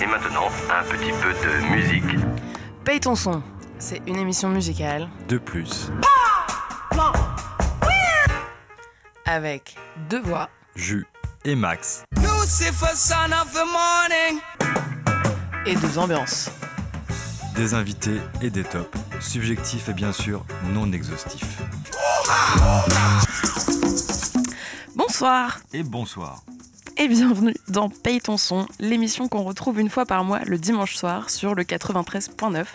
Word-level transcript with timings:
Et 0.00 0.06
maintenant, 0.06 0.48
un 0.70 0.82
petit 0.84 1.12
peu 1.12 1.32
de 1.32 1.74
musique. 1.74 2.24
Paye 2.84 3.00
ton 3.00 3.14
son, 3.14 3.42
c'est 3.78 4.00
une 4.06 4.16
émission 4.16 4.48
musicale 4.48 5.08
De 5.28 5.38
plus, 5.38 5.90
avec 9.24 9.76
deux 10.08 10.20
voix 10.20 10.48
Jus 10.74 11.06
et 11.44 11.54
Max. 11.54 12.04
Lucifer, 12.16 12.94
son 12.94 13.14
of 13.32 13.52
the 13.52 13.64
morning. 13.72 14.40
et 15.66 15.76
deux 15.76 15.98
ambiances. 15.98 16.50
Des 17.54 17.74
invités 17.74 18.20
et 18.42 18.50
des 18.50 18.64
tops. 18.64 18.96
Subjectifs 19.20 19.88
et 19.88 19.92
bien 19.92 20.12
sûr 20.12 20.44
non 20.72 20.90
exhaustifs. 20.92 21.58
Bonsoir 24.96 25.58
Et 25.72 25.82
bonsoir. 25.82 26.42
Et 27.00 27.08
bienvenue 27.08 27.54
dans 27.68 27.88
Paye 27.88 28.20
ton 28.20 28.36
son, 28.36 28.66
l'émission 28.78 29.26
qu'on 29.26 29.42
retrouve 29.42 29.80
une 29.80 29.88
fois 29.88 30.04
par 30.04 30.22
mois 30.22 30.40
le 30.44 30.58
dimanche 30.58 30.96
soir 30.96 31.30
sur 31.30 31.54
le 31.54 31.62
93.9 31.62 32.66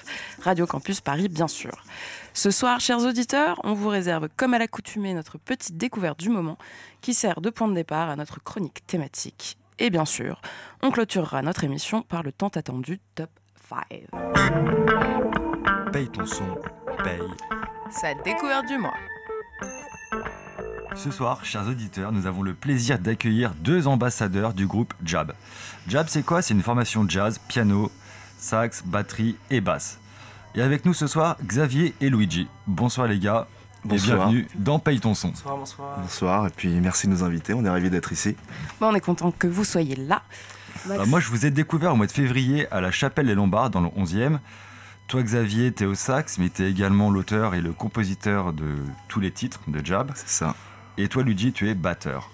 Radio 0.42 0.66
Campus 0.66 1.00
Paris 1.00 1.30
bien 1.30 1.48
sûr. 1.48 1.84
Ce 2.34 2.50
soir, 2.50 2.80
chers 2.80 3.06
auditeurs, 3.06 3.62
on 3.64 3.76
vous 3.76 3.88
réserve 3.88 4.30
comme 4.36 4.56
à 4.56 4.58
l'accoutumée 4.58 5.14
notre 5.14 5.38
petite 5.38 5.78
découverte 5.78 6.20
du 6.20 6.30
moment 6.30 6.58
qui 7.02 7.14
sert 7.14 7.40
de 7.40 7.52
point 7.52 7.68
de 7.68 7.76
départ 7.76 8.10
à 8.10 8.16
notre 8.16 8.42
chronique 8.44 8.88
thématique. 8.88 9.60
Et 9.78 9.92
bien 9.92 10.06
sûr, 10.06 10.42
on 10.82 10.90
clôturera 10.90 11.44
notre 11.44 11.64
émission 11.64 12.02
par 12.02 12.24
le 12.24 12.32
tant 12.32 12.48
attendu 12.48 13.00
Top 13.14 13.30
5. 13.70 14.08
Paye 15.94 16.10
ton 16.10 16.26
son, 16.26 16.58
paye. 17.04 17.22
Sa 17.92 18.16
découverte 18.24 18.66
du 18.66 18.80
mois. 18.80 18.96
Ce 20.94 21.12
soir, 21.12 21.44
chers 21.44 21.68
auditeurs, 21.68 22.12
nous 22.12 22.28
avons 22.28 22.44
le 22.44 22.54
plaisir 22.54 23.00
d'accueillir 23.00 23.54
deux 23.60 23.88
ambassadeurs 23.88 24.54
du 24.54 24.68
groupe 24.68 24.94
Jab. 25.04 25.34
Jab, 25.88 26.08
c'est 26.08 26.24
quoi? 26.24 26.42
C'est 26.42 26.54
une 26.54 26.62
formation 26.62 27.08
jazz, 27.08 27.40
piano, 27.48 27.92
sax, 28.38 28.84
batterie 28.86 29.36
et 29.50 29.62
basse. 29.62 30.00
Et 30.54 30.62
avec 30.62 30.86
nous 30.86 30.94
ce 30.94 31.08
soir, 31.08 31.38
Xavier 31.44 31.94
et 32.02 32.10
Luigi. 32.10 32.48
Bonsoir 32.68 33.08
les 33.08 33.20
gars. 33.20 33.48
Bonsoir. 33.84 34.16
Et 34.16 34.18
bienvenue 34.18 34.48
dans 34.56 34.80
Paye 34.80 35.00
ton 35.00 35.14
son. 35.14 35.34
Bonsoir, 35.98 36.48
et 36.48 36.52
puis 36.52 36.70
merci 36.80 37.08
de 37.08 37.12
nous 37.12 37.24
inviter, 37.24 37.54
on 37.54 37.66
est 37.66 37.70
ravis 37.70 37.90
d'être 37.90 38.12
ici. 38.12 38.36
Bon, 38.80 38.88
on 38.88 38.96
est 38.96 39.02
content 39.02 39.32
que 39.32 39.48
vous 39.48 39.64
soyez 39.64 39.96
là. 39.96 40.22
Euh, 40.90 41.06
moi, 41.06 41.20
je 41.20 41.30
vous 41.30 41.46
ai 41.46 41.52
découvert 41.52 41.94
au 41.94 41.96
mois 41.96 42.08
de 42.08 42.12
février 42.12 42.72
à 42.72 42.80
la 42.80 42.92
Chapelle 42.92 43.28
des 43.28 43.36
Lombards, 43.36 43.70
dans 43.70 43.82
le 43.82 43.90
11e. 43.90 44.40
Toi, 45.08 45.22
Xavier, 45.22 45.72
t'es 45.72 45.86
au 45.86 45.94
sax, 45.94 46.38
mais 46.38 46.50
t'es 46.50 46.70
également 46.70 47.12
l'auteur 47.12 47.54
et 47.54 47.62
le 47.62 47.74
compositeur 47.74 48.54
de 48.54 48.76
tous 49.08 49.20
les 49.20 49.32
titres 49.32 49.62
de 49.68 49.86
Jab. 49.86 50.12
C'est 50.16 50.30
ça. 50.30 50.56
Et 50.98 51.08
toi, 51.08 51.24
Luigi, 51.24 51.52
tu 51.52 51.70
es 51.70 51.74
batteur. 51.76 52.30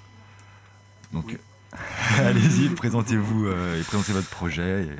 Donc, 1.13 1.37
allez-y, 2.19 2.69
présentez-vous 2.69 3.45
euh, 3.47 3.79
et 3.79 3.83
présentez 3.83 4.13
votre 4.13 4.29
projet. 4.29 4.83
et- 4.83 4.95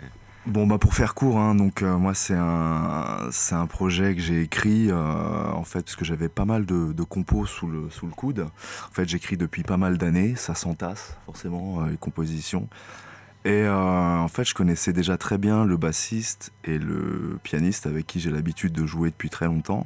Bon, 0.48 0.66
bah 0.66 0.80
pour 0.80 0.96
faire 0.96 1.14
court, 1.14 1.38
hein, 1.38 1.54
donc 1.54 1.84
euh, 1.84 1.98
moi 2.00 2.16
c'est 2.16 2.34
un, 2.36 3.28
c'est 3.30 3.54
un 3.54 3.68
projet 3.68 4.16
que 4.16 4.22
j'ai 4.22 4.42
écrit 4.42 4.88
euh, 4.90 4.96
en 5.52 5.64
fait 5.64 5.82
parce 5.84 5.96
que 5.96 6.04
j'avais 6.04 6.30
pas 6.30 6.46
mal 6.46 6.66
de, 6.66 6.94
de 6.94 7.04
compos 7.04 7.46
sous 7.46 7.68
le, 7.68 7.92
sous 7.92 8.08
le 8.08 8.12
coude. 8.12 8.40
En 8.90 8.92
fait, 8.92 9.08
j'écris 9.08 9.38
depuis 9.38 9.62
pas 9.62 9.78
mal 9.78 10.00
d'années, 10.00 10.36
ça 10.36 10.56
s'entasse 10.56 11.16
forcément, 11.28 11.86
les 11.86 11.96
compositions. 11.96 12.68
Et 13.46 13.52
euh, 13.52 14.18
en 14.18 14.28
fait, 14.30 14.44
je 14.44 14.56
connaissais 14.56 14.94
déjà 14.94 15.16
très 15.16 15.38
bien 15.38 15.64
le 15.64 15.78
bassiste 15.78 16.52
et 16.64 16.80
le 16.80 17.38
pianiste 17.44 17.86
avec 17.86 18.08
qui 18.08 18.20
j'ai 18.20 18.32
l'habitude 18.32 18.74
de 18.74 18.88
jouer 18.88 19.12
depuis 19.12 19.30
très 19.30 19.46
longtemps. 19.46 19.86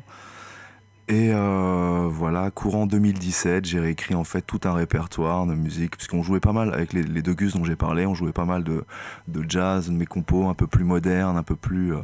Et 1.07 1.29
euh, 1.31 2.07
voilà, 2.09 2.49
courant 2.49 2.87
2017, 2.87 3.65
j'ai 3.65 3.79
réécrit 3.79 4.15
en 4.15 4.23
fait 4.23 4.41
tout 4.41 4.61
un 4.63 4.73
répertoire 4.73 5.45
de 5.45 5.53
musique, 5.53 5.97
puisqu'on 5.97 6.23
jouait 6.23 6.39
pas 6.39 6.51
mal 6.51 6.73
avec 6.73 6.93
les, 6.93 7.03
les 7.03 7.21
deux 7.21 7.35
gus 7.35 7.53
dont 7.53 7.63
j'ai 7.63 7.75
parlé, 7.75 8.07
on 8.07 8.15
jouait 8.15 8.31
pas 8.31 8.45
mal 8.45 8.63
de, 8.63 8.83
de 9.27 9.45
jazz, 9.47 9.87
de 9.87 9.95
mes 9.95 10.07
compos 10.07 10.49
un 10.49 10.55
peu 10.55 10.65
plus 10.65 10.83
modernes, 10.83 11.37
un 11.37 11.43
peu 11.43 11.55
plus, 11.55 11.93
euh, 11.93 11.99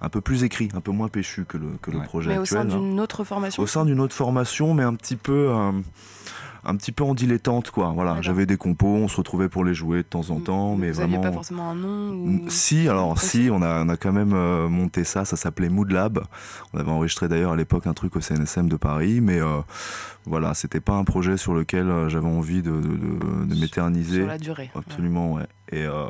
un 0.00 0.08
peu 0.08 0.20
plus 0.20 0.44
écrits, 0.44 0.68
un 0.74 0.80
peu 0.80 0.92
moins 0.92 1.08
péchu 1.08 1.44
que 1.44 1.58
le, 1.58 1.70
que 1.82 1.90
le 1.90 2.02
projet 2.02 2.30
mais 2.30 2.38
au 2.38 2.44
sein 2.44 2.60
hein. 2.60 2.64
d'une 2.66 3.00
autre 3.00 3.24
formation. 3.24 3.64
Au 3.64 3.66
sein 3.66 3.84
d'une 3.84 3.98
autre 3.98 4.14
formation, 4.14 4.74
mais 4.74 4.84
un 4.84 4.94
petit 4.94 5.16
peu, 5.16 5.48
euh, 5.50 5.72
un 6.66 6.76
petit 6.76 6.92
peu 6.92 7.04
en 7.04 7.14
dilettante, 7.14 7.70
quoi. 7.70 7.92
Voilà, 7.94 8.20
j'avais 8.22 8.44
des 8.46 8.56
compos, 8.56 8.88
on 8.88 9.08
se 9.08 9.16
retrouvait 9.16 9.48
pour 9.48 9.64
les 9.64 9.72
jouer 9.74 9.98
de 9.98 10.02
temps 10.02 10.30
en 10.30 10.40
temps, 10.40 10.76
mais 10.76 10.90
vous 10.90 10.96
vraiment. 11.00 11.20
pas 11.20 11.32
forcément 11.32 11.70
un 11.70 11.74
nom 11.74 12.10
ou... 12.14 12.44
Si, 12.48 12.88
alors 12.88 13.18
si, 13.20 13.48
on 13.52 13.62
a, 13.62 13.84
on 13.84 13.88
a 13.88 13.96
quand 13.96 14.12
même 14.12 14.32
euh, 14.34 14.68
monté 14.68 15.04
ça, 15.04 15.24
ça 15.24 15.36
s'appelait 15.36 15.68
Mood 15.68 15.90
Lab. 15.92 16.22
On 16.72 16.78
avait 16.80 16.90
enregistré 16.90 17.28
d'ailleurs 17.28 17.52
à 17.52 17.56
l'époque 17.56 17.86
un 17.86 17.94
truc 17.94 18.16
au 18.16 18.20
CNSM 18.20 18.68
de 18.68 18.76
Paris, 18.76 19.20
mais 19.20 19.40
euh, 19.40 19.60
voilà, 20.26 20.54
c'était 20.54 20.80
pas 20.80 20.94
un 20.94 21.04
projet 21.04 21.36
sur 21.36 21.54
lequel 21.54 21.88
euh, 21.88 22.08
j'avais 22.08 22.26
envie 22.28 22.62
de, 22.62 22.72
de, 22.72 22.78
de- 22.80 23.44
de 23.54 23.60
m'éterniser. 23.60 24.18
Sur 24.18 24.26
la 24.26 24.38
durée. 24.38 24.70
Absolument, 24.74 25.34
ouais. 25.34 25.46
Et, 25.70 25.84
euh, 25.84 26.04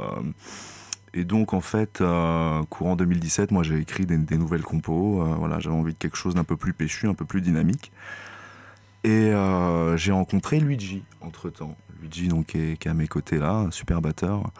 et 1.14 1.24
donc, 1.24 1.54
en 1.54 1.60
fait, 1.60 2.00
euh, 2.00 2.62
courant 2.68 2.96
2017, 2.96 3.50
moi, 3.50 3.62
j'ai 3.62 3.78
écrit 3.78 4.04
des, 4.06 4.16
des 4.18 4.36
nouvelles 4.38 4.62
compos. 4.62 5.22
euh, 5.22 5.34
voilà, 5.38 5.60
j'avais 5.60 5.74
envie 5.76 5.92
de 5.92 5.98
quelque 5.98 6.16
chose 6.16 6.34
d'un 6.34 6.44
peu 6.44 6.56
plus 6.56 6.72
péchu, 6.72 7.08
un 7.08 7.14
peu 7.14 7.24
plus 7.24 7.40
dynamique. 7.40 7.90
Et 9.06 9.32
euh, 9.32 9.96
j'ai 9.96 10.10
rencontré 10.10 10.58
Luigi, 10.58 11.04
entre-temps. 11.20 11.76
Luigi, 12.00 12.26
donc, 12.26 12.46
qui 12.46 12.58
est, 12.58 12.86
à 12.88 12.92
mes 12.92 13.06
côtés 13.06 13.38
là, 13.38 13.52
un 13.52 13.70
super 13.70 14.02
batteur. 14.02 14.50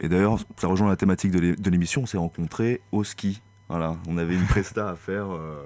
Et 0.00 0.08
d'ailleurs, 0.08 0.38
ça 0.56 0.68
rejoint 0.68 0.88
la 0.88 0.96
thématique 0.96 1.30
de 1.32 1.38
l'é- 1.38 1.54
de 1.54 1.70
l'émission, 1.70 2.00
on 2.00 2.06
s'est 2.06 2.16
rencontrés 2.16 2.80
au 2.92 3.04
ski. 3.04 3.42
Voilà, 3.68 3.96
on 4.08 4.16
avait 4.16 4.36
une 4.36 4.46
presta 4.46 4.88
à 4.88 4.94
faire 4.94 5.26
euh, 5.30 5.62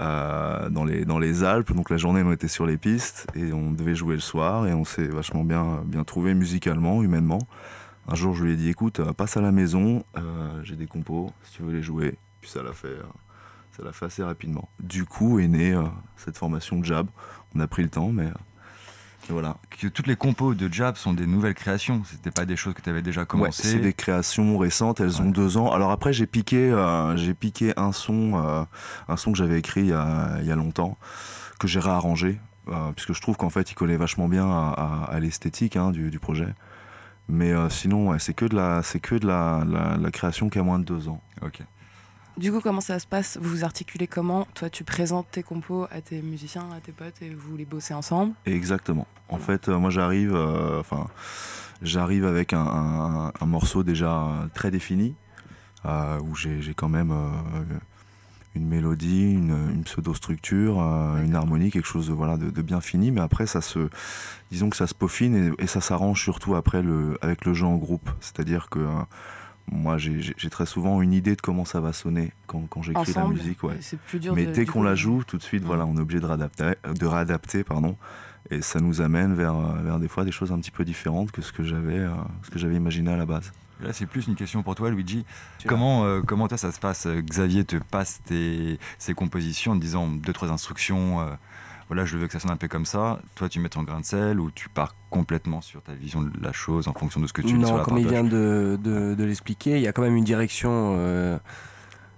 euh, 0.00 0.70
dans, 0.70 0.84
les, 0.84 1.42
Alpes. 1.42 1.72
Donc 1.72 1.90
la 1.90 1.96
journée, 1.96 2.22
on 2.24 2.30
était 2.30 2.46
sur 2.46 2.64
les 2.64 2.76
pistes 2.76 3.26
et 3.34 3.52
on 3.52 3.72
devait 3.72 3.96
jouer 3.96 4.14
le 4.14 4.20
soir. 4.20 4.68
Et 4.68 4.72
on 4.72 4.84
s'est 4.84 5.08
vachement 5.08 5.42
bien, 5.42 5.82
trouvé 6.06 6.34
musicalement, 6.34 7.02
humainement. 7.02 7.40
Un 8.06 8.14
jour, 8.14 8.34
je 8.34 8.44
lui 8.44 8.52
ai 8.52 8.56
dit 8.56 8.68
écoute, 8.70 9.00
passe 9.14 9.36
à 9.36 9.40
la 9.40 9.50
maison, 9.50 10.04
j'ai 10.62 10.76
des 10.76 10.86
compos, 10.86 11.32
si 11.42 11.56
tu 11.56 11.62
veux 11.62 11.72
les 11.72 11.82
jouer. 11.82 12.16
Puis 12.40 12.50
ça 12.50 12.62
l'a 12.62 12.72
fait, 12.72 12.96
ça 13.76 13.82
l'a 13.82 13.92
fait 13.92 14.06
assez 14.06 14.22
rapidement. 14.22 14.68
Du 14.80 15.04
coup 15.04 15.40
est 15.40 15.48
née 15.48 15.76
cette 16.16 16.38
formation 16.38 16.78
de 16.78 16.84
Jab. 16.84 17.08
On 17.54 17.60
a 17.60 17.66
pris 17.66 17.82
le 17.82 17.88
temps, 17.88 18.10
mais 18.12 18.26
euh, 18.26 18.32
voilà. 19.30 19.56
Que 19.70 19.86
toutes 19.88 20.06
les 20.06 20.16
compos 20.16 20.54
de 20.54 20.72
Jab 20.72 20.96
sont 20.96 21.12
des 21.14 21.26
nouvelles 21.26 21.54
créations. 21.54 22.02
C'était 22.10 22.30
pas 22.30 22.44
des 22.46 22.56
choses 22.56 22.74
que 22.74 22.80
tu 22.82 22.90
avais 22.90 23.02
déjà 23.02 23.22
Ouais, 23.22 23.26
commencé. 23.26 23.62
c'est 23.66 23.78
des 23.78 23.92
créations 23.92 24.56
récentes, 24.58 25.00
elles 25.00 25.20
ont 25.20 25.26
Ouais. 25.26 25.32
deux 25.32 25.56
ans. 25.56 25.70
Alors 25.72 25.90
après, 25.90 26.12
j'ai 26.12 26.26
piqué, 26.26 26.70
euh, 26.70 27.16
j'ai 27.16 27.34
piqué 27.34 27.72
un 27.76 27.92
son, 27.92 28.42
euh, 28.44 28.64
un 29.08 29.16
son 29.16 29.32
que 29.32 29.38
j'avais 29.38 29.58
écrit 29.58 29.80
il 29.82 29.86
y 29.88 29.92
a, 29.92 30.36
il 30.40 30.46
y 30.46 30.52
a 30.52 30.56
longtemps, 30.56 30.96
que 31.58 31.66
j'ai 31.68 31.80
réarrangé, 31.80 32.38
puisque 32.94 33.12
je 33.14 33.20
trouve 33.20 33.36
qu'en 33.36 33.50
fait, 33.50 33.70
il 33.70 33.74
collait 33.74 33.96
vachement 33.96 34.28
bien 34.28 34.46
à, 34.46 34.74
à- 35.08 35.14
à 35.14 35.20
l'esthétique 35.20 35.76
hein, 35.76 35.90
du, 35.90 36.10
du 36.10 36.18
projet. 36.18 36.48
Mais 37.30 37.52
sinon, 37.70 38.08
ouais, 38.10 38.18
c'est 38.18 38.32
que 38.34 38.44
de 38.46 38.56
la, 38.56 38.82
c'est 38.82 39.00
que 39.00 39.14
de 39.14 39.26
la, 39.26 39.62
la- 39.66 39.96
la 39.98 40.10
création 40.10 40.48
qui 40.48 40.58
a 40.58 40.62
moins 40.62 40.78
de 40.78 40.84
deux 40.84 41.08
ans. 41.08 41.20
Ok. 41.42 41.60
Du 42.38 42.52
coup, 42.52 42.60
comment 42.60 42.80
ça 42.80 43.00
se 43.00 43.06
passe? 43.06 43.36
Vous 43.40 43.50
vous 43.50 43.64
articulez 43.64 44.06
comment? 44.06 44.46
Toi, 44.54 44.70
tu 44.70 44.84
présentes 44.84 45.26
tes 45.32 45.42
compos 45.42 45.86
à 45.90 46.00
tes 46.00 46.22
musiciens, 46.22 46.66
à 46.76 46.80
tes 46.80 46.92
potes 46.92 47.20
et 47.20 47.30
vous 47.34 47.56
les 47.56 47.64
bossez 47.64 47.94
ensemble? 47.94 48.32
Exactement. 48.46 49.08
En 49.28 49.38
Voilà. 49.38 49.44
fait, 49.44 49.68
euh, 49.68 49.78
moi 49.78 49.90
j'arrive, 49.90 50.34
euh, 50.34 50.78
enfin, 50.78 51.08
j'arrive 51.82 52.24
avec 52.24 52.52
un, 52.52 52.60
un- 52.64 53.32
un 53.40 53.46
morceau 53.46 53.82
déjà 53.82 54.22
euh, 54.22 54.46
très 54.54 54.70
défini, 54.70 55.16
euh, 55.84 56.20
où 56.20 56.36
j'ai 56.36 56.74
quand 56.76 56.88
même 56.88 57.12
une 58.54 58.68
mélodie, 58.68 59.32
une, 59.32 59.72
une 59.74 59.82
pseudo-structure, 59.82 60.80
euh, 60.80 61.22
une 61.24 61.34
harmonie, 61.34 61.72
quelque 61.72 61.86
chose 61.88 62.06
de, 62.06 62.12
voilà, 62.12 62.36
de, 62.36 62.50
de 62.50 62.62
bien 62.62 62.80
fini. 62.80 63.10
Mais 63.10 63.20
après, 63.20 63.46
ça 63.48 63.60
se, 63.60 63.88
disons 64.52 64.70
que 64.70 64.76
ça 64.76 64.86
se 64.86 64.94
peaufine 64.94 65.54
et, 65.58 65.64
et 65.64 65.66
ça 65.66 65.80
s'arrange 65.80 66.22
surtout 66.22 66.54
après 66.54 66.82
le, 66.82 67.18
avec 67.20 67.44
le 67.44 67.52
jeu 67.52 67.66
en 67.66 67.76
groupe. 67.76 68.08
C'est-à-dire 68.20 68.68
que 68.70 68.86
moi, 69.70 69.98
j'ai 69.98 70.34
très 70.50 70.66
souvent 70.66 71.00
une 71.02 71.12
idée 71.12 71.36
de 71.36 71.40
comment 71.40 71.64
ça 71.64 71.80
va 71.80 71.92
sonner 71.92 72.32
quand, 72.46 72.62
quand 72.68 72.82
j'écris 72.82 73.12
la 73.14 73.26
musique. 73.26 73.62
Ouais. 73.62 73.76
C'est 73.80 73.98
plus 74.00 74.18
dur. 74.20 74.34
Mais 74.34 74.46
de- 74.46 74.52
dès 74.52 74.64
qu'on 74.66 74.82
la 74.82 74.92
de- 74.92 74.96
joue, 74.96 75.22
tout 75.26 75.36
de 75.38 75.42
suite, 75.42 75.64
voilà, 75.64 75.84
on 75.86 75.96
est 75.96 76.00
obligé 76.00 76.20
de 76.20 76.26
réadapter, 76.26 76.72
de 76.98 77.06
réadapter, 77.06 77.64
pardon, 77.64 77.96
et 78.50 78.62
ça 78.62 78.80
nous 78.80 79.00
amène 79.00 79.34
vers, 79.34 79.54
euh, 79.56 79.82
vers 79.82 79.98
des 79.98 80.08
fois 80.08 80.24
des 80.24 80.32
choses 80.32 80.52
un 80.52 80.58
petit 80.58 80.70
peu 80.70 80.84
différentes 80.84 81.30
que 81.32 81.42
ce 81.42 81.52
que 81.52 81.62
j'avais, 81.62 81.98
euh, 81.98 82.10
ce 82.42 82.50
que 82.50 82.58
j'avais 82.58 82.76
imaginé 82.76 83.10
à 83.12 83.16
la 83.16 83.26
base. 83.26 83.52
Là, 83.80 83.92
c'est 83.92 84.06
plus 84.06 84.26
une 84.26 84.34
question 84.34 84.64
pour 84.64 84.74
toi, 84.74 84.90
Luigi. 84.90 85.24
Comment, 85.66 86.04
euh, 86.04 86.20
comment 86.20 86.48
toi, 86.48 86.58
ça 86.58 86.72
se 86.72 86.80
passe 86.80 87.06
Xavier 87.06 87.64
te 87.64 87.76
passe 87.76 88.20
tes, 88.24 88.76
ses 88.98 89.14
compositions 89.14 89.72
en 89.72 89.76
te 89.76 89.80
disant 89.82 90.08
deux, 90.08 90.32
trois 90.32 90.50
instructions. 90.50 91.20
Voilà, 91.88 92.04
je 92.04 92.16
veux 92.18 92.26
que 92.26 92.32
ça 92.32 92.38
sonne 92.40 92.50
un 92.50 92.56
peu 92.56 92.68
comme 92.68 92.84
ça. 92.84 93.20
Toi, 93.34 93.48
tu 93.48 93.60
mets 93.60 93.68
ton 93.68 93.82
grain 93.82 94.00
de 94.00 94.04
sel 94.04 94.38
ou 94.40 94.50
tu 94.50 94.68
pars 94.68 94.94
complètement 95.10 95.60
sur 95.60 95.82
ta 95.82 95.92
vision 95.94 96.20
de 96.22 96.30
la 96.40 96.52
chose 96.52 96.86
en 96.88 96.92
fonction 96.92 97.20
de 97.20 97.26
ce 97.26 97.32
que 97.32 97.40
tu 97.42 97.56
lis 97.56 97.60
sur 97.64 97.72
Non, 97.72 97.76
la 97.78 97.82
comme 97.84 97.98
il 97.98 98.06
vient 98.08 98.24
de, 98.24 98.78
de- 98.82 99.14
de 99.14 99.24
l'expliquer, 99.24 99.76
il 99.76 99.80
y 99.82 99.88
a 99.88 99.92
quand 99.92 100.02
même 100.02 100.16
une 100.16 100.24
direction, 100.24 100.94
euh, 100.98 101.38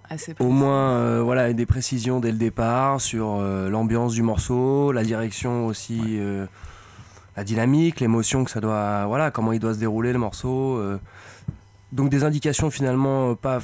Assez 0.08 0.34
au 0.40 0.50
moins 0.50 0.90
euh, 0.96 1.22
voilà, 1.22 1.52
des 1.52 1.66
précisions 1.66 2.18
dès 2.18 2.32
le 2.32 2.36
départ 2.38 3.00
sur 3.00 3.36
euh, 3.38 3.68
l'ambiance 3.70 4.12
du 4.14 4.22
morceau, 4.22 4.90
la 4.90 5.04
direction 5.04 5.66
aussi, 5.66 6.00
euh, 6.18 6.46
la 7.36 7.44
dynamique, 7.44 8.00
l'émotion 8.00 8.42
que 8.42 8.50
ça 8.50 8.60
doit, 8.60 9.06
voilà, 9.06 9.30
comment 9.30 9.52
il 9.52 9.60
doit 9.60 9.74
se 9.74 9.78
dérouler 9.78 10.12
le 10.12 10.18
morceau. 10.18 10.78
euh. 10.78 10.98
donc 11.92 12.08
des 12.10 12.24
indications 12.24 12.70
finalement 12.70 13.36
pas 13.36 13.60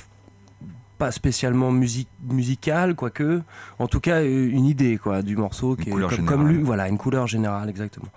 pas 0.98 1.10
spécialement 1.12 1.70
musique 1.72 2.08
musicale 2.22 2.94
quoique 2.94 3.42
en 3.78 3.86
tout 3.86 4.00
cas 4.00 4.20
euh, 4.22 4.48
une 4.50 4.64
idée 4.64 4.96
quoi 4.98 5.22
du 5.22 5.36
morceau 5.36 5.76
Une 5.76 5.82
qui 5.82 5.88
est 5.90 5.92
couleur 5.92 6.10
comme, 6.26 6.48
lui 6.48 6.62
voilà 6.62 6.88
une 6.88 6.98
couleur 6.98 7.26
générale 7.26 7.68
exactement 7.68 8.08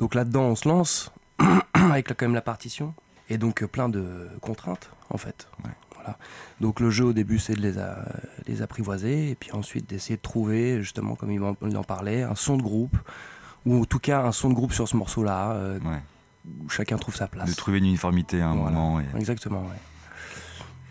donc 0.00 0.14
là 0.14 0.24
dedans 0.24 0.42
on 0.44 0.56
se 0.56 0.68
lance 0.68 1.12
avec 1.74 2.08
quand 2.08 2.22
même 2.22 2.34
la 2.34 2.40
partition 2.42 2.94
et 3.28 3.38
donc 3.38 3.64
plein 3.66 3.88
de 3.88 4.28
contraintes 4.40 4.90
en 5.10 5.18
fait. 5.18 5.48
Ouais. 5.64 5.70
Voilà. 5.94 6.16
Donc 6.60 6.80
le 6.80 6.90
jeu 6.90 7.04
au 7.04 7.12
début 7.12 7.38
c'est 7.38 7.54
de 7.54 7.60
les, 7.60 7.78
a- 7.78 8.04
les 8.46 8.62
apprivoiser 8.62 9.30
et 9.30 9.34
puis 9.34 9.52
ensuite 9.52 9.88
d'essayer 9.88 10.16
de 10.16 10.22
trouver 10.22 10.80
justement 10.82 11.14
comme 11.16 11.30
il 11.32 11.42
en, 11.42 11.56
il 11.62 11.76
en 11.76 11.84
parlait 11.84 12.22
un 12.22 12.34
son 12.34 12.56
de 12.56 12.62
groupe 12.62 12.96
ou 13.64 13.82
en 13.82 13.84
tout 13.84 13.98
cas 13.98 14.22
un 14.22 14.32
son 14.32 14.48
de 14.48 14.54
groupe 14.54 14.72
sur 14.72 14.88
ce 14.88 14.96
morceau-là 14.96 15.52
euh, 15.52 15.78
Ouais. 15.80 16.00
où 16.64 16.68
chacun 16.68 16.96
trouve 16.98 17.14
sa 17.16 17.26
place. 17.26 17.48
De 17.50 17.54
trouver 17.54 17.78
une 17.78 17.86
uniformité 17.86 18.40
à 18.40 18.48
un 18.50 18.54
Voilà. 18.56 18.76
moment. 18.76 19.00
Et... 19.00 19.04
Exactement, 19.16 19.62
ouais. 19.62 19.80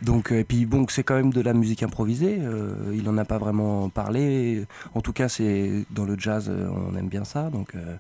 Donc, 0.02 0.32
euh, 0.32 0.40
et 0.40 0.44
puis 0.44 0.66
bon, 0.66 0.86
c'est 0.90 1.04
quand 1.04 1.16
même 1.16 1.32
de 1.32 1.42
la 1.42 1.54
musique 1.54 1.82
improvisée. 1.84 2.38
euh, 2.42 2.76
il 2.94 3.08
en 3.10 3.18
a 3.18 3.26
pas 3.26 3.38
vraiment 3.38 3.90
parlé. 3.90 4.66
En 4.94 5.02
tout 5.02 5.14
cas, 5.14 5.30
c'est 5.30 5.86
dans 5.92 6.06
le 6.06 6.16
jazz, 6.20 6.48
euh, 6.50 6.68
on 6.70 6.96
aime 6.98 7.08
bien 7.08 7.24
ça. 7.24 7.50
Donc, 7.50 7.76
euh, 7.76 7.96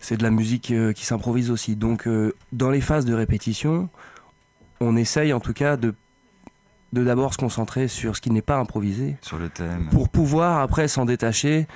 c'est 0.00 0.16
de 0.16 0.22
la 0.22 0.30
musique 0.30 0.70
euh, 0.70 0.92
qui 0.92 1.04
s'improvise 1.04 1.50
aussi. 1.50 1.76
Donc, 1.76 2.08
dans 2.52 2.70
les 2.70 2.80
phases 2.80 3.04
de 3.04 3.14
répétition, 3.14 3.88
on 4.80 4.96
essaye 4.96 5.32
en 5.32 5.40
tout 5.40 5.52
cas 5.54 5.76
de 5.76 5.94
de 6.92 7.02
d'abord 7.02 7.32
se 7.32 7.38
concentrer 7.38 7.88
sur 7.88 8.14
ce 8.14 8.20
qui 8.20 8.30
n'est 8.30 8.40
pas 8.40 8.56
improvisé 8.56 9.16
Sur 9.20 9.36
le 9.38 9.48
thème. 9.48 9.88
pour 9.90 10.08
pouvoir 10.08 10.60
après 10.60 10.86
s'en 10.86 11.04
détacher 11.04 11.66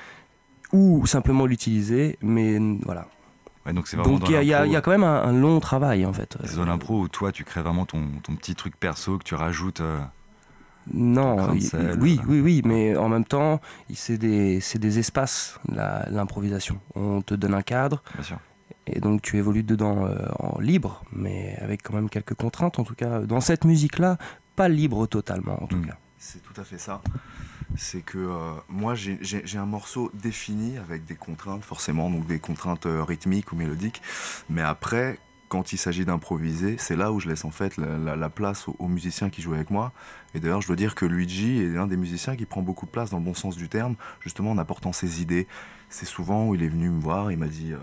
ou 0.72 1.04
simplement 1.06 1.44
l'utiliser. 1.44 2.16
Mais 2.22 2.56
voilà. 2.84 3.08
Ouais, 3.68 3.74
donc 3.74 3.88
il 3.92 4.32
y, 4.46 4.54
a- 4.54 4.66
y 4.66 4.82
quand 4.82 4.90
même 4.90 5.04
un, 5.04 5.22
un 5.22 5.32
long 5.32 5.60
travail 5.60 6.04
en 6.06 6.12
fait. 6.12 6.36
C'est 6.44 6.56
dans 6.56 6.64
l'impro 6.64 7.00
où 7.02 7.08
toi 7.08 7.30
tu 7.32 7.44
crées 7.44 7.62
vraiment 7.62 7.84
ton, 7.86 8.02
ton 8.22 8.34
petit 8.34 8.54
truc 8.54 8.76
perso 8.76 9.18
que 9.18 9.24
tu 9.24 9.34
rajoutes. 9.34 9.80
euh, 9.80 9.98
Non, 10.92 11.52
de 11.54 11.60
sel, 11.60 11.98
oui, 12.00 12.18
oui, 12.26 12.40
oui, 12.40 12.62
mais 12.64 12.96
en 12.96 13.08
même 13.10 13.24
temps, 13.26 13.60
c'est 13.94 14.16
des, 14.18 14.98
espaces, 14.98 15.58
l'improvisation. 16.10 16.80
On 16.94 17.20
te 17.20 17.34
donne 17.34 17.52
un 17.54 17.62
cadre, 17.62 18.02
bien 18.14 18.22
sûr. 18.24 18.38
et 18.86 19.00
donc 19.00 19.20
tu 19.20 19.36
évolues 19.36 19.62
dedans 19.64 20.06
euh, 20.06 20.16
en 20.38 20.58
libre, 20.60 21.04
mais 21.12 21.56
avec 21.60 21.82
quand 21.82 21.92
même 21.94 22.08
quelques 22.08 22.34
contraintes, 22.34 22.78
en 22.78 22.84
tout 22.84 22.94
cas. 22.94 23.20
Dans 23.20 23.40
cette 23.42 23.64
musique-là, 23.66 24.16
pas 24.56 24.68
libre 24.68 25.06
totalement, 25.06 25.62
en 25.62 25.66
tout 25.66 25.76
Mm. 25.76 25.86
cas. 25.88 25.96
C'est 26.16 26.42
tout 26.42 26.58
à 26.60 26.64
fait 26.64 26.78
ça. 26.78 27.00
C'est 27.76 28.02
que 28.02 28.18
euh, 28.18 28.52
moi, 28.68 28.94
j'ai 28.94 29.58
un 29.58 29.66
morceau 29.66 30.10
défini 30.14 30.78
avec 30.78 31.04
des 31.04 31.14
contraintes, 31.14 31.64
forcément, 31.64 32.10
donc 32.10 32.26
des 32.26 32.38
contraintes 32.38 32.86
euh, 32.86 33.02
rythmiques 33.04 33.52
ou 33.52 33.56
mélodiques. 33.56 34.02
Mais 34.48 34.62
après, 34.62 35.18
quand 35.48 35.72
il 35.72 35.78
s'agit 35.78 36.04
d'improviser, 36.04 36.76
c'est 36.78 36.96
là 36.96 37.10
où 37.12 37.20
je 37.20 37.28
laisse 37.28 37.44
en 37.44 37.50
fait 37.50 37.76
la, 37.76 37.96
la- 37.98 38.16
la 38.16 38.28
place 38.30 38.66
aux, 38.68 38.88
musiciens 38.88 39.30
qui 39.30 39.42
jouent 39.42 39.54
avec 39.54 39.70
moi. 39.70 39.92
Et 40.34 40.40
d'ailleurs, 40.40 40.60
je 40.60 40.66
dois 40.66 40.76
dire 40.76 40.94
que 40.94 41.06
Luigi 41.06 41.58
est 41.62 41.76
un 41.76 41.86
des 41.86 41.96
musiciens 41.96 42.36
qui 42.36 42.46
prend 42.46 42.62
beaucoup 42.62 42.86
de 42.86 42.90
place 42.90 43.10
dans 43.10 43.18
le 43.18 43.24
bon 43.24 43.34
sens 43.34 43.56
du 43.56 43.68
terme, 43.68 43.96
justement 44.20 44.50
en 44.52 44.58
apportant 44.58 44.92
ses 44.92 45.22
idées. 45.22 45.46
C'est 45.88 46.06
souvent 46.06 46.46
où 46.46 46.54
il 46.54 46.62
est 46.62 46.68
venu 46.68 46.90
me 46.90 47.00
voir, 47.00 47.32
il 47.32 47.38
m'a 47.38 47.48
dit. 47.48 47.72
euh, 47.72 47.78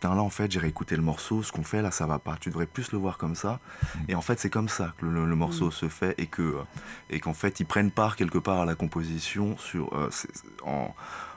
Putain, 0.00 0.14
là, 0.14 0.22
en 0.22 0.30
fait, 0.30 0.50
j'ai 0.50 0.58
réécouté 0.60 0.96
le 0.96 1.02
morceau, 1.02 1.42
ce 1.42 1.52
qu'on 1.52 1.62
fait 1.62 1.82
là, 1.82 1.90
ça 1.90 2.06
va 2.06 2.18
pas. 2.18 2.38
Tu 2.40 2.48
devrais 2.48 2.64
plus 2.64 2.90
le 2.92 2.96
voir 2.96 3.18
comme 3.18 3.34
ça. 3.34 3.60
Et 4.08 4.14
en 4.14 4.22
fait, 4.22 4.40
c'est 4.40 4.48
comme 4.48 4.70
ça 4.70 4.94
que 4.98 5.04
le, 5.04 5.26
le 5.26 5.36
morceau 5.36 5.70
se 5.70 5.90
fait 5.90 6.14
et 6.16 6.26
que 6.26 6.40
euh, 6.40 6.62
et 7.10 7.20
qu'en 7.20 7.34
fait 7.34 7.60
ils 7.60 7.66
prennent 7.66 7.90
part 7.90 8.16
quelque 8.16 8.38
part 8.38 8.60
à 8.60 8.64
la 8.64 8.74
composition 8.74 9.58
sur, 9.58 9.92
euh, 9.94 10.08
en, 10.64 10.94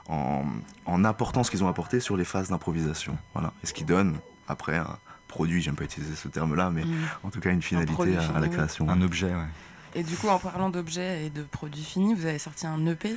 en, 0.08 0.44
en 0.86 1.04
apportant 1.04 1.44
ce 1.44 1.50
qu'ils 1.50 1.62
ont 1.62 1.68
apporté 1.68 2.00
sur 2.00 2.16
les 2.16 2.24
phases 2.24 2.48
d'improvisation. 2.48 3.18
Voilà. 3.34 3.52
Et 3.62 3.66
ce 3.66 3.74
qui 3.74 3.84
donne 3.84 4.16
après 4.48 4.78
un 4.78 4.96
produit, 5.28 5.60
j'aime 5.60 5.76
pas 5.76 5.84
utiliser 5.84 6.14
ce 6.14 6.28
terme-là, 6.28 6.70
mais 6.70 6.84
Mm. 6.86 6.94
en 7.24 7.28
tout 7.30 7.40
cas 7.40 7.50
une 7.50 7.60
finalité 7.60 8.16
à, 8.34 8.40
la 8.40 8.48
création. 8.48 8.88
Un 8.88 9.02
objet, 9.02 9.26
ouais. 9.34 9.44
Et 9.94 10.02
du 10.04 10.16
coup, 10.16 10.28
en 10.28 10.38
parlant 10.38 10.70
d'objets 10.70 11.26
et 11.26 11.30
de 11.30 11.42
produits 11.42 11.84
finis, 11.84 12.14
vous 12.14 12.24
avez 12.24 12.38
sorti 12.38 12.66
un 12.66 12.84
EP 12.86 13.14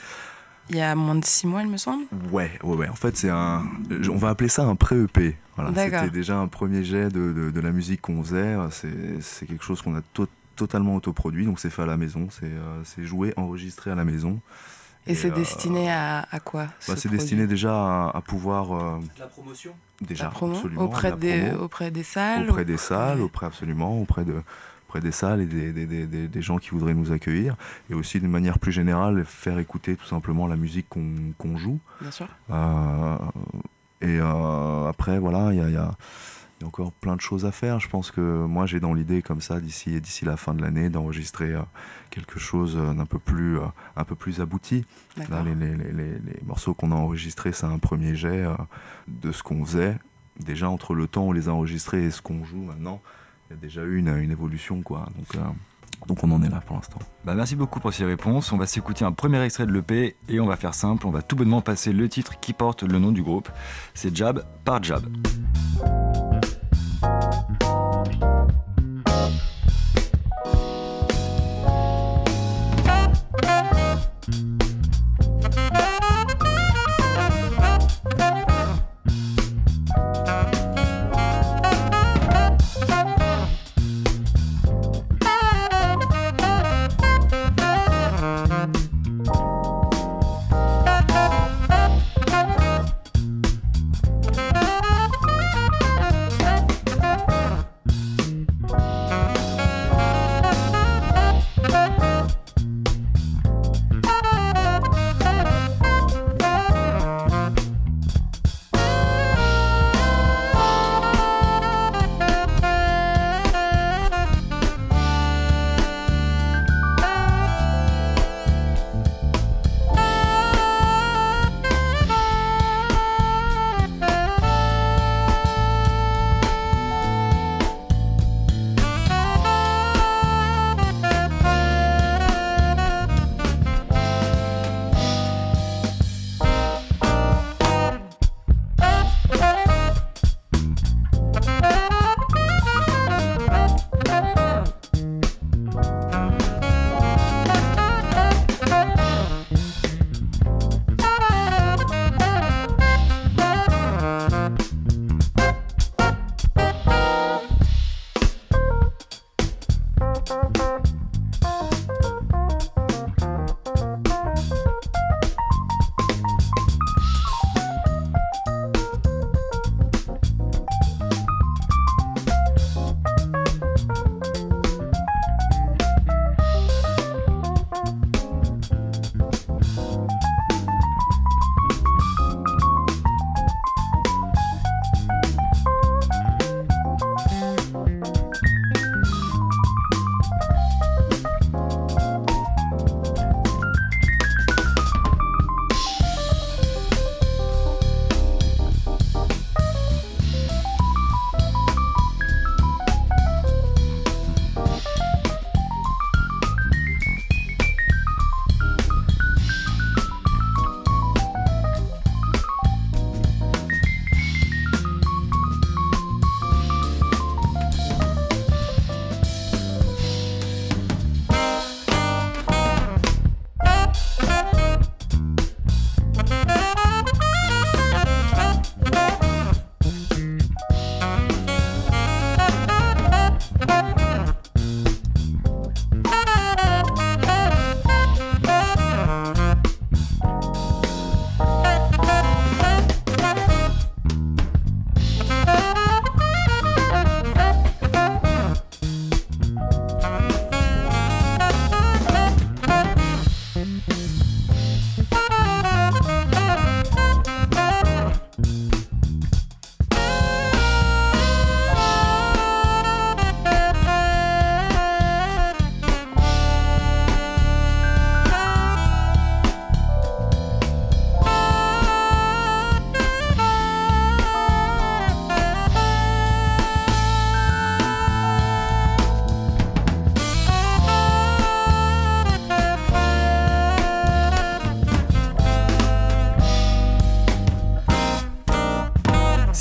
il 0.69 0.77
y 0.77 0.81
a 0.81 0.95
moins 0.95 1.15
de 1.15 1.25
six 1.25 1.47
mois, 1.47 1.61
il 1.61 1.69
me 1.69 1.77
semble. 1.77 2.03
Ouais, 2.31 2.51
ouais, 2.63 2.75
ouais. 2.75 2.89
En 2.89 2.95
fait, 2.95 3.15
c'est 3.17 3.29
un. 3.29 3.63
On 4.11 4.17
va 4.17 4.29
appeler 4.29 4.49
ça 4.49 4.63
un 4.65 4.75
pré-EP. 4.75 5.35
Voilà. 5.55 5.71
D'accord. 5.71 6.01
C'était 6.01 6.11
déjà 6.13 6.37
un 6.37 6.47
premier 6.47 6.83
jet 6.83 7.09
de, 7.09 7.31
de, 7.33 7.51
de 7.51 7.59
la 7.61 7.71
musique 7.71 8.01
qu'on 8.01 8.23
faisait. 8.23 8.55
C'est 8.71 9.21
c'est 9.21 9.45
quelque 9.45 9.63
chose 9.63 9.81
qu'on 9.81 9.95
a 9.95 10.01
to- 10.13 10.27
totalement 10.55 10.95
autoproduit. 10.95 11.45
Donc, 11.45 11.59
c'est 11.59 11.69
fait 11.69 11.83
à 11.83 11.85
la 11.87 11.97
maison. 11.97 12.27
C'est 12.31 12.45
euh, 12.45 12.81
c'est 12.83 13.03
joué, 13.05 13.33
enregistré 13.37 13.91
à 13.91 13.95
la 13.95 14.05
maison. 14.05 14.39
Et, 15.07 15.11
Et, 15.11 15.15
c'est 15.15 15.31
euh, 15.31 15.35
destiné 15.35 15.89
à, 15.89 16.27
à 16.29 16.39
quoi 16.41 16.67
ce 16.81 16.91
Bah, 16.91 16.97
c'est 16.99 17.07
destiné 17.09 17.47
déjà 17.47 17.71
à, 17.73 18.11
à 18.17 18.21
pouvoir. 18.21 18.73
euh, 18.73 18.99
La 19.17 19.27
promotion? 19.27 19.71
déjà, 20.01 20.25
la 20.25 20.29
promo 20.31 20.53
absolument. 20.55 20.81
auprès, 20.81 21.09
la 21.11 21.15
des, 21.15 21.41
promo. 21.47 21.63
auprès 21.63 21.91
des 21.91 22.03
salles 22.03 22.49
auprès 22.49 22.65
des 22.65 22.77
salles, 22.77 23.21
auprès 23.21 23.45
absolument, 23.47 23.99
auprès 24.01 24.25
de 24.25 24.35
auprès 24.87 25.01
des 25.01 25.11
salles 25.11 25.41
et 25.41 25.45
des, 25.45 25.73
des, 25.73 25.85
des- 25.85 26.27
des- 26.27 26.41
gens 26.41 26.57
qui 26.57 26.69
voudraient 26.69 26.93
nous 26.93 27.11
accueillir, 27.11 27.55
et 27.89 27.93
aussi 27.93 28.19
d'une 28.21 28.31
manière 28.31 28.57
plus 28.57 28.71
générale 28.71 29.25
faire 29.25 29.59
écouter 29.59 29.95
tout 29.97 30.05
simplement 30.05 30.47
la 30.47 30.55
musique 30.55 30.87
qu'on 30.89 31.33
qu'on 31.37 31.57
joue. 31.57 31.79
Bien 32.01 32.11
sûr. 32.11 32.27
Euh, 32.51 33.17
et 34.01 34.19
euh, 34.21 34.87
après, 34.87 35.19
voilà, 35.19 35.51
il 35.51 35.57
y 35.57 35.61
a, 35.61 35.69
y 35.69 35.75
a- 35.75 35.91
y 36.61 36.63
a 36.63 36.67
encore 36.67 36.91
plein 36.93 37.15
de 37.15 37.21
choses 37.21 37.45
à 37.45 37.51
faire. 37.51 37.79
Je 37.79 37.89
pense 37.89 38.11
que 38.11 38.21
moi, 38.45 38.65
j'ai 38.65 38.79
dans 38.79 38.93
l'idée 38.93 39.21
comme 39.21 39.41
ça, 39.41 39.59
d'ici 39.59 39.99
d'ici 39.99 40.23
la 40.25 40.37
fin 40.37 40.53
de 40.53 40.61
l'année, 40.61 40.89
d'enregistrer 40.89 41.53
euh, 41.53 41.61
quelque 42.09 42.39
chose 42.39 42.75
d'un 42.77 43.05
peu 43.05 43.19
plus, 43.19 43.57
un 43.95 44.03
peu 44.05 44.15
plus 44.15 44.39
abouti. 44.39 44.85
Là, 45.17 45.43
les, 45.43 45.53
les- 45.53 45.75
les- 45.75 45.91
les- 45.91 46.41
morceaux 46.45 46.73
qu'on 46.73 46.91
a 46.91 46.95
enregistrés, 46.95 47.51
c'est 47.51 47.65
un 47.65 47.77
premier 47.79 48.15
jet 48.15 48.45
de 49.07 49.31
ce 49.33 49.43
qu'on 49.43 49.65
faisait. 49.65 49.97
Déjà, 50.39 50.69
entre 50.69 50.93
le 50.95 51.07
temps 51.07 51.25
où 51.25 51.29
on 51.29 51.31
les 51.33 51.49
a 51.49 51.53
enregistrés 51.53 52.05
et 52.05 52.11
ce 52.11 52.21
qu'on 52.21 52.43
joue 52.45 52.61
maintenant, 52.63 53.01
il 53.49 53.53
y 53.53 53.57
a 53.57 53.59
déjà 53.59 53.83
eu 53.83 53.97
une, 53.97 54.31
évolution. 54.31 54.81
Quoi. 54.81 55.07
Donc, 55.17 55.35
euh, 55.35 55.39
donc 56.07 56.23
on 56.23 56.31
en 56.31 56.41
est 56.43 56.49
là 56.49 56.61
pour 56.65 56.75
l'instant. 56.75 56.99
Bah, 57.25 57.33
merci 57.35 57.55
beaucoup 57.55 57.79
pour 57.79 57.93
ces 57.93 58.05
réponses. 58.05 58.51
On 58.51 58.57
va 58.57 58.67
s'écouter 58.67 59.05
un 59.05 59.11
premier 59.11 59.41
extrait 59.43 59.65
de 59.65 59.71
l'EP 59.71 60.15
et 60.27 60.39
on 60.39 60.45
va 60.45 60.55
faire 60.57 60.73
simple. 60.73 61.07
On 61.07 61.11
va 61.11 61.21
tout 61.21 61.35
bonnement 61.35 61.61
passer 61.61 61.93
le 61.93 62.09
titre 62.09 62.39
qui 62.39 62.53
porte 62.53 62.83
le 62.83 62.99
nom 62.99 63.11
du 63.11 63.23
groupe. 63.23 63.49
C'est 63.93 64.15
Jab 64.15 64.45
par 64.63 64.83
Jab. 64.83 65.05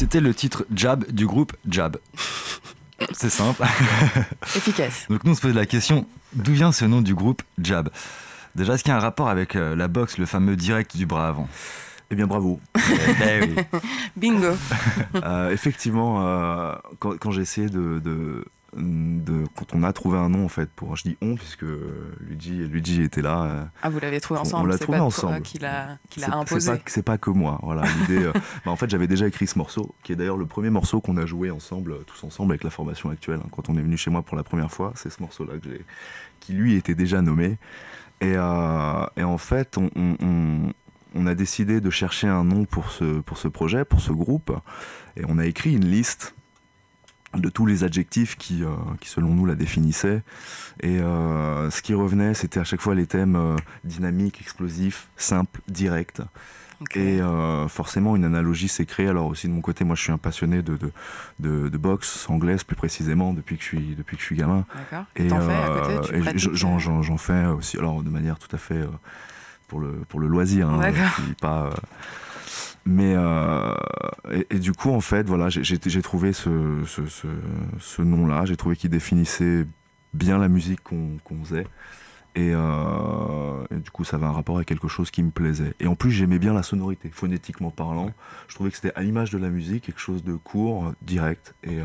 C'était 0.06 0.20
le 0.20 0.34
titre 0.34 0.64
Jab 0.72 1.04
du 1.10 1.26
groupe 1.26 1.52
Jab. 1.68 1.96
C'est 3.10 3.28
simple. 3.28 3.64
Efficace. 4.56 5.06
Donc 5.10 5.24
nous 5.24 5.32
on 5.32 5.34
se 5.34 5.40
pose 5.40 5.52
la 5.52 5.66
question, 5.66 6.06
d'où 6.32 6.52
vient 6.52 6.70
ce 6.70 6.84
nom 6.84 7.02
du 7.02 7.12
groupe 7.12 7.42
Jab? 7.60 7.88
Déjà, 8.54 8.74
est-ce 8.74 8.84
qu'il 8.84 8.92
y 8.92 8.94
a 8.94 8.98
un 8.98 9.00
rapport 9.00 9.28
avec 9.28 9.56
euh, 9.56 9.74
la 9.74 9.88
boxe, 9.88 10.18
le 10.18 10.26
fameux 10.26 10.54
direct 10.54 10.96
du 10.96 11.06
bras 11.06 11.26
avant? 11.26 11.48
Eh 12.12 12.14
bien, 12.14 12.28
bravo. 12.28 12.60
Eh 12.76 13.40
oui. 13.40 13.56
Bingo. 14.16 14.52
Euh, 15.16 15.50
effectivement, 15.50 16.24
euh, 16.24 16.74
quand, 17.00 17.18
quand 17.18 17.32
j'ai 17.32 17.42
essayé 17.42 17.68
de, 17.68 17.98
de, 17.98 18.44
de- 18.76 19.44
Quand 19.56 19.74
on 19.74 19.82
a 19.82 19.92
trouvé 19.92 20.18
un 20.18 20.28
nom, 20.28 20.44
en 20.44 20.48
fait, 20.48 20.68
pour. 20.70 20.96
Je 20.96 21.02
dis 21.04 21.16
on, 21.22 21.34
puisque 21.34 21.64
Luigi, 22.20 22.52
Luigi 22.66 23.02
était 23.02 23.22
là. 23.22 23.42
euh, 23.44 23.64
Ah, 23.82 23.90
vous 23.90 23.98
l'avez 24.00 24.20
trouvé 24.20 24.38
On- 24.38 24.42
on 24.42 24.46
ensemble. 24.46 24.70
l'a 24.70 24.78
trouvé 24.78 24.98
ensemble. 24.98 25.32
toi 25.34 25.40
qui 25.40 25.58
l'a 25.58 25.98
qui 26.10 26.20
l'a 26.20 26.26
c'est- 26.26 26.32
imposé. 26.32 26.70
C'est 26.72 26.76
pas, 26.76 26.82
c'est 26.86 27.02
pas 27.02 27.18
que 27.18 27.30
moi. 27.30 27.58
Voilà, 27.62 27.82
l'idée. 28.00 28.24
euh, 28.24 28.32
bah, 28.64 28.70
en 28.70 28.76
fait, 28.76 28.90
j'avais 28.90 29.06
déjà 29.06 29.26
écrit 29.26 29.46
ce 29.46 29.58
morceau, 29.58 29.94
qui 30.02 30.12
est 30.12 30.16
d'ailleurs 30.16 30.36
le 30.36 30.46
premier 30.46 30.70
morceau 30.70 31.00
qu'on 31.00 31.16
a 31.16 31.26
joué 31.26 31.50
ensemble, 31.50 31.92
euh, 31.92 32.04
tous 32.06 32.24
ensemble, 32.24 32.52
avec 32.52 32.64
la 32.64 32.70
formation 32.70 33.10
actuelle. 33.10 33.40
hein. 33.42 33.48
Quand 33.52 33.68
on 33.68 33.76
est 33.76 33.82
venu 33.82 33.96
chez 33.96 34.10
moi 34.10 34.22
pour 34.22 34.36
la 34.36 34.42
première 34.44 34.70
fois, 34.70 34.92
c'est 34.96 35.10
ce 35.10 35.20
morceau-là 35.22 35.54
que 35.58 35.68
j'ai, 35.70 35.84
qui 36.40 36.52
lui 36.52 36.74
était 36.74 36.94
déjà 36.94 37.22
nommé. 37.22 37.58
Et, 38.20 38.34
euh, 38.36 39.06
et 39.16 39.22
en 39.24 39.38
fait, 39.38 39.76
on, 39.78 39.90
on- 39.96 40.16
on- 40.20 40.72
on 41.14 41.26
a 41.26 41.34
décidé 41.34 41.80
de 41.80 41.88
chercher 41.90 42.28
un 42.28 42.44
nom 42.44 42.64
pour 42.66 42.90
ce, 42.90 43.20
pour 43.20 43.38
ce 43.38 43.48
projet, 43.48 43.84
pour 43.86 44.00
ce 44.00 44.12
groupe, 44.12 44.52
et 45.16 45.22
on 45.28 45.38
a 45.38 45.46
écrit 45.46 45.72
une 45.74 45.86
liste 45.86 46.34
de 47.40 47.48
tous 47.48 47.66
les 47.66 47.84
adjectifs 47.84 48.36
qui, 48.36 48.64
euh, 48.64 48.68
qui 49.00 49.08
selon 49.08 49.34
nous, 49.34 49.46
la 49.46 49.54
définissaient. 49.54 50.22
Et 50.80 50.98
euh, 51.00 51.70
ce 51.70 51.82
qui 51.82 51.94
revenait, 51.94 52.34
c'était 52.34 52.60
à 52.60 52.64
chaque 52.64 52.80
fois 52.80 52.94
les 52.94 53.06
thèmes 53.06 53.36
euh, 53.36 53.56
dynamiques, 53.84 54.40
explosifs, 54.40 55.08
simples, 55.16 55.60
directs. 55.68 56.20
Ok. 56.82 56.96
Et 56.96 57.22
euh, 57.22 57.68
forcément, 57.68 58.16
une 58.16 58.24
analogie 58.26 58.68
s'est 58.68 58.84
créée. 58.84 59.08
Alors 59.08 59.26
aussi 59.26 59.48
de 59.48 59.52
mon 59.52 59.62
côté, 59.62 59.84
moi, 59.84 59.96
je 59.96 60.02
suis 60.02 60.12
un 60.12 60.18
passionné 60.18 60.60
de, 60.62 60.76
de, 60.76 60.92
de, 61.40 61.68
de 61.70 61.78
boxe 61.78 62.28
anglaise, 62.28 62.64
plus 62.64 62.76
précisément, 62.76 63.32
depuis 63.32 63.56
que 63.56 63.62
je 63.62 63.68
suis, 63.68 63.94
depuis 63.96 64.16
que 64.16 64.20
je 64.20 64.26
suis 64.26 64.36
gamin. 64.36 64.66
Et 65.16 65.28
fais 65.40 66.36
j'en, 66.36 66.78
j'en 66.78 67.16
fais 67.16 67.46
aussi, 67.46 67.78
alors 67.78 68.02
de 68.02 68.10
manière 68.10 68.38
tout 68.38 68.54
à 68.54 68.58
fait 68.58 68.84
pour, 69.68 69.80
le, 69.80 69.92
pour 70.08 70.20
le 70.20 70.26
loisir. 70.26 70.68
hein, 70.68 70.92
pas, 71.40 71.70
mais 72.86 73.14
euh, 73.16 73.74
et, 74.30 74.46
et 74.50 74.58
du 74.58 74.72
coup, 74.72 74.90
en 74.90 75.00
fait, 75.00 75.26
voilà, 75.26 75.48
j'ai, 75.50 76.02
trouvé 76.02 76.32
ce, 76.32 76.82
ce, 76.86 77.06
ce, 77.06 77.26
ce 77.80 78.02
nom-là. 78.02 78.44
J'ai 78.44 78.56
trouvé 78.56 78.76
qu'il 78.76 78.90
définissait 78.90 79.66
bien 80.14 80.38
la 80.38 80.48
musique 80.48 80.82
qu'on, 80.82 81.18
faisait. 81.44 81.66
Et, 82.34 82.52
euh, 82.54 83.64
et 83.70 83.76
du 83.76 83.90
coup, 83.90 84.04
ça 84.04 84.16
avait 84.16 84.26
un 84.26 84.32
rapport 84.32 84.56
avec 84.56 84.68
quelque 84.68 84.88
chose 84.88 85.10
qui 85.10 85.22
me 85.22 85.30
plaisait. 85.30 85.74
Et 85.80 85.86
en 85.86 85.96
plus, 85.96 86.12
j'aimais 86.12 86.38
bien 86.38 86.54
la 86.54 86.62
sonorité, 86.62 87.10
phonétiquement 87.12 87.70
parlant. 87.70 88.10
Je 88.48 88.54
trouvais 88.54 88.70
que 88.70 88.76
c'était 88.76 88.94
à 88.94 89.02
l'image 89.02 89.30
de 89.30 89.38
la 89.38 89.48
musique, 89.48 89.84
quelque 89.84 90.00
chose 90.00 90.22
de 90.22 90.34
court, 90.34 90.92
direct. 91.02 91.54
Et, 91.64 91.80
euh, 91.80 91.84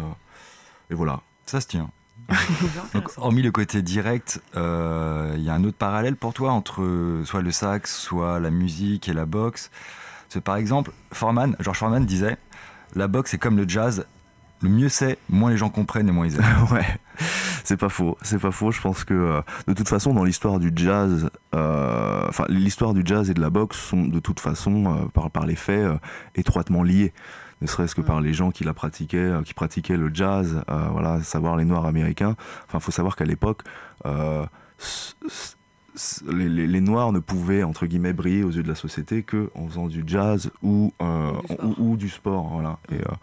et 0.90 0.94
voilà. 0.94 1.22
Ça 1.46 1.62
se 1.62 1.68
tient. 1.68 1.90
Donc, 2.94 3.10
hormis 3.18 3.42
le 3.42 3.52
côté 3.52 3.82
direct, 3.82 4.42
euh, 4.56 5.34
il 5.36 5.44
y 5.44 5.50
a 5.50 5.54
un 5.54 5.64
autre 5.64 5.78
parallèle 5.78 6.16
pour 6.16 6.34
toi 6.34 6.52
entre 6.52 7.22
soit 7.26 7.42
le 7.42 7.52
sax, 7.52 7.94
soit 7.96 8.40
la 8.40 8.52
musique 8.52 9.10
et 9.10 9.14
la 9.14 9.26
boxe. 9.26 9.72
C'est 10.32 10.40
par 10.42 10.56
exemple, 10.56 10.92
Foreman, 11.12 11.58
George 11.60 11.78
Foreman 11.78 12.06
disait 12.06 12.38
La 12.96 13.10
boxe 13.10 13.34
est 13.34 13.38
comme 13.38 13.58
le 13.58 13.68
jazz, 13.68 14.06
le 14.62 14.70
mieux 14.70 14.88
c'est, 14.88 15.18
moins 15.30 15.52
les 15.52 15.58
gens 15.58 15.70
comprennent 15.70 16.08
et 16.08 16.14
moins 16.14 16.26
ils 16.26 16.36
aiment. 16.36 16.64
ouais, 16.72 16.86
c'est 17.66 17.76
pas 17.76 17.90
faux, 17.90 18.18
c'est 18.22 18.40
pas 18.40 18.52
faux. 18.52 18.72
Je 18.72 18.80
pense 18.80 19.04
que 19.04 19.14
euh, 19.14 19.42
de 19.68 19.74
toute 19.74 19.90
façon, 19.90 20.14
dans 20.14 20.24
l'histoire 20.24 20.60
du 20.60 20.72
jazz, 20.74 21.30
euh, 21.54 22.26
enfin 22.30 22.46
l'histoire 22.48 22.94
du 22.94 23.02
jazz 23.04 23.30
et 23.30 23.34
de 23.34 23.42
la 23.42 23.50
boxe 23.50 23.78
sont 23.78 24.04
de 24.04 24.20
toute 24.20 24.40
façon, 24.40 24.86
euh, 24.86 25.08
par, 25.14 25.30
par 25.32 25.46
les 25.46 25.58
faits, 25.58 25.84
euh, 25.84 25.98
étroitement 26.36 26.84
liées. 26.84 27.12
Ne 27.62 27.68
serait-ce 27.68 27.94
que 27.94 28.02
par 28.02 28.22
les 28.22 28.34
gens 28.34 28.52
qui 28.52 28.64
la 28.64 28.74
pratiquaient, 28.74 29.18
euh, 29.18 29.42
qui 29.44 29.54
pratiquaient 29.54 29.98
le 29.98 30.10
jazz, 30.14 30.64
euh, 30.70 30.88
voilà, 30.92 31.14
à 31.14 31.24
savoir 31.24 31.58
les 31.58 31.66
Noirs 31.66 31.86
américains. 31.86 32.36
Enfin, 32.68 32.80
faut 32.80 32.92
savoir 32.92 33.16
qu'à 33.18 33.26
l'époque, 33.26 33.64
euh, 34.06 34.46
les, 36.32 36.48
les- 36.50 36.68
les 36.68 36.82
Noirs 36.82 37.12
ne 37.12 37.20
pouvaient 37.20 37.64
entre 37.64 37.86
guillemets 37.86 38.14
briller 38.14 38.44
aux 38.44 38.52
yeux 38.52 38.64
de 38.64 38.68
la 38.68 38.76
société 38.76 39.24
que 39.24 39.50
en 39.56 39.68
faisant 39.68 39.88
du 39.88 40.04
jazz 40.06 40.52
ou 40.62 40.94
euh, 41.02 41.32
Ou 41.32 41.38
du 41.42 41.48
sport. 41.48 41.66
ou- 41.80 41.92
ou 41.92 41.98
du 41.98 42.10
sport, 42.10 42.50
voilà. 42.54 42.78
Et 42.92 42.96
euh, 42.96 43.16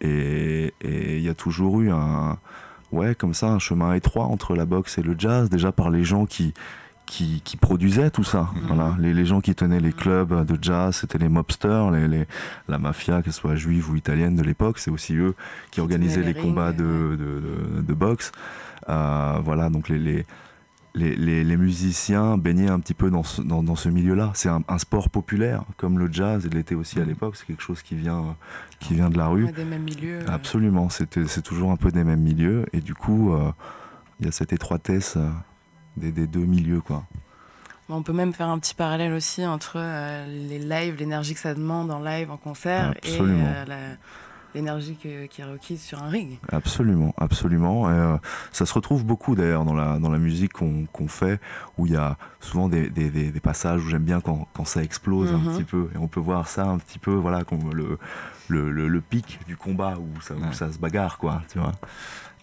et 0.00 0.74
et 0.80 1.16
il 1.18 1.22
y 1.22 1.28
a 1.28 1.34
toujours 1.34 1.80
eu 1.80 1.90
un 1.90 2.38
ouais, 2.92 3.14
comme 3.14 3.34
ça, 3.34 3.48
un 3.48 3.58
chemin 3.58 3.94
étroit 3.94 4.24
entre 4.26 4.54
la 4.56 4.64
boxe 4.64 4.98
et 4.98 5.02
le 5.02 5.14
jazz, 5.18 5.48
déjà 5.48 5.70
par 5.70 5.90
les 5.90 6.02
gens 6.02 6.26
qui, 6.26 6.52
qui, 7.06 7.40
qui 7.44 7.56
produisaient 7.56 8.10
tout 8.10 8.24
ça. 8.24 8.50
Mhm. 8.54 8.62
Voilà. 8.66 8.96
Les, 8.98 9.14
les 9.14 9.24
gens 9.26 9.40
qui 9.40 9.54
tenaient 9.54 9.78
les 9.80 9.92
clubs 9.92 10.44
de 10.44 10.58
jazz, 10.60 10.96
c'était 10.96 11.18
les 11.18 11.28
mobsters, 11.28 11.90
les, 11.92 12.08
les- 12.08 12.26
la 12.68 12.78
mafia, 12.78 13.22
qu'elle 13.22 13.32
soit 13.32 13.54
juive 13.54 13.90
ou 13.90 13.96
italienne 13.96 14.34
de 14.34 14.42
l'époque, 14.42 14.78
c'est 14.80 14.90
aussi 14.90 15.14
eux 15.14 15.34
qui 15.70 15.80
organisaient 15.80 16.22
les 16.22 16.32
les 16.32 16.40
combats 16.40 16.68
rings, 16.70 16.76
de, 16.78 17.16
de, 17.16 17.76
de- 17.76 17.82
de 17.82 17.94
boxe. 17.94 18.32
Euh, 18.88 19.38
voilà, 19.44 19.70
donc 19.70 19.88
les, 19.88 20.26
les, 20.94 21.44
les, 21.44 21.56
musiciens 21.56 22.36
baignaient 22.36 22.68
un 22.68 22.80
petit 22.80 22.94
peu 22.94 23.10
dans 23.10 23.22
ce, 23.22 23.42
dans, 23.42 23.62
dans 23.62 23.76
ce 23.76 23.88
milieu-là. 23.88 24.32
C'est 24.34 24.48
un, 24.48 24.62
un 24.68 24.78
sport 24.78 25.08
populaire, 25.08 25.62
comme 25.76 25.98
le 25.98 26.12
jazz, 26.12 26.46
et 26.46 26.48
l'était 26.48 26.74
aussi 26.74 26.98
à 26.98 27.02
Mhm. 27.02 27.08
l'époque, 27.08 27.36
c'est 27.36 27.46
quelque 27.46 27.62
chose 27.62 27.82
qui 27.82 27.94
vient, 27.94 28.36
qui 28.80 28.94
vient 28.94 29.08
de 29.10 29.16
la 29.16 29.28
rue. 29.28 29.44
Ouais, 29.44 29.52
des 29.52 29.64
mêmes 29.64 29.82
milieux. 29.84 30.20
euh, 30.22 30.26
Absolument, 30.34 30.88
c'est 30.90 31.42
toujours 31.42 31.70
un 31.70 31.76
peu 31.76 31.90
des 31.92 32.02
mêmes 32.04 32.20
milieux 32.20 32.66
et 32.72 32.80
du 32.80 32.94
coup, 32.94 33.32
euh, 33.34 33.52
il 34.18 34.26
y 34.26 34.28
a 34.28 34.32
cette 34.32 34.52
étroitesse 34.52 35.14
euh, 35.16 35.28
des, 35.96 36.10
des 36.12 36.26
deux 36.26 36.44
milieux, 36.46 36.80
quoi. 36.80 37.04
On 37.92 38.02
peut 38.04 38.12
même 38.12 38.32
faire 38.32 38.48
un 38.48 38.58
petit 38.60 38.74
parallèle 38.76 39.12
aussi 39.12 39.44
entre 39.44 39.72
euh, 39.76 40.24
les 40.26 40.60
lives, 40.60 40.94
l'énergie 40.96 41.34
que 41.34 41.40
ça 41.40 41.54
demande 41.54 41.90
en 41.90 42.00
live, 42.00 42.30
en 42.30 42.36
concert, 42.36 42.94
Absolument. 42.96 43.38
et 43.38 43.46
euh, 43.46 43.64
la- 43.64 43.96
l'énergie 44.54 44.96
que- 44.96 45.26
qui 45.26 45.40
est 45.40 45.44
requise 45.44 45.80
sur 45.82 46.02
un 46.02 46.08
ring. 46.08 46.38
Absolument, 46.50 47.14
absolument. 47.18 47.88
Et, 47.90 47.94
euh, 47.94 48.16
ça 48.52 48.66
se 48.66 48.74
retrouve 48.74 49.04
beaucoup 49.04 49.34
d'ailleurs 49.34 49.64
dans 49.64 49.74
la, 49.74 49.98
dans 49.98 50.10
la 50.10 50.18
musique 50.18 50.52
qu'on 50.52 50.86
qu'on 50.92 51.08
fait, 51.08 51.40
où 51.78 51.86
il 51.86 51.92
y 51.92 51.96
a 51.96 52.16
souvent 52.40 52.68
des, 52.68 52.90
des- 52.90 53.10
des- 53.10 53.30
des 53.30 53.40
passages 53.40 53.84
où 53.84 53.88
j'aime 53.88 54.04
bien 54.04 54.20
quand, 54.20 54.48
quand 54.54 54.64
ça 54.64 54.82
explose 54.82 55.30
Mhm. 55.32 55.36
un 55.48 55.52
petit 55.52 55.64
peu. 55.64 55.88
Et 55.94 55.98
on 55.98 56.08
peut 56.08 56.20
voir 56.20 56.48
ça 56.48 56.64
un 56.66 56.78
petit 56.78 56.98
peu, 56.98 57.12
voilà, 57.12 57.44
comme 57.44 57.72
le, 57.72 57.98
le, 58.48 58.70
le- 58.70 58.88
le 58.88 59.00
pic 59.00 59.40
du 59.46 59.56
combat 59.56 59.94
où 59.98 60.20
ça, 60.20 60.34
où 60.34 60.40
Ouais. 60.40 60.52
ça 60.52 60.72
se 60.72 60.78
bagarre, 60.78 61.18
quoi, 61.18 61.42
tu 61.52 61.58
vois. 61.58 61.72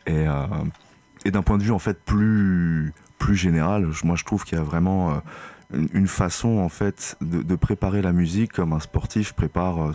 Et, 0.05 0.27
euh, 0.27 0.45
et 1.25 1.31
d'un 1.31 1.41
point 1.41 1.57
de 1.57 1.63
vue 1.63 1.71
en 1.71 1.79
fait 1.79 2.01
plus, 2.05 2.93
plus 3.19 3.35
général, 3.35 3.87
moi 4.05 4.15
je 4.15 4.23
trouve 4.23 4.45
qu'il 4.45 4.57
y 4.57 4.61
a 4.61 4.63
vraiment 4.63 5.11
euh, 5.11 5.13
une, 5.73 5.89
une 5.93 6.07
façon 6.07 6.59
en 6.59 6.69
fait 6.69 7.17
de, 7.19 7.41
de 7.41 7.55
préparer 7.57 8.01
la 8.01 8.13
musique 8.13 8.53
comme 8.53 8.71
un 8.71 8.79
sportif 8.79 9.33
prépare. 9.33 9.91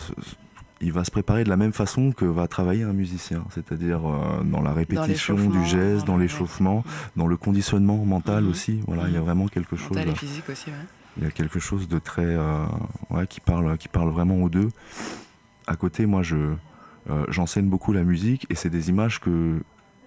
Euh, 0.83 0.85
il 0.85 0.91
va 0.93 1.03
se 1.03 1.11
préparer 1.11 1.43
de 1.43 1.49
la 1.49 1.57
même 1.57 1.73
façon 1.73 2.11
que 2.11 2.25
va 2.25 2.47
travailler 2.47 2.83
un 2.83 2.93
musicien, 2.93 3.43
c'est-à-dire 3.49 4.01
euh, 4.07 4.43
dans 4.43 4.61
la 4.61 4.73
répétition 4.73 5.35
du 5.49 5.63
geste, 5.65 6.05
dans 6.05 6.17
l'échauffement, 6.17 6.83
dans 7.15 7.27
le 7.27 7.37
conditionnement 7.37 8.05
mental 8.05 8.43
Mhm. 8.43 8.49
aussi. 8.49 8.81
Voilà, 8.87 9.07
il 9.07 9.13
y 9.13 9.17
a 9.17 9.19
Mhm. 9.19 9.25
vraiment 9.25 9.47
quelque 9.47 9.75
chose. 9.75 9.89
Mental 9.97 10.09
et 10.09 10.15
physique 10.15 10.49
aussi, 10.49 10.69
ouais. 10.69 10.75
Il 11.17 11.23
y 11.23 11.27
a 11.27 11.31
quelque 11.31 11.59
chose 11.59 11.87
de 11.87 11.99
très, 11.99 12.25
euh, 12.25 12.65
ouais, 13.11 13.27
qui 13.27 13.39
parle, 13.39 13.77
qui 13.77 13.87
parle 13.87 14.09
vraiment 14.09 14.41
aux 14.41 14.49
deux. 14.49 14.69
À 15.67 15.75
côté, 15.75 16.05
moi, 16.07 16.23
je, 16.23 16.35
euh, 17.09 17.25
j'enseigne 17.29 17.67
beaucoup 17.69 17.93
la 17.93 18.03
musique 18.03 18.47
et 18.49 18.55
c'est 18.55 18.69
des 18.71 18.89
images 18.89 19.19
que 19.19 19.59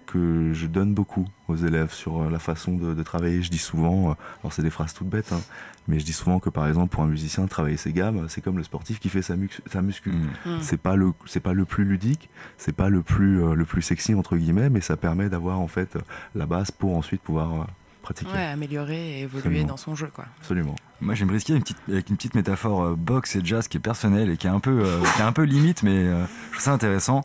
que 0.07 0.51
je 0.53 0.65
donne 0.65 0.93
beaucoup 0.95 1.27
aux 1.47 1.55
élèves 1.55 1.91
sur 1.93 2.21
euh, 2.23 2.29
la 2.31 2.39
façon 2.39 2.75
de, 2.75 2.93
de 2.95 3.03
travailler. 3.03 3.43
Je 3.43 3.51
dis 3.51 3.57
souvent, 3.59 4.09
euh, 4.09 4.13
alors 4.41 4.51
c'est 4.53 4.63
des 4.63 4.69
phrases 4.71 4.93
toutes 4.93 5.09
bêtes, 5.09 5.31
hein, 5.33 5.41
mais 5.87 5.99
je 5.99 6.05
dis 6.05 6.13
souvent 6.13 6.39
que 6.39 6.49
par 6.49 6.67
exemple 6.67 6.95
pour 6.95 7.03
un 7.03 7.07
musicien 7.07 7.45
travailler 7.45 7.77
ses 7.77 7.93
gammes, 7.93 8.25
c'est 8.29 8.41
comme 8.41 8.57
le 8.57 8.63
sportif 8.63 8.99
qui 8.99 9.09
fait 9.09 9.21
sa, 9.21 9.35
mu- 9.35 9.49
sa 9.71 9.81
muscu. 9.81 10.11
Mm. 10.11 10.25
Mm. 10.45 10.57
C'est 10.61 10.77
pas 10.81 10.95
le 10.95 11.11
c'est 11.25 11.39
pas 11.41 11.53
le 11.53 11.65
plus 11.65 11.85
ludique, 11.85 12.29
c'est 12.57 12.75
pas 12.75 12.89
le 12.89 13.01
plus 13.03 13.43
euh, 13.43 13.53
le 13.53 13.65
plus 13.65 13.81
sexy 13.83 14.15
entre 14.15 14.35
guillemets, 14.37 14.69
mais 14.69 14.81
ça 14.81 14.97
permet 14.97 15.29
d'avoir 15.29 15.59
en 15.59 15.67
fait 15.67 15.97
la 16.35 16.45
base 16.47 16.71
pour 16.71 16.95
ensuite 16.97 17.21
pouvoir 17.21 17.53
euh, 17.53 17.65
pratiquer. 18.13 18.31
Ouais, 18.31 18.45
améliorer 18.45 19.19
et 19.19 19.21
évoluer 19.23 19.39
Absolument. 19.47 19.67
dans 19.67 19.77
son 19.77 19.95
jeu, 19.95 20.09
quoi. 20.13 20.25
Absolument. 20.39 20.75
Moi, 21.01 21.13
j'aimerais 21.13 21.35
risquer 21.35 21.53
une 21.53 21.61
petite, 21.61 21.77
avec 21.89 22.09
une 22.09 22.15
petite 22.15 22.35
métaphore 22.35 22.83
euh, 22.83 22.95
boxe 22.95 23.35
et 23.35 23.41
jazz 23.43 23.67
qui 23.67 23.77
est 23.77 23.81
personnelle 23.81 24.29
et 24.29 24.37
qui 24.37 24.47
est 24.47 24.49
un 24.49 24.59
peu, 24.59 24.81
euh, 24.83 25.01
qui 25.15 25.21
est 25.21 25.25
un 25.25 25.31
peu 25.33 25.43
limite, 25.43 25.83
mais 25.83 25.91
euh, 26.05 26.25
je 26.47 26.51
trouve 26.53 26.63
ça 26.63 26.73
intéressant. 26.73 27.23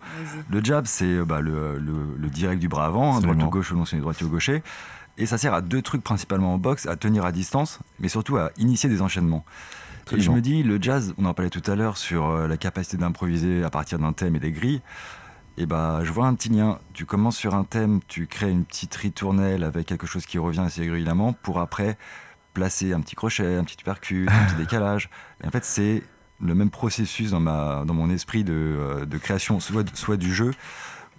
Le 0.51 0.63
jab, 0.65 0.87
c'est 0.87 1.05
euh, 1.05 1.25
bah, 1.25 1.41
le, 1.41 1.79
le- 1.79 2.17
le 2.19 2.29
direct 2.29 2.61
du 2.61 2.69
bras 2.69 2.87
avant, 2.87 3.17
hein, 3.17 3.21
droite 3.21 3.43
ou 3.43 3.49
gauche 3.49 3.69
selon 3.71 3.85
si 3.85 3.95
on 3.95 3.99
est 3.99 4.01
droitier 4.01 4.27
ou 4.27 4.31
gaucher. 4.31 4.63
Et 5.19 5.27
ça 5.27 5.39
sert 5.39 5.53
à 5.55 5.61
deux 5.61 5.83
trucs 5.83 6.03
principalement 6.03 6.55
en 6.55 6.59
boxe, 6.59 6.87
à 6.87 6.97
tenir 6.97 7.25
à 7.25 7.33
distance, 7.33 7.79
mais 8.01 8.09
surtout 8.09 8.37
à 8.39 8.51
initier 8.59 8.89
des 8.89 9.03
enchaînements. 9.03 9.45
Et 10.11 10.21
je 10.21 10.31
me 10.31 10.41
dis, 10.41 10.63
le 10.65 10.79
jazz, 10.83 11.15
on 11.17 11.25
en 11.27 11.33
parlait 11.35 11.49
tout 11.51 11.63
à 11.71 11.77
l'heure 11.77 11.97
sur 11.97 12.27
euh, 12.29 12.49
la 12.49 12.57
capacité 12.57 12.97
d'improviser 12.97 13.63
à 13.63 13.71
partir 13.71 13.99
d'un 14.01 14.13
thème 14.13 14.35
et 14.37 14.41
des 14.41 14.51
grilles. 14.51 14.81
Et 15.59 15.67
bah, 15.67 16.01
je 16.03 16.11
vois 16.13 16.27
un 16.27 16.35
petit 16.35 16.49
lien. 16.49 16.79
Tu 16.95 17.05
commences 17.05 17.37
sur 17.37 17.55
un 17.55 17.65
thème, 17.65 18.01
tu 18.09 18.27
crées 18.27 18.51
une 18.51 18.65
petite 18.65 18.95
ritournelle 18.95 19.65
avec 19.65 19.87
quelque 19.87 20.07
chose 20.07 20.25
qui 20.27 20.39
revient 20.39 20.61
assez 20.61 20.81
régulièrement 20.81 21.33
pour 21.35 21.61
après 21.61 21.99
placer 22.55 22.93
un 22.93 23.01
petit 23.01 23.15
crochet, 23.15 23.57
un 23.57 23.65
petit 23.65 23.77
uppercut, 23.81 24.29
un 24.29 24.45
petit 24.47 24.57
décalage. 24.59 25.11
Et 25.43 25.47
en 25.47 25.51
fait, 25.51 25.65
c'est 25.65 26.03
le 26.41 26.55
même 26.55 26.71
processus 26.71 27.31
dans, 27.31 27.41
ma, 27.41 27.85
dans 27.87 27.95
mon 27.95 28.11
esprit 28.11 28.45
de, 28.45 28.53
euh, 28.53 29.07
de 29.07 29.19
création, 29.19 29.61
soit, 29.61 29.85
soit 29.97 30.17
du 30.17 30.35
jeu 30.35 30.53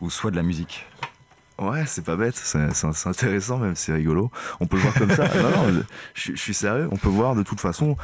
ou 0.01 0.09
soit 0.09 0.31
de 0.31 0.35
la 0.35 0.43
musique. 0.43 0.85
Ouais, 1.59 1.85
c'est 1.85 2.03
pas 2.03 2.15
bête, 2.15 2.35
c'est 2.35 2.57
intéressant 3.05 3.59
même, 3.59 3.75
c'est 3.75 3.93
rigolo. 3.93 4.31
On 4.59 4.65
peut 4.65 4.77
le 4.77 4.81
voir 4.81 4.93
comme 4.95 5.11
ça. 5.11 5.27
Non, 5.35 5.71
non, 5.71 5.83
je, 6.15 6.31
je 6.31 6.41
suis 6.41 6.55
sérieux. 6.55 6.89
On 6.91 6.97
peut 6.97 7.09
voir 7.09 7.35
de 7.35 7.43
toute 7.43 7.59
façon. 7.59 7.95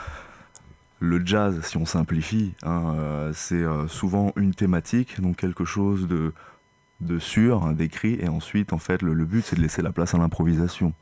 Le 1.00 1.25
jazz, 1.25 1.60
si 1.63 1.77
on 1.77 1.86
simplifie, 1.86 2.53
hein, 2.63 2.94
euh, 2.96 3.32
c'est 3.34 3.63
souvent 3.88 4.34
une 4.36 4.53
thématique, 4.53 5.22
donc 5.22 5.38
quelque 5.38 5.65
chose 5.65 6.08
de, 6.08 6.34
de 7.01 7.20
sûr, 7.20 7.63
hein, 7.63 7.74
d'écrit, 7.74 8.18
et 8.22 8.27
ensuite, 8.27 8.74
en 8.74 8.79
fait, 8.79 9.01
le 9.01 9.25
but, 9.25 9.46
c'est 9.46 9.56
de 9.56 9.62
laisser 9.62 9.82
la 9.82 9.91
place 9.91 10.13
à 10.13 10.18
l'improvisation 10.18 10.94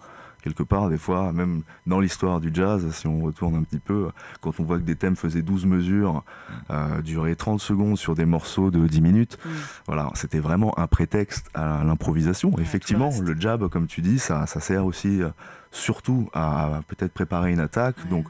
quelque 0.48 0.64
part, 0.64 0.90
des 0.90 0.98
fois, 0.98 1.34
même 1.34 1.64
dans 1.86 2.00
l'histoire 2.00 2.40
du 2.40 2.52
jazz, 2.54 2.90
si 2.92 3.08
on 3.08 3.20
retourne 3.22 3.56
un 3.56 3.64
petit 3.64 3.80
peu, 3.80 4.10
quand 4.42 4.60
on 4.60 4.64
voit 4.64 4.78
que 4.78 4.84
des 4.84 4.96
thèmes 4.96 5.16
faisaient 5.16 5.42
12 5.42 5.66
mesures, 5.66 6.24
euh, 6.70 7.02
duraient 7.02 7.36
30 7.36 7.60
secondes 7.60 7.98
sur 7.98 8.16
des 8.16 8.26
morceaux 8.26 8.72
de 8.72 8.88
10 8.88 9.02
minutes, 9.02 9.38
mm. 9.44 9.50
voilà, 9.88 10.10
c'était 10.14 10.40
vraiment 10.40 10.78
un 10.80 10.88
prétexte 10.88 11.50
à 11.54 11.84
l'improvisation. 11.84 12.54
Effectivement, 12.60 13.12
le 13.22 13.40
jab, 13.40 13.68
comme 13.68 13.88
tu 13.88 14.02
dis, 14.02 14.20
ça, 14.20 14.46
ça 14.48 14.60
sert 14.60 14.86
aussi 14.86 15.22
euh, 15.22 15.30
surtout 15.72 16.30
à 16.34 16.82
peut-être 16.88 17.14
préparer 17.14 17.52
une 17.52 17.60
attaque. 17.60 18.08
Donc, 18.10 18.28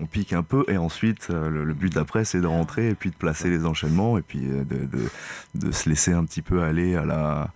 on 0.00 0.06
pique 0.06 0.32
un 0.32 0.42
peu 0.42 0.64
et 0.68 0.76
ensuite 0.76 1.28
euh, 1.30 1.48
le, 1.48 1.74
but 1.74 1.92
d'après 1.92 2.24
c'est 2.24 2.40
de 2.40 2.46
rentrer 2.46 2.90
et 2.90 2.94
puis 2.94 3.10
de 3.10 3.16
placer 3.16 3.50
les 3.50 3.66
enchaînements 3.66 4.16
et 4.18 4.22
puis 4.22 4.40
de, 4.40 4.88
de, 5.54 5.72
se 5.72 5.88
laisser 5.88 6.12
un 6.12 6.24
petit 6.24 6.42
peu 6.42 6.62
aller 6.62 6.94
à 6.94 7.04
la, 7.04 7.50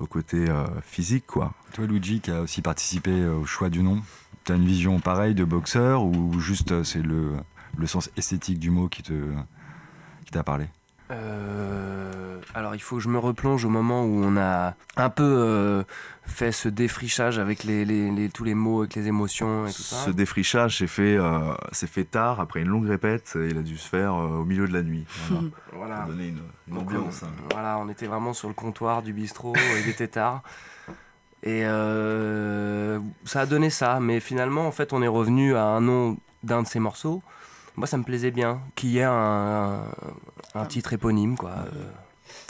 au 0.00 0.06
côté 0.06 0.48
euh, 0.48 0.66
physique. 0.82 1.26
Quoi. 1.26 1.52
Toi, 1.72 1.86
Luigi, 1.86 2.20
qui 2.20 2.30
a 2.30 2.40
aussi 2.40 2.62
participé 2.62 3.10
euh, 3.10 3.36
au 3.36 3.44
choix 3.44 3.70
du 3.70 3.82
nom, 3.82 4.02
tu 4.44 4.52
as 4.52 4.56
une 4.56 4.66
vision 4.66 5.00
pareille 5.00 5.34
de 5.34 5.44
boxeur 5.44 6.04
ou 6.04 6.38
juste 6.40 6.72
euh, 6.72 6.84
c'est 6.84 7.02
le, 7.02 7.32
le 7.76 7.86
sens 7.86 8.10
esthétique 8.16 8.58
du 8.58 8.70
mot 8.70 8.88
qui 8.88 9.02
t'a 9.02 9.14
qui 10.24 10.38
parlé? 10.44 10.66
Euh, 11.14 12.40
alors 12.54 12.74
il 12.74 12.80
faut 12.80 12.96
que 12.96 13.02
je 13.02 13.08
me 13.08 13.18
replonge 13.18 13.64
au 13.64 13.68
moment 13.68 14.04
où 14.04 14.22
on 14.24 14.36
a 14.36 14.74
un 14.96 15.10
peu 15.10 15.22
euh, 15.22 15.82
fait 16.26 16.52
ce 16.52 16.68
défrichage 16.68 17.38
avec 17.38 17.64
les, 17.64 18.30
tous 18.32 18.44
les 18.44 18.54
mots, 18.54 18.80
avec 18.80 18.94
les 18.94 19.06
émotions 19.06 19.66
et 19.66 19.72
tout 19.72 19.82
ça. 19.82 19.96
Ce 19.96 20.10
défrichage 20.10 20.78
s'est 20.78 20.86
fait, 20.86 21.16
euh, 21.16 21.54
fait 21.72 22.04
tard, 22.04 22.40
après 22.40 22.60
une 22.60 22.68
longue 22.68 22.86
répète, 22.86 23.36
il 23.36 23.56
a 23.56 23.62
dû 23.62 23.78
se 23.78 23.88
faire 23.88 24.14
au 24.14 24.44
milieu 24.44 24.66
de 24.66 24.72
la 24.72 24.82
nuit. 24.82 25.06
Voilà. 25.72 25.96
Pour 26.04 26.12
donner 26.12 26.34
une, 26.68 26.76
ambiance. 26.76 27.22
Hein. 27.22 27.28
Voilà, 27.50 27.78
on 27.78 27.88
était 27.88 28.06
vraiment 28.06 28.32
sur 28.32 28.48
le 28.48 28.54
comptoir 28.54 29.02
du 29.02 29.12
bistrot, 29.12 29.54
il 29.82 29.88
était 29.88 30.08
tard. 30.08 30.42
Et 31.42 31.62
ça 31.62 33.40
a 33.40 33.46
donné 33.46 33.70
ça, 33.70 34.00
mais 34.00 34.20
finalement 34.20 34.66
en 34.66 34.72
fait 34.72 34.92
on 34.92 35.02
est 35.02 35.08
revenu 35.08 35.56
à 35.56 35.64
un 35.64 35.80
nom 35.80 36.16
d'un 36.42 36.62
de 36.62 36.66
ces 36.66 36.80
morceaux 36.80 37.22
moi 37.76 37.86
ça 37.86 37.96
me 37.96 38.04
plaisait 38.04 38.30
bien 38.30 38.60
qu'il 38.74 38.90
y 38.90 38.98
ait 38.98 39.04
un, 39.04 39.84
un, 40.54 40.66
titre 40.66 40.92
éponyme 40.92 41.36
quoi. 41.36 41.52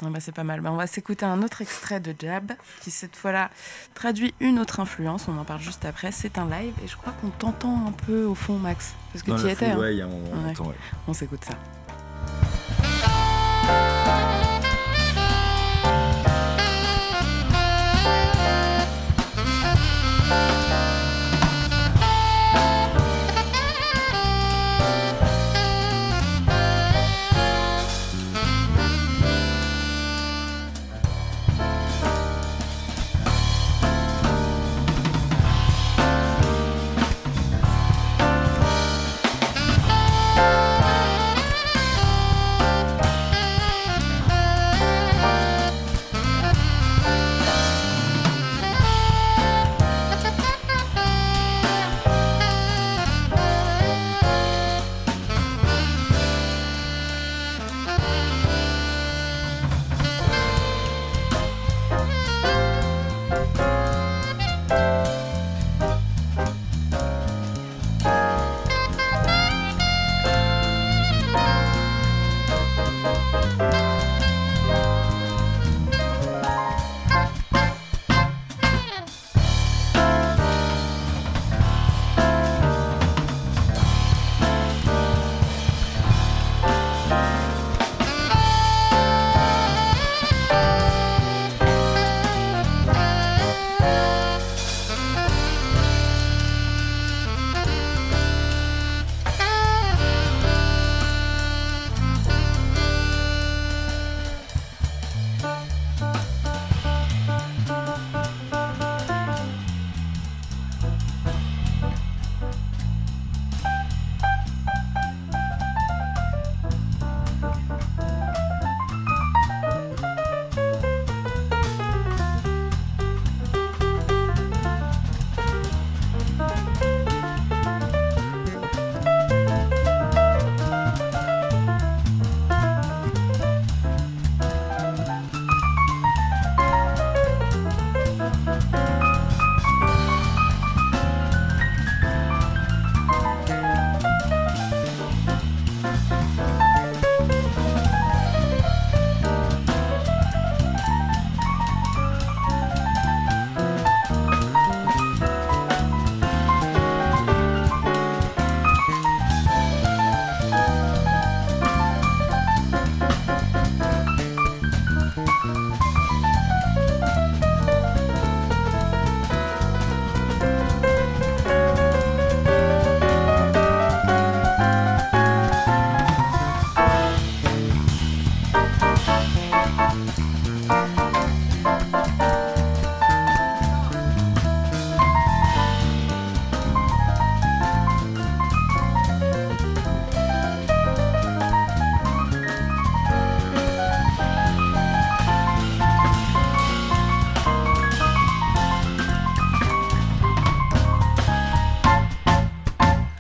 Ah 0.03 0.09
bah 0.11 0.21
c'est 0.21 0.33
pas 0.33 0.45
mal. 0.45 0.61
Bah 0.61 0.71
on 0.73 0.77
va 0.77 0.87
s'écouter 0.87 1.25
un 1.25 1.43
autre 1.43 1.63
extrait 1.63 2.01
de 2.01 2.15
Jab 2.19 2.53
qui 2.83 2.91
cette 2.91 3.17
fois-là 3.17 3.51
traduit 3.95 4.35
une 4.41 4.59
autre 4.59 4.81
influence. 4.81 5.29
On 5.29 5.39
en 5.39 5.45
parle 5.45 5.61
juste 5.61 5.85
après. 5.85 6.13
C'est 6.13 6.39
un 6.39 6.49
live 6.49 6.75
et 6.85 6.89
je 6.89 6.97
crois 6.97 7.13
qu'on 7.21 7.31
t'entend 7.31 7.87
un 7.87 7.93
peu 7.93 8.25
au 8.25 8.35
fond, 8.35 8.59
Max. 8.59 8.95
Parce 9.13 9.23
que 9.23 9.33
tu 9.41 9.47
y 9.47 9.51
étais. 9.51 9.67
Hein. 9.67 9.79
Ouais, 9.79 10.03
on, 10.03 10.49
ouais. 10.49 10.75
on 11.09 11.13
s'écoute 11.13 11.45
ça. 11.45 11.55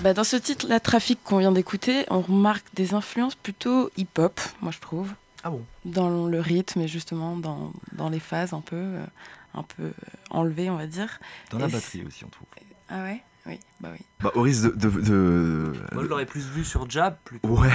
Bah, 0.05 0.12
dans 0.12 0.23
ce 0.23 0.37
titre, 0.37 0.67
la 0.69 0.81
trafic 0.81 1.19
qu'on 1.25 1.38
vient 1.38 1.51
d'écouter, 1.51 2.05
on 2.11 2.21
remarque 2.21 2.67
des 2.75 2.93
influences 2.93 3.37
plutôt 3.37 3.90
hip-hop, 3.97 4.38
moi 4.61 4.71
je 4.71 4.79
trouve. 4.79 5.11
Ah 5.43 5.49
bon? 5.49 5.64
Dans 5.87 6.27
le 6.27 6.40
rythme 6.40 6.83
et 6.83 6.88
justement 6.88 7.38
dans, 7.38 7.73
dans 7.93 8.11
les 8.11 8.21
phases 8.21 8.53
un 8.53 8.61
peu, 8.61 8.77
euh, 8.77 9.07
un 9.55 9.62
peu 9.62 9.95
enlevées, 10.29 10.69
on 10.69 10.77
va 10.77 10.87
dire. 10.87 11.19
Dans 11.51 11.59
la 11.59 11.69
batterie 11.69 12.05
aussi, 12.07 12.23
on 12.23 12.29
trouve. 12.29 12.47
Ah 12.90 13.03
ouais? 13.05 13.23
Oui, 13.47 13.61
bah 13.81 13.91
oui. 13.93 13.99
Bah, 14.23 14.31
au 14.35 14.41
risque 14.43 14.65
de. 14.65 14.89
de, 14.89 15.01
de- 15.01 15.73
Moi, 15.93 16.03
je 16.05 16.09
l'aurais 16.09 16.25
plus 16.25 16.49
vu 16.49 16.65
sur 16.65 16.89
Jab 16.89 17.15
plutôt. 17.25 17.49
Ouais, 17.49 17.69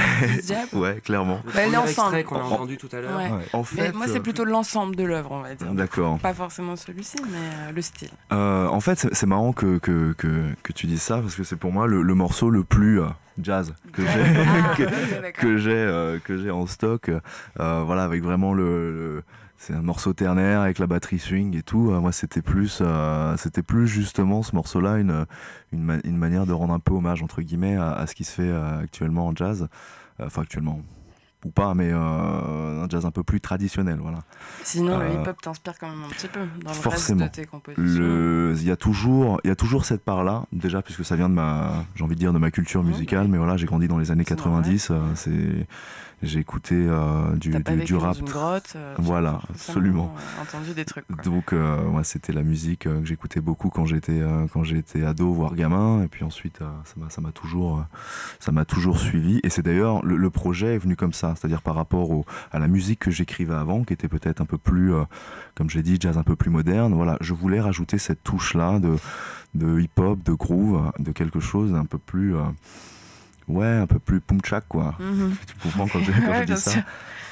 Jab. 0.46 0.68
ouais, 0.74 1.00
clairement. 1.04 1.42
Le 1.46 1.52
Bah, 1.54 1.66
l'ensemble. 1.68 2.16
extrait 2.16 2.24
qu'on 2.24 2.38
a 2.38 2.44
entendu 2.44 2.78
tout 2.78 2.90
à 2.92 3.02
l'heure. 3.02 3.16
Ouais. 3.18 3.30
Ouais. 3.30 3.46
En 3.54 3.60
Mais 3.76 3.88
fait. 3.88 3.92
moi, 3.94 4.08
c'est 4.08 4.18
euh, 4.18 4.22
plutôt 4.22 4.46
l'ensemble 4.46 4.96
de 4.96 5.04
l'œuvre, 5.04 5.32
on 5.32 5.42
va 5.42 5.54
dire. 5.54 5.72
D'accord. 5.74 6.18
Pas 6.20 6.34
forcément 6.34 6.76
celui-ci, 6.76 7.18
mais 7.24 7.38
euh, 7.38 7.72
le 7.72 7.82
style. 7.84 8.10
Euh, 8.32 8.68
en 8.68 8.80
fait, 8.80 9.08
c'est 9.12 9.28
marrant 9.28 9.54
que, 9.54 9.78
que, 9.78 10.14
que, 10.14 10.54
que 10.64 10.74
tu 10.74 10.88
dises 10.88 11.02
ça 11.04 11.20
parce 11.20 11.36
que 11.36 11.44
c'est 11.44 11.56
pour 11.58 11.72
moi 11.72 11.86
le, 11.86 12.02
le 12.02 12.14
morceau 12.16 12.50
le 12.50 12.64
plus 12.64 13.02
euh, 13.02 13.08
jazz 13.42 13.74
que 13.94 14.02
j'ai 14.02 14.08
Ah, 14.48 14.74
que, 14.78 15.32
que 15.40 15.58
j'ai 15.58 15.72
euh, 15.76 16.18
que 16.20 16.38
j'ai 16.38 16.50
en 16.52 16.66
stock. 16.66 17.10
Euh, 17.60 17.84
voilà, 17.86 18.04
avec 18.06 18.24
vraiment 18.24 18.54
le, 18.56 18.92
le- 18.92 19.24
c'est 19.62 19.74
un 19.74 19.82
morceau 19.82 20.14
ternaire 20.14 20.62
avec 20.62 20.80
la 20.80 20.88
batterie 20.88 21.20
swing 21.20 21.56
et 21.58 21.62
tout. 21.62 21.92
Euh, 21.92 22.00
moi, 22.00 22.12
c'était 22.14 22.42
plus 22.42 22.80
euh, 22.82 23.36
c'était 23.38 23.62
plus 23.62 23.88
justement 23.88 24.42
ce 24.42 24.56
morceau-là 24.56 24.98
une 24.98 25.26
une, 25.74 25.84
ma- 25.84 25.98
une 26.06 26.18
manière 26.18 26.46
de 26.46 26.54
rendre 26.54 26.74
un 26.74 26.80
peu 26.80 26.94
hommage 26.94 27.22
entre 27.22 27.42
guillemets 27.42 27.76
à, 27.76 27.92
à 27.92 28.08
ce 28.08 28.16
qui 28.16 28.24
se 28.24 28.32
fait 28.32 28.44
euh, 28.50 28.80
actuellement 28.82 29.28
en 29.28 29.36
jazz. 29.36 29.68
Euh, 30.20 30.26
Enfin, 30.26 30.42
actuellement 30.42 30.82
ou 31.46 31.52
pas, 31.52 31.74
mais 31.74 31.90
un 31.94 32.86
jazz 32.90 33.06
un 33.06 33.12
peu 33.12 33.24
plus 33.24 33.40
traditionnel, 33.40 33.98
voilà. 34.02 34.20
Sinon, 34.62 34.98
le 35.00 35.14
hip-hop 35.14 35.42
t'inspire 35.42 35.80
quand 35.80 35.90
même 35.90 36.04
un 36.04 36.10
petit 36.10 36.28
peu 36.28 36.42
dans 36.66 36.72
le 36.72 36.76
forcément. 36.76 37.22
reste 37.24 37.36
de 37.38 37.42
tes 37.44 37.48
compositions. 37.48 38.54
Il 38.58 38.64
y 38.68 38.72
a 38.72 38.76
toujours, 38.76 39.40
il 39.46 39.48
y 39.48 39.52
a 39.52 39.56
toujours 39.56 39.86
cette 39.86 40.04
part-là. 40.04 40.44
Déjà, 40.52 40.82
puisque 40.82 41.06
ça 41.06 41.16
vient 41.16 41.30
de 41.30 41.34
ma, 41.36 41.86
j'ai 41.96 42.04
envie 42.04 42.16
de 42.16 42.20
dire 42.20 42.34
de 42.34 42.40
ma 42.40 42.52
culture 42.52 42.82
Ouais, 42.82 42.88
musicale, 42.88 43.30
mais 43.30 43.38
voilà, 43.38 43.56
j'ai 43.56 43.68
grandi 43.68 43.88
dans 43.88 43.98
les 43.98 44.12
années 44.12 44.26
C'est 44.28 44.36
90. 44.36 44.90
euh, 44.92 45.00
c'est, 45.16 45.66
j'ai 46.22 46.40
écouté 46.40 46.76
euh, 46.76 47.36
du, 47.36 47.52
dans 47.52 48.00
rap. 48.00 48.18
une 48.20 48.26
grotte. 48.26 48.74
euh, 48.76 48.96
Voilà, 48.98 49.42
absolument. 49.50 50.14
entendu 50.42 50.74
des 50.74 50.86
trucs. 50.86 51.06
Quoi. 51.08 51.24
Donc, 51.24 51.54
euh, 51.54 51.78
c'était 52.04 52.34
la 52.34 52.44
musique 52.44 52.82
que 52.82 53.06
j'écoutais 53.06 53.42
beaucoup 53.42 53.70
quand 53.70 53.86
j'étais, 53.86 54.22
quand 54.52 54.64
j'étais 54.64 55.04
ado, 55.04 55.32
voire 55.34 55.56
gamin. 55.56 56.04
Et 56.04 56.08
puis 56.08 56.24
ensuite, 56.24 56.60
ça 57.10 57.22
m'a, 57.22 57.32
toujours, 57.32 57.86
ça 58.40 58.52
m'a 58.52 58.66
toujours 58.66 59.00
suivi. 59.00 59.40
Et 59.44 59.50
c'est 59.50 59.62
d'ailleurs 59.62 60.04
le, 60.06 60.18
le 60.18 60.30
projet 60.30 60.76
est 60.76 60.80
venu 60.80 60.96
comme 60.96 61.14
ça, 61.14 61.36
c'est-à-dire 61.36 61.62
par 61.62 61.76
rapport 61.76 62.12
au, 62.12 62.26
à 62.52 62.60
la 62.60 62.68
musique 62.68 63.00
que 63.00 63.12
j'écrivais 63.12 63.54
avant, 63.56 63.84
qui 63.84 63.94
était 63.94 64.08
peut-être 64.08 64.42
un 64.42 64.46
peu 64.46 64.58
plus, 64.58 64.92
comme 65.56 65.70
j'ai 65.70 65.82
dit, 65.84 65.98
jazz 66.00 66.18
un 66.18 66.24
peu 66.24 66.36
plus 66.36 66.50
moderne. 66.52 66.94
Voilà, 66.94 67.18
je 67.22 67.34
voulais 67.34 67.60
rajouter 67.62 67.98
cette 67.98 68.24
touche-là 68.24 68.80
de, 68.80 68.96
de 69.56 69.80
hip-hop, 69.80 70.22
de 70.24 70.34
groove, 70.34 70.92
de 71.00 71.12
quelque 71.12 71.40
chose 71.40 71.72
d'un 71.72 71.86
peu 71.86 71.98
plus, 71.98 72.36
ouais, 73.50 73.68
un 73.68 73.88
peu 73.88 74.00
plus 74.00 74.22
pumchak, 74.22 74.66
quoi. 74.70 74.96
Mhm. 75.00 75.36
Tu 75.46 75.56
comprends 75.62 75.88
quand 75.88 76.00
je, 76.00 76.12
quand 76.12 76.28
Ouais, 76.30 76.40
je 76.42 76.46
bien 76.46 76.56
dis 76.56 76.62
ça. 76.62 76.72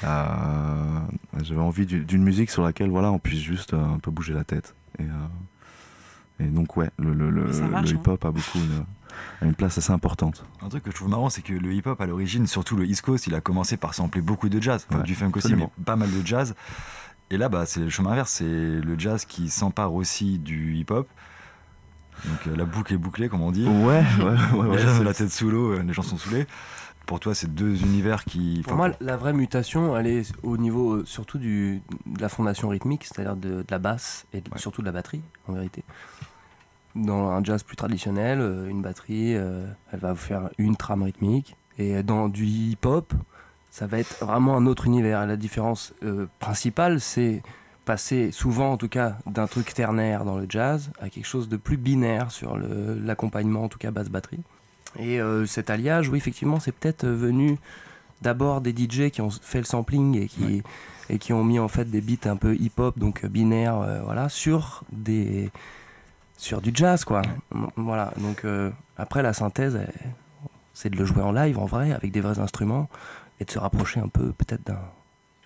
Euh, 0.04 1.00
J'avais 1.42 1.60
envie 1.60 1.86
du- 1.86 2.04
d'une 2.04 2.22
musique 2.22 2.50
sur 2.50 2.62
laquelle 2.62 2.90
voilà, 2.90 3.10
on 3.10 3.18
puisse 3.18 3.40
juste 3.40 3.74
euh, 3.74 3.82
un 3.94 3.98
peu 3.98 4.10
bouger 4.10 4.34
la 4.34 4.44
tête. 4.44 4.74
Et, 4.98 5.02
euh, 5.02 6.44
et 6.44 6.44
donc, 6.46 6.76
ouais, 6.76 6.90
le, 6.98 7.12
le, 7.14 7.30
le, 7.30 7.46
hein. 7.74 7.82
hip-hop 7.84 8.24
a 8.24 8.30
beaucoup 8.30 8.58
une, 8.58 8.84
a 9.42 9.44
une 9.46 9.54
place 9.54 9.78
assez 9.78 9.90
importante. 9.92 10.44
Un 10.62 10.68
truc 10.68 10.84
que 10.84 10.90
je 10.90 10.96
trouve 10.96 11.08
marrant, 11.08 11.30
c'est 11.30 11.42
que 11.42 11.52
le 11.52 11.72
hip-hop 11.72 12.00
à 12.00 12.06
l'origine, 12.06 12.46
surtout 12.46 12.76
le 12.76 12.86
East 12.86 13.02
Coast, 13.02 13.26
il 13.26 13.34
a 13.34 13.40
commencé 13.40 13.76
par 13.76 13.94
sampler 13.94 14.20
beaucoup 14.20 14.48
de 14.48 14.60
jazz, 14.62 14.86
enfin, 14.88 15.00
Ouais, 15.00 15.04
du 15.04 15.14
funk 15.14 15.30
aussi, 15.34 15.46
absolument. 15.48 15.72
mais 15.78 15.84
pas 15.84 15.96
mal 15.96 16.10
de 16.10 16.24
jazz. 16.24 16.54
Et 17.30 17.36
là, 17.36 17.48
bah, 17.48 17.66
c'est 17.66 17.80
le 17.80 17.90
chemin 17.90 18.12
inverse, 18.12 18.30
c'est 18.30 18.44
le 18.44 18.94
jazz 18.98 19.24
qui 19.24 19.50
s'empare 19.50 19.92
aussi 19.94 20.38
du 20.38 20.74
hip-hop. 20.76 21.08
Donc 22.24 22.46
euh, 22.46 22.56
la 22.56 22.64
boucle 22.64 22.94
est 22.94 22.98
bouclée, 22.98 23.28
comme 23.28 23.42
on 23.42 23.50
dit. 23.52 23.66
Ouais, 23.66 24.02
ouais, 24.20 24.66
ouais. 24.66 24.84
la 25.04 25.14
tête 25.14 25.30
sous 25.30 25.50
l'eau, 25.50 25.72
euh, 25.72 25.82
les 25.82 25.92
gens 25.92 26.02
sont 26.02 26.16
saoulés. 26.18 26.46
Pour 27.06 27.20
toi, 27.20 27.34
c'est 27.34 27.52
deux 27.54 27.80
univers 27.82 28.24
qui. 28.24 28.62
Pour 28.66 28.76
moi, 28.76 28.90
la 29.00 29.16
vraie 29.16 29.32
mutation, 29.32 29.96
elle 29.96 30.06
est 30.08 30.32
au 30.42 30.56
niveau 30.58 30.94
euh, 30.96 31.04
surtout 31.06 31.38
du, 31.38 31.80
de 32.06 32.20
la 32.20 32.28
fondation 32.28 32.68
rythmique, 32.68 33.04
c'est-à-dire 33.04 33.36
de, 33.36 33.48
de 33.62 33.64
la 33.70 33.78
basse 33.78 34.26
et 34.34 34.40
de- 34.42 34.50
Ouais. 34.50 34.58
surtout 34.58 34.82
de 34.82 34.86
la 34.86 34.92
batterie, 34.92 35.22
en 35.46 35.52
vérité. 35.54 35.84
Dans 36.94 37.30
un 37.30 37.42
jazz 37.44 37.62
plus 37.62 37.76
traditionnel, 37.76 38.40
une 38.68 38.82
batterie, 38.82 39.34
euh, 39.36 39.66
elle 39.92 40.00
va 40.00 40.12
vous 40.12 40.18
faire 40.18 40.50
une 40.58 40.76
trame 40.76 41.02
rythmique. 41.02 41.56
Et 41.78 42.02
dans 42.02 42.28
du 42.28 42.44
hip-hop, 42.44 43.14
ça 43.70 43.86
va 43.86 44.00
être 44.00 44.24
vraiment 44.24 44.56
un 44.56 44.66
autre 44.66 44.86
univers. 44.86 45.22
Et 45.22 45.26
la 45.26 45.36
différence 45.36 45.94
euh, 46.02 46.26
principale, 46.40 47.00
c'est 47.00 47.42
passer 47.88 48.32
souvent, 48.32 48.72
en 48.72 48.76
tout 48.76 48.90
cas, 48.90 49.16
d'un 49.24 49.46
truc 49.46 49.72
ternaire 49.72 50.26
dans 50.26 50.36
le 50.36 50.44
jazz 50.46 50.90
à 51.00 51.08
quelque 51.08 51.24
chose 51.24 51.48
de 51.48 51.56
plus 51.56 51.78
binaire 51.78 52.30
sur 52.30 52.58
l'accompagnement, 52.58 53.64
en 53.64 53.68
tout 53.68 53.78
cas 53.78 53.90
basse-batterie. 53.90 54.42
Et 54.98 55.22
euh, 55.22 55.46
cet 55.46 55.70
alliage, 55.70 56.10
oui, 56.10 56.18
effectivement, 56.18 56.60
c'est 56.60 56.72
peut-être 56.72 57.08
venu 57.08 57.56
d'abord 58.20 58.60
des 58.60 58.72
DJ 58.72 59.08
qui 59.08 59.22
ont 59.22 59.30
fait 59.30 59.60
le 59.60 59.64
sampling 59.64 60.18
et 60.18 60.26
qui, 60.26 60.62
et 61.08 61.18
qui 61.18 61.32
ont 61.32 61.44
mis 61.44 61.58
en 61.58 61.68
fait 61.68 61.86
des 61.86 62.02
beats 62.02 62.28
un 62.28 62.36
peu 62.36 62.56
hip-hop, 62.56 62.98
donc 62.98 63.24
euh, 63.24 63.28
binaires, 63.28 63.78
euh, 63.78 64.02
voilà, 64.04 64.28
sur 64.28 64.84
des 64.92 65.50
sur 66.36 66.60
du 66.60 66.70
jazz, 66.74 67.04
quoi. 67.04 67.22
Voilà. 67.76 68.12
Donc 68.18 68.44
euh, 68.44 68.70
après 68.98 69.22
la 69.22 69.32
synthèse, 69.32 69.80
c'est 70.74 70.90
de 70.90 70.96
le 70.96 71.06
jouer 71.06 71.22
en 71.22 71.32
live, 71.32 71.58
en 71.58 71.64
vrai, 71.64 71.92
avec 71.92 72.12
des 72.12 72.20
vrais 72.20 72.38
instruments, 72.38 72.90
et 73.40 73.46
de 73.46 73.50
se 73.50 73.58
rapprocher 73.58 73.98
un 74.00 74.08
peu 74.08 74.32
peut-être 74.32 74.66
d'un 74.66 74.82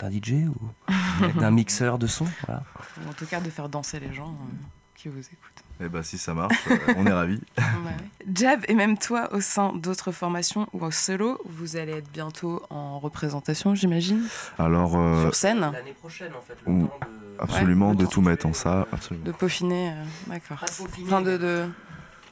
d'un 0.03 0.11
DJ 0.11 0.49
ou 0.49 1.41
d'un 1.41 1.51
mixeur 1.51 1.99
de 1.99 2.07
son. 2.07 2.27
Voilà. 2.47 2.63
Ou 3.07 3.11
en 3.11 3.13
tout 3.13 3.27
cas, 3.27 3.41
de 3.41 3.51
faire 3.51 3.69
danser 3.69 4.01
les 4.01 4.13
gens 4.13 4.31
euh, 4.31 4.55
qui 4.97 5.09
vous 5.09 5.19
écoutent. 5.21 5.39
Eh 5.81 5.89
ben, 5.89 6.03
si 6.03 6.19
ça 6.19 6.35
marche, 6.35 6.57
euh, 6.71 6.77
on 6.97 7.07
est 7.07 7.13
ravis. 7.13 7.41
Ouais, 7.59 7.65
ouais. 7.87 7.97
Jab 8.35 8.61
et 8.69 8.75
même 8.75 8.99
toi, 8.99 9.33
au 9.33 9.41
sein 9.41 9.73
d'autres 9.73 10.13
formations 10.13 10.69
ou 10.73 10.85
en 10.85 10.91
solo, 10.91 11.41
vous 11.45 11.77
allez 11.77 11.93
être 11.93 12.11
bientôt 12.13 12.63
en 12.71 12.99
représentation, 13.01 13.75
j'imagine, 13.75 14.23
Alors, 14.59 14.97
euh, 14.97 15.23
sur 15.23 15.35
scène, 15.35 15.61
L'année 15.61 15.95
prochaine, 15.99 16.33
en 16.37 16.41
fait, 16.43 16.57
le 16.67 16.73
Ouh. 16.73 16.87
temps 16.87 16.99
de. 17.01 17.43
absolument, 17.43 17.91
Ouais, 17.91 17.97
de 17.97 18.07
tout 18.07 18.21
mettre 18.21 18.47
en 18.47 18.53
ça, 18.53 18.87
absolument. 18.93 19.25
de 19.27 19.33
peaufiner, 19.33 19.91
euh, 19.91 20.05
d'accord. 20.29 20.59
Enfin, 20.63 21.23
de, 21.23 21.37
de 21.37 21.69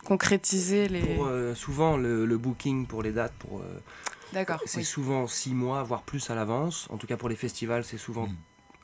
concrétiser 0.05 0.89
les. 0.89 1.01
Pour, 1.17 1.27
euh, 1.27 1.55
souvent, 1.55 1.97
le, 1.97 2.27
le 2.27 2.39
booking 2.39 2.87
pour 2.87 3.03
les 3.03 3.13
dates, 3.13 3.33
pour, 3.39 3.61
euh, 3.61 3.83
D'accord. 4.33 4.61
c'est 4.67 4.79
oui. 4.79 4.85
souvent 4.85 5.27
six 5.27 5.55
mois, 5.55 5.83
voire 5.83 6.03
plus 6.03 6.31
à 6.31 6.35
l'avance. 6.35 6.87
En 6.91 6.97
tout 6.97 7.07
cas, 7.07 7.17
pour 7.17 7.29
les 7.29 7.37
festivals, 7.37 7.85
c'est 7.85 7.99
souvent 7.99 8.27
Mm. 8.27 8.37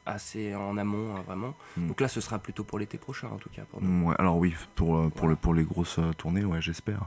assez 0.08 0.54
en 0.54 0.76
amont, 0.76 1.16
hein, 1.16 1.22
vraiment. 1.26 1.54
Mm. 1.76 1.88
Donc 1.88 2.00
là, 2.00 2.06
ce 2.08 2.20
sera 2.20 2.38
plutôt 2.38 2.62
pour 2.62 2.78
l'été 2.78 2.96
prochain, 2.96 3.28
en 3.28 3.38
tout 3.38 3.48
cas. 3.50 3.62
Pour 3.70 3.82
nous. 3.82 3.88
Mm, 3.88 4.04
Ouais, 4.04 4.14
alors 4.18 4.36
oui, 4.36 4.54
pour, 4.76 4.96
euh, 4.96 5.08
pour, 5.08 5.26
le, 5.28 5.34
pour 5.36 5.52
les 5.54 5.64
grosses 5.64 5.98
euh, 5.98 6.12
tournées, 6.12 6.44
ouais, 6.44 6.62
j'espère. 6.62 7.00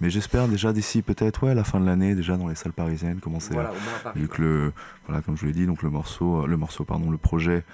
Mais 0.00 0.08
j'espère 0.10 0.48
déjà 0.48 0.72
d'ici 0.72 1.02
peut-être 1.02 1.46
ouais, 1.46 1.54
la 1.54 1.64
fin 1.64 1.80
de 1.80 1.86
l'année, 1.86 2.14
déjà 2.14 2.36
dans 2.38 2.48
les 2.48 2.54
salles 2.54 2.72
parisiennes, 2.72 3.20
commencer 3.20 3.52
Voilà, 3.52 3.70
au 3.72 3.74
moins 3.74 3.94
à 3.96 4.02
Paris. 4.04 4.20
vu 4.20 4.28
que 4.28 4.40
le 4.42 4.72
voilà 5.06 5.20
comme 5.22 5.36
je 5.36 5.42
vous 5.42 5.46
l'ai 5.48 5.52
dit 5.52 5.66
donc 5.66 5.82
le 5.82 5.90
morceau 5.90 6.42
euh, 6.42 6.46
le 6.46 6.56
morceau 6.56 6.84
pardon 6.84 7.10
le 7.10 7.18
projet 7.18 7.64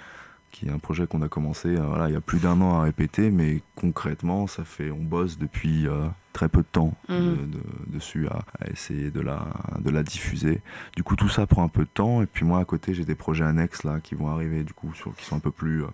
qui 0.53 0.67
est 0.67 0.71
un 0.71 0.77
projet 0.77 1.07
qu'on 1.07 1.21
a 1.23 1.27
commencé 1.27 1.69
euh, 1.75 1.81
voilà 1.85 2.07
il 2.09 2.13
y 2.13 2.15
a 2.15 2.21
plus 2.21 2.39
d'un 2.39 2.61
an 2.61 2.79
à 2.79 2.83
répéter 2.83 3.31
mais 3.31 3.61
concrètement 3.75 4.45
ça 4.47 4.63
fait 4.63 4.91
on 4.91 5.01
bosse 5.03 5.37
depuis 5.39 5.87
euh, 5.87 6.05
très 6.31 6.47
peu 6.47 6.59
de 6.61 6.67
temps 6.71 6.93
de- 7.09 7.13
Mhm. 7.15 7.51
de- 7.51 7.93
dessus 7.93 8.27
à, 8.27 8.43
à 8.61 8.69
essayer 8.69 9.09
de 9.11 9.19
la 9.19 9.45
de 9.79 9.89
la 9.89 10.03
diffuser 10.03 10.61
du 10.95 11.01
coup 11.03 11.15
tout 11.15 11.27
ça 11.27 11.47
prend 11.47 11.63
un 11.63 11.67
peu 11.69 11.81
de 11.83 11.89
temps 11.93 12.21
et 12.21 12.27
puis 12.27 12.45
moi 12.45 12.59
à 12.59 12.65
côté 12.65 12.93
j'ai 12.93 13.03
des 13.03 13.15
projets 13.15 13.43
annexes 13.45 13.83
là 13.83 13.99
qui 13.99 14.13
vont 14.15 14.29
arriver 14.29 14.63
du 14.63 14.73
coup 14.73 14.93
sur, 14.93 15.15
qui 15.15 15.25
sont 15.25 15.35
un 15.35 15.39
peu 15.39 15.51
plus 15.51 15.83
euh, 15.83 15.87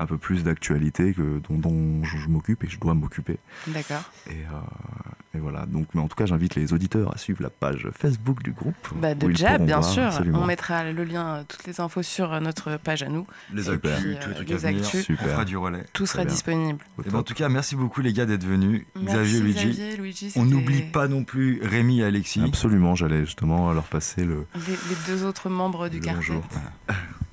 un 0.00 0.06
peu 0.06 0.18
plus 0.18 0.42
d'actualité 0.44 1.12
que 1.14 1.40
dont, 1.48 1.58
dont 1.58 2.02
je, 2.04 2.16
je 2.18 2.28
m'occupe 2.28 2.64
et 2.64 2.68
je 2.68 2.78
dois 2.80 2.94
m'occuper 2.94 3.38
D'accord. 3.68 4.02
et, 4.26 4.30
euh, 4.32 5.36
et 5.36 5.38
voilà 5.38 5.66
donc 5.66 5.86
mais 5.94 6.00
en 6.00 6.08
tout 6.08 6.16
cas 6.16 6.26
j'invite 6.26 6.54
les 6.54 6.72
auditeurs 6.72 7.14
à 7.14 7.18
suivre 7.18 7.42
la 7.42 7.50
page 7.50 7.88
Facebook 7.96 8.42
du 8.42 8.52
groupe 8.52 8.74
Bah, 8.96 9.14
de 9.14 9.30
Jab, 9.32 9.64
bien 9.64 9.78
voir, 9.80 9.90
sûr. 9.92 10.02
absolument. 10.04 10.40
On 10.42 10.46
mettra 10.46 10.90
le 10.90 11.04
lien, 11.04 11.26
euh, 11.36 11.42
toutes 11.46 11.66
les 11.66 11.80
infos 11.80 12.02
sur 12.02 12.32
euh, 12.32 12.40
notre 12.40 12.76
page 12.78 13.02
à 13.02 13.08
nous. 13.08 13.26
Les 13.52 13.68
Et 13.68 13.72
actus, 13.74 13.92
puis, 13.92 14.16
tous 14.20 14.28
les 14.28 14.32
euh, 14.32 14.34
trucs 14.34 14.48
les 14.48 14.54
à 14.66 14.68
venir. 14.70 14.84
actus. 14.84 15.04
Super. 15.04 15.26
On 15.26 15.28
fera 15.30 15.44
du 15.44 15.56
relais. 15.56 15.84
Tout 15.92 16.06
sera 16.06 16.24
bien. 16.24 16.32
disponible. 16.32 16.78
Et 17.06 17.10
ben, 17.10 17.18
en 17.18 17.22
tout 17.22 17.34
cas, 17.34 17.48
merci 17.48 17.76
beaucoup 17.76 18.00
les 18.00 18.12
gars 18.12 18.26
d'être 18.26 18.44
venus. 18.44 18.84
Xavier, 18.96 19.14
Merci, 19.14 19.40
Luigi. 19.42 19.68
Xavier, 19.70 19.96
Luigi, 19.96 20.32
On 20.36 20.44
n'oublie 20.44 20.82
pas 20.82 21.08
non 21.08 21.24
plus 21.24 21.60
Rémi 21.62 22.00
et 22.00 22.04
Alexis. 22.04 22.42
Absolument, 22.42 22.94
j'allais 22.94 23.20
justement 23.26 23.72
leur 23.72 23.84
passer 23.84 24.24
le, 24.24 24.46
Les, 24.54 24.72
les 24.72 24.96
deux 25.06 25.24
autres 25.24 25.48
membres 25.50 25.88
du 25.88 26.00
bonjour. 26.00 26.42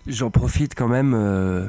J'en 0.05 0.31
profite 0.31 0.73
quand 0.75 0.87
même 0.87 1.13
euh, 1.13 1.67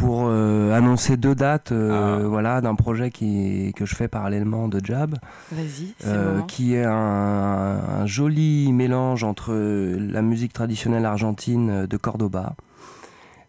pour 0.00 0.26
euh, 0.28 0.72
annoncer 0.76 1.16
deux 1.16 1.34
dates 1.34 1.72
euh, 1.72 2.20
Ah. 2.22 2.26
voilà, 2.28 2.60
d'un 2.60 2.74
projet 2.74 3.10
qui, 3.10 3.72
que 3.76 3.84
je 3.86 3.94
fais 3.94 4.08
parallèlement 4.08 4.68
de 4.68 4.80
Jab, 4.84 5.16
Vas-y, 5.50 5.94
euh, 6.06 6.40
qui 6.42 6.74
est 6.74 6.84
un, 6.84 6.92
un 6.92 8.06
joli 8.06 8.72
mélange 8.72 9.24
entre 9.24 9.52
la 9.54 10.22
musique 10.22 10.52
traditionnelle 10.52 11.04
argentine 11.04 11.86
de 11.86 11.96
Cordoba. 11.96 12.54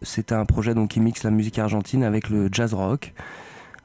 C'est 0.02 0.32
un 0.32 0.44
projet 0.44 0.74
donc, 0.74 0.90
qui 0.90 1.00
mixe 1.00 1.22
la 1.24 1.30
musique 1.30 1.58
argentine 1.58 2.02
avec 2.04 2.30
le 2.30 2.48
jazz 2.50 2.72
rock, 2.74 3.12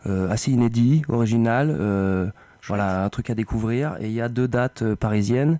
euh, 0.07 0.29
assez 0.31 0.51
inédit, 0.51 1.03
original. 1.09 1.69
euh, 1.77 2.27
voilà, 2.67 3.03
un 3.03 3.09
truc 3.09 3.29
à 3.29 3.35
découvrir. 3.35 3.95
Et 3.99 4.05
il 4.07 4.13
y 4.13 4.21
a 4.21 4.29
deux 4.29 4.47
dates 4.47 4.81
euh, 4.81 4.95
parisiennes. 4.95 5.59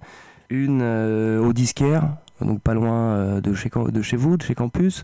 Une 0.50 0.80
euh, 0.82 1.39
au 1.44 1.54
disquaire, 1.54 2.04
donc 2.41 2.62
pas 2.62 2.74
loin 2.74 2.94
euh, 3.15 3.41
de, 3.41 3.54
chez, 3.54 3.70
de 3.70 4.02
chez 4.02 4.15
vous, 4.18 4.38
de 4.38 4.44
chez 4.44 4.54
Campus, 4.56 5.04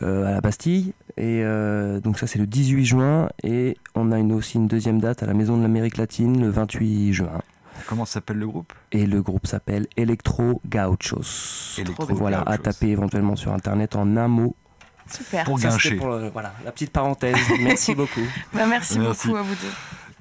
euh, 0.00 0.22
euh, 0.24 0.26
à 0.28 0.30
la 0.32 0.40
Bastille. 0.40 0.92
Et 1.16 1.42
euh, 1.44 2.00
donc 2.00 2.18
ça 2.18 2.26
c'est 2.26 2.38
le 2.38 2.46
18 2.46 2.84
juin. 2.84 3.28
Et 3.42 3.76
on 3.94 4.12
a 4.12 4.18
une, 4.18 4.32
aussi 4.32 4.56
une 4.58 4.68
deuxième 4.68 5.00
date 5.00 5.22
à 5.22 5.26
la 5.26 5.34
Maison 5.34 5.56
de 5.56 5.62
l'Amérique 5.62 5.96
latine 5.96 6.40
le 6.40 6.48
28 6.50 7.12
juin. 7.12 7.40
Comment 7.88 8.04
s'appelle 8.04 8.38
le 8.38 8.46
groupe? 8.46 8.72
Et 8.92 9.06
le 9.06 9.22
groupe 9.22 9.46
s'appelle 9.46 9.86
Electro 9.96 10.60
Gauchos. 10.68 11.76
Electro 11.78 12.06
voilà, 12.14 12.42
à 12.46 12.56
taper 12.58 12.88
éventuellement 12.88 13.34
sur 13.36 13.52
internet 13.52 13.96
en 13.96 14.16
un 14.16 14.28
mot. 14.28 14.54
Super. 15.10 15.44
Pour 15.44 15.58
Ça, 15.58 15.76
pour 15.98 16.08
le- 16.10 16.28
voilà, 16.30 16.54
la 16.64 16.70
petite 16.72 16.90
parenthèse. 16.92 17.36
Merci 17.62 17.94
beaucoup. 17.94 18.20
Bah, 18.54 18.66
merci, 18.66 18.98
Merci. 18.98 19.26
beaucoup 19.28 19.36
à 19.38 19.42
vous 19.42 19.54
deux. 19.54 19.68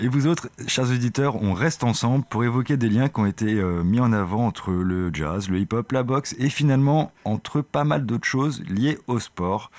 Et 0.03 0.07
vous 0.07 0.25
autres, 0.25 0.49
chers 0.65 0.89
auditeurs, 0.89 1.35
on 1.43 1.53
reste 1.53 1.83
ensemble 1.83 2.25
pour 2.27 2.43
évoquer 2.43 2.75
des 2.75 2.89
liens 2.89 3.07
qui 3.07 3.19
ont 3.19 3.27
été 3.27 3.53
euh, 3.53 3.83
mis 3.83 3.99
en 3.99 4.13
avant 4.13 4.47
entre 4.47 4.71
le 4.71 5.13
jazz, 5.13 5.47
le 5.47 5.59
hip-hop, 5.59 5.91
la 5.91 6.01
boxe 6.01 6.35
et 6.39 6.49
finalement 6.49 7.11
entre 7.23 7.61
pas 7.61 7.83
mal 7.83 8.07
d'autres 8.07 8.25
choses 8.25 8.63
liées 8.67 8.97
au 9.05 9.19
sport 9.19 9.69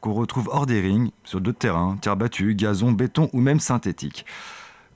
qu'on 0.00 0.12
retrouve 0.12 0.48
hors 0.52 0.66
des 0.66 0.80
rings, 0.80 1.10
sur 1.24 1.40
d'autres 1.40 1.58
terrains, 1.58 1.98
terre 2.00 2.16
battue, 2.16 2.54
gazon, 2.54 2.92
béton 2.92 3.28
ou 3.32 3.40
même 3.40 3.58
synthétique. 3.58 4.24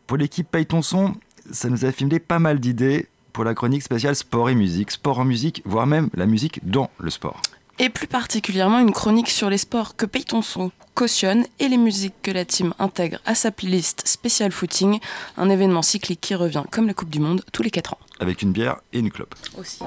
Pour 0.06 0.18
l'équipe 0.18 0.48
Paye 0.48 0.66
ton 0.66 0.82
son, 0.82 1.16
ça 1.50 1.68
nous 1.68 1.84
a 1.84 1.90
filmé 1.90 2.20
pas 2.20 2.38
mal 2.38 2.60
d'idées 2.60 3.08
pour 3.32 3.42
la 3.42 3.54
chronique 3.54 3.82
spéciale 3.82 4.14
sport 4.14 4.50
et 4.50 4.54
musique, 4.54 4.92
sport 4.92 5.18
en 5.18 5.24
musique, 5.24 5.62
voire 5.64 5.88
même 5.88 6.10
la 6.14 6.26
musique 6.26 6.60
dans 6.64 6.90
le 7.00 7.10
sport. 7.10 7.42
Et 7.78 7.90
plus 7.90 8.06
particulièrement 8.06 8.78
une 8.78 8.92
chronique 8.92 9.28
sur 9.28 9.50
les 9.50 9.58
sports 9.58 9.96
que 9.96 10.06
Paye 10.06 10.24
ton 10.24 10.40
son 10.40 10.70
cautionne 10.94 11.44
et 11.58 11.68
les 11.68 11.76
musiques 11.76 12.14
que 12.22 12.30
la 12.30 12.46
team 12.46 12.72
intègre 12.78 13.18
à 13.26 13.34
sa 13.34 13.50
playlist 13.50 14.08
spécial 14.08 14.50
footing, 14.50 14.98
un 15.36 15.50
événement 15.50 15.82
cyclique 15.82 16.22
qui 16.22 16.34
revient 16.34 16.64
comme 16.70 16.86
la 16.86 16.94
Coupe 16.94 17.10
du 17.10 17.20
Monde 17.20 17.44
tous 17.52 17.62
les 17.62 17.70
4 17.70 17.92
ans. 17.92 17.98
Avec 18.18 18.40
une 18.40 18.52
bière 18.52 18.76
et 18.94 19.00
une 19.00 19.10
clope. 19.10 19.34
Aussi. 19.58 19.80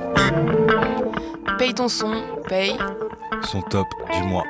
Paye 1.58 1.73
ton 1.73 1.88
son, 1.88 2.23
paye. 2.47 2.78
Son 3.41 3.62
top 3.63 3.88
du 4.13 4.21
mois. 4.21 4.45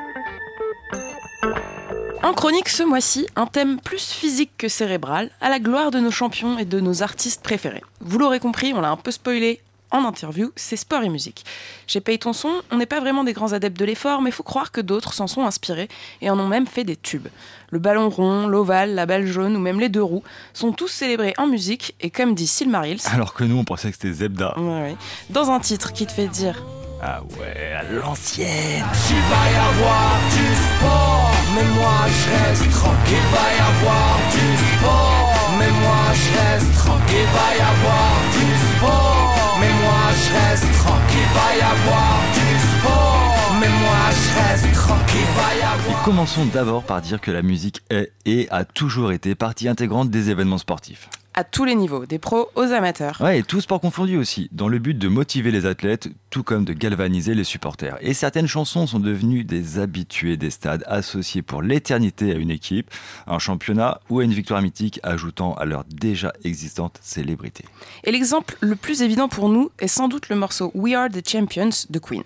En 2.22 2.34
chronique 2.34 2.68
ce 2.68 2.84
mois-ci, 2.84 3.26
un 3.38 3.46
thème 3.46 3.80
plus 3.80 4.12
physique 4.12 4.52
que 4.58 4.68
cérébral, 4.68 5.32
à 5.40 5.50
la 5.50 5.60
gloire 5.60 5.92
de 5.92 6.00
nos 6.00 6.12
champions 6.12 6.60
et 6.60 6.66
de 6.66 6.82
nos 6.82 7.02
artistes 7.02 7.42
préférés. 7.42 7.84
Vous 8.02 8.20
l'aurez 8.20 8.42
compris, 8.42 8.74
on 8.74 8.82
l'a 8.82 8.92
un 8.92 8.98
peu 8.98 9.12
spoilé 9.12 9.62
en 9.92 10.06
interview, 10.06 10.52
c'est 10.56 10.76
sport 10.76 11.04
et 11.04 11.10
musique. 11.10 11.46
Chez 11.88 12.02
Paye 12.02 12.20
ton 12.20 12.34
son, 12.34 12.62
on 12.72 12.78
n'est 12.78 12.86
pas 12.86 13.00
vraiment 13.00 13.24
des 13.24 13.34
grands 13.34 13.54
adeptes 13.54 13.80
de 13.80 13.86
l'effort, 13.86 14.22
mais 14.22 14.30
il 14.30 14.34
faut 14.34 14.44
croire 14.44 14.72
que 14.72 14.82
d'autres 14.82 15.14
s'en 15.14 15.28
sont 15.28 15.46
inspirés 15.46 15.88
et 16.22 16.30
en 16.30 16.40
ont 16.40 16.48
même 16.48 16.68
fait 16.68 16.84
des 16.84 16.96
tubes. 16.96 17.28
Le 17.72 17.80
ballon 17.80 18.10
rond, 18.10 18.48
l'ovale, 18.48 18.96
la 18.96 19.06
balle 19.06 19.26
jaune 19.28 19.56
ou 19.56 19.60
même 19.60 19.80
les 19.80 19.90
deux 19.90 20.04
roues 20.04 20.24
sont 20.54 20.72
tous 20.72 20.88
célébrés 20.88 21.34
en 21.38 21.48
musique 21.48 21.96
et 22.02 22.10
comme 22.10 22.36
dit 22.36 22.48
Silmarils. 22.48 23.02
Alors 23.12 23.34
que 23.34 23.44
nous, 23.44 23.58
on 23.58 23.64
pensait 23.64 23.90
que 23.90 23.96
c'était 23.96 24.14
Zebda. 24.14 24.54
Ouais, 24.58 24.82
ouais, 24.82 24.96
dans 25.30 25.50
un 25.50 25.60
titre 25.60 25.94
qui 25.94 26.06
te 26.06 26.12
fait 26.12 26.28
dire 26.28 26.64
Ah 27.02 27.22
ouais, 27.40 27.74
à 27.74 27.84
l'ancienne 27.84 28.86
Tu 29.08 29.14
vas 29.14 29.52
y 29.52 29.56
avoir 29.56 30.20
du 30.32 30.56
sport, 30.56 31.32
mais 31.56 31.64
moi 31.76 32.00
je 32.08 32.30
reste 32.50 32.72
tranquille. 32.72 33.18
Va 33.32 33.56
y 33.56 33.60
avoir 33.60 34.20
du 34.32 34.78
sport, 34.78 35.52
mais 35.60 35.72
moi 35.72 36.06
je 36.14 36.40
reste 36.40 36.74
tranquille. 36.78 37.28
Va 37.34 37.56
y 37.56 37.62
avoir 37.62 38.14
du 38.34 38.78
sport, 38.78 39.29
mais 39.60 39.70
moi 39.82 40.02
je 40.14 40.34
reste 40.34 40.72
tranquille. 40.80 41.30
Va 41.34 41.56
y 41.58 41.62
avoir 41.62 42.20
du 42.34 42.80
sport, 42.80 43.56
mais 43.60 43.68
moi 43.68 44.02
je 44.12 44.40
reste 44.40 44.74
tranquille. 44.74 45.26
Va 45.36 45.56
y 45.56 45.60
Et 45.60 45.64
avoir. 45.64 46.04
commençons 46.04 46.46
d'abord 46.46 46.84
par 46.84 47.02
dire 47.02 47.20
que 47.22 47.32
la 47.32 47.42
musique 47.42 47.82
est 47.90 48.12
et 48.26 48.48
a 48.52 48.64
toujours 48.66 49.12
été 49.12 49.36
partie 49.36 49.68
intégrante 49.68 50.10
des 50.10 50.30
événements 50.30 50.58
sportifs. 50.58 51.10
À 51.34 51.44
tous 51.44 51.66
les 51.66 51.76
niveaux, 51.76 52.06
des 52.06 52.20
pros 52.20 52.50
aux 52.56 52.72
amateurs. 52.74 53.18
Ouais, 53.22 53.40
et 53.40 53.44
tout 53.44 53.62
sport 53.62 53.80
confondu 53.80 54.18
aussi, 54.18 54.50
dans 54.52 54.68
le 54.68 54.80
but 54.80 54.98
de 54.98 55.08
motiver 55.08 55.52
les 55.52 55.66
athlètes, 55.66 56.10
tout 56.30 56.44
comme 56.44 56.66
de 56.66 56.74
galvaniser 56.74 57.34
les 57.34 57.44
supporters. 57.44 57.98
Et 58.02 58.14
certaines 58.14 58.48
chansons 58.48 58.88
sont 58.88 59.00
devenues 59.00 59.44
des 59.44 59.80
habitués 59.80 60.38
des 60.38 60.50
stades 60.50 60.84
associés 60.88 61.42
pour 61.42 61.62
l'éternité 61.62 62.32
à 62.32 62.36
une 62.36 62.52
équipe, 62.52 62.92
un 63.28 63.40
championnat 63.40 64.02
ou 64.10 64.20
à 64.20 64.24
une 64.24 64.34
victoire 64.34 64.62
mythique, 64.62 65.00
ajoutant 65.04 65.54
à 65.56 65.66
leur 65.66 65.84
déjà 65.86 66.34
existante 66.44 67.00
célébrité. 67.02 67.66
Et 68.04 68.12
l'exemple 68.12 68.58
le 68.62 68.76
plus 68.76 69.02
évident 69.02 69.28
pour 69.28 69.50
nous 69.50 69.72
est 69.80 69.88
sans 69.88 70.08
doute 70.08 70.30
le 70.30 70.36
morceau 70.36 70.72
We 70.74 70.94
Are 70.96 71.10
the 71.10 71.28
Champions 71.28 71.86
de 71.90 72.00
Queen. 72.00 72.24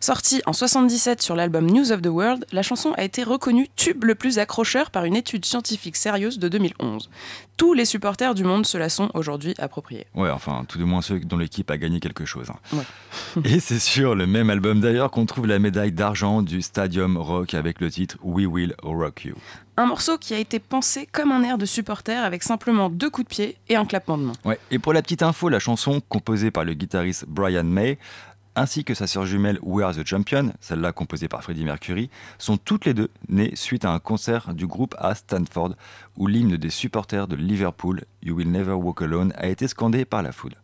Sorti 0.00 0.42
en 0.46 0.52
77 0.52 1.22
sur 1.22 1.36
l'album 1.36 1.70
News 1.70 1.92
of 1.92 2.02
the 2.02 2.06
World, 2.06 2.46
la 2.52 2.62
chanson 2.62 2.92
a 2.96 3.04
été 3.04 3.22
reconnue 3.22 3.68
tube 3.76 4.04
le 4.04 4.14
plus 4.14 4.38
accrocheur 4.38 4.90
par 4.90 5.04
une 5.04 5.16
étude 5.16 5.44
scientifique 5.44 5.96
sérieuse 5.96 6.38
de 6.38 6.48
2011. 6.48 7.10
Tous 7.56 7.74
les 7.74 7.84
supporters 7.84 8.34
du 8.34 8.44
monde 8.48 8.66
se 8.66 8.76
la 8.78 8.88
sont 8.88 9.10
aujourd'hui 9.14 9.54
appropriés. 9.58 10.06
Ouais, 10.14 10.30
enfin, 10.30 10.64
tout 10.68 10.78
de 10.78 10.84
moins 10.84 11.02
ceux 11.02 11.20
dont 11.20 11.36
l'équipe 11.36 11.70
a 11.70 11.78
gagné 11.78 12.00
quelque 12.00 12.24
chose. 12.24 12.48
hein. 12.50 12.76
Ouais. 13.36 13.42
Et 13.44 13.60
c'est 13.60 13.78
sur 13.78 14.14
le 14.14 14.26
même 14.26 14.50
album 14.50 14.80
d'ailleurs 14.80 15.10
qu'on 15.10 15.26
trouve 15.26 15.46
la 15.46 15.58
médaille 15.58 15.92
d'argent 15.92 16.42
du 16.42 16.62
Stadium 16.62 17.16
Rock 17.16 17.54
avec 17.54 17.80
le 17.80 17.90
titre 17.90 18.16
We 18.22 18.46
Will 18.46 18.74
Rock 18.82 19.24
You. 19.26 19.34
Un 19.76 19.86
morceau 19.86 20.18
qui 20.18 20.34
a 20.34 20.38
été 20.38 20.58
pensé 20.58 21.06
comme 21.10 21.30
un 21.30 21.44
air 21.44 21.56
de 21.56 21.64
supporter 21.64 22.20
avec 22.24 22.42
simplement 22.42 22.90
deux 22.90 23.10
coups 23.10 23.28
de 23.28 23.32
pied 23.32 23.56
et 23.68 23.76
un 23.76 23.84
clapement 23.84 24.18
de 24.18 24.24
main. 24.24 24.32
Ouais, 24.44 24.58
et 24.72 24.80
pour 24.80 24.92
la 24.92 25.02
petite 25.02 25.22
info, 25.22 25.48
la 25.48 25.60
chanson 25.60 26.00
composée 26.08 26.50
par 26.50 26.64
le 26.64 26.74
guitariste 26.74 27.26
Brian 27.28 27.62
May 27.62 27.96
ainsi 28.58 28.84
que 28.84 28.94
sa 28.94 29.06
sœur 29.06 29.24
jumelle 29.24 29.58
We 29.62 29.84
Are 29.84 29.94
the 29.94 30.04
Champion, 30.04 30.52
celle-là 30.60 30.92
composée 30.92 31.28
par 31.28 31.42
Freddie 31.42 31.64
Mercury, 31.64 32.10
sont 32.38 32.56
toutes 32.56 32.84
les 32.86 32.94
deux 32.94 33.08
nées 33.28 33.52
suite 33.54 33.84
à 33.84 33.92
un 33.92 34.00
concert 34.00 34.52
du 34.52 34.66
groupe 34.66 34.94
à 34.98 35.14
Stanford 35.14 35.74
où 36.16 36.26
l'hymne 36.26 36.56
des 36.56 36.70
supporters 36.70 37.28
de 37.28 37.36
Liverpool, 37.36 38.02
You 38.22 38.34
Will 38.36 38.50
Never 38.50 38.72
Walk 38.72 39.02
Alone, 39.02 39.32
a 39.36 39.46
été 39.46 39.68
scandé 39.68 40.04
par 40.04 40.22
la 40.22 40.32
foule. 40.32 40.54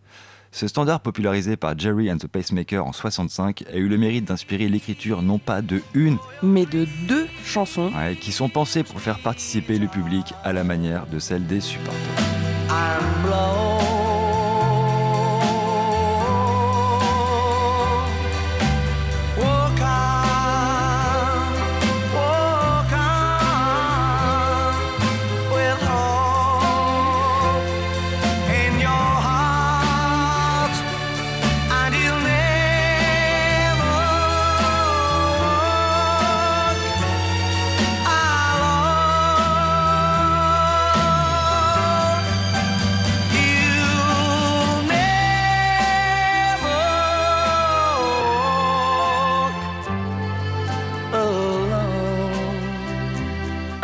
Ce 0.51 0.69
standard 0.69 1.01
popularisé 1.01 1.57
par 1.57 1.79
Jerry 1.79 2.11
and 2.13 2.19
the 2.19 2.27
Pacemaker 2.27 2.85
en 2.85 2.93
65 2.93 3.65
a 3.73 3.77
eu 3.77 3.89
le 3.89 3.97
mérite 3.97 4.25
d'inspirer 4.25 4.69
l'écriture 4.69 5.23
non 5.23 5.39
pas 5.39 5.63
de 5.63 5.81
une, 5.95 6.19
Mais 6.43 6.67
de 6.67 6.87
deux 7.09 7.29
chansons 7.45 7.93
ouais, 7.93 8.17
qui 8.17 8.33
sont 8.33 8.49
pensées 8.49 8.83
pour 8.83 9.01
faire 9.01 9.21
participer 9.21 9.79
le 9.79 9.89
public 9.89 10.33
à 10.45 10.53
la 10.53 10.65
manière 10.65 11.07
de 11.07 11.19
celle 11.19 11.47
des 11.47 11.61
supporters. 11.61 11.95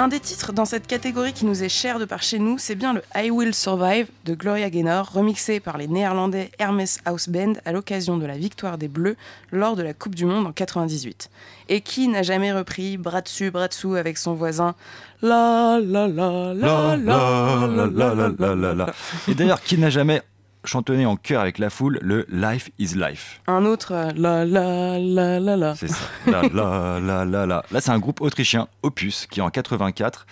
Un 0.00 0.08
des 0.08 0.18
titres 0.18 0.54
dans 0.54 0.64
cette 0.64 0.86
catégorie 0.86 1.34
qui 1.34 1.44
nous 1.44 1.62
est 1.62 1.68
cher 1.68 1.98
de 1.98 2.06
par 2.06 2.22
chez 2.22 2.38
nous, 2.38 2.56
c'est 2.56 2.74
bien 2.74 2.94
le 2.94 3.02
I 3.14 3.30
Will 3.30 3.54
Survive 3.54 4.06
de 4.24 4.34
Gloria 4.34 4.70
Gaynor, 4.70 5.12
remixé 5.12 5.60
par 5.60 5.76
les 5.76 5.88
néerlandais 5.88 6.50
Hermes 6.58 6.86
House 7.04 7.28
Band 7.28 7.52
à 7.66 7.72
l'occasion 7.72 8.16
de 8.16 8.24
la 8.24 8.38
victoire 8.38 8.78
des 8.78 8.88
Bleus 8.88 9.18
lors 9.52 9.76
de 9.76 9.82
la 9.82 9.92
Coupe 9.92 10.14
du 10.14 10.24
Monde 10.24 10.46
en 10.46 10.52
98. 10.52 11.28
Et 11.68 11.82
qui 11.82 12.08
n'a 12.08 12.22
jamais 12.22 12.50
repris 12.50 12.96
bras 12.96 13.20
dessus, 13.20 13.50
bras 13.50 13.68
dessous 13.68 13.94
avec 13.94 14.16
son 14.16 14.32
voisin 14.32 14.74
La 15.20 15.78
la 15.78 16.08
la 16.08 16.54
la 16.54 16.96
la 16.96 16.96
la 16.96 17.66
la 17.66 18.14
la 18.14 18.34
la 18.38 18.54
la 18.54 18.74
la 18.74 18.86
Et 19.28 19.34
d'ailleurs, 19.34 19.60
qui 19.60 19.76
n'a 19.76 19.90
jamais 19.90 20.22
chantonné 20.64 21.06
en 21.06 21.16
chœur 21.16 21.40
avec 21.40 21.58
la 21.58 21.70
foule 21.70 21.98
le 22.02 22.26
Life 22.30 22.70
is 22.78 22.94
Life 22.94 23.40
Un 23.46 23.64
autre 23.64 23.92
euh, 23.92 24.12
La 24.16 24.44
la 24.44 24.98
la 24.98 25.40
la 25.40 25.56
la 25.56 25.74
C'est 25.74 25.88
ça. 25.88 25.96
La, 26.26 26.42
la, 26.52 27.00
la, 27.00 27.24
la, 27.24 27.46
la. 27.46 27.64
Là, 27.70 27.80
c'est 27.80 27.90
un 27.90 27.98
groupe 27.98 28.20
autrichien, 28.20 28.68
Opus, 28.82 29.26
qui 29.26 29.40
en 29.40 29.50
84 29.50 30.26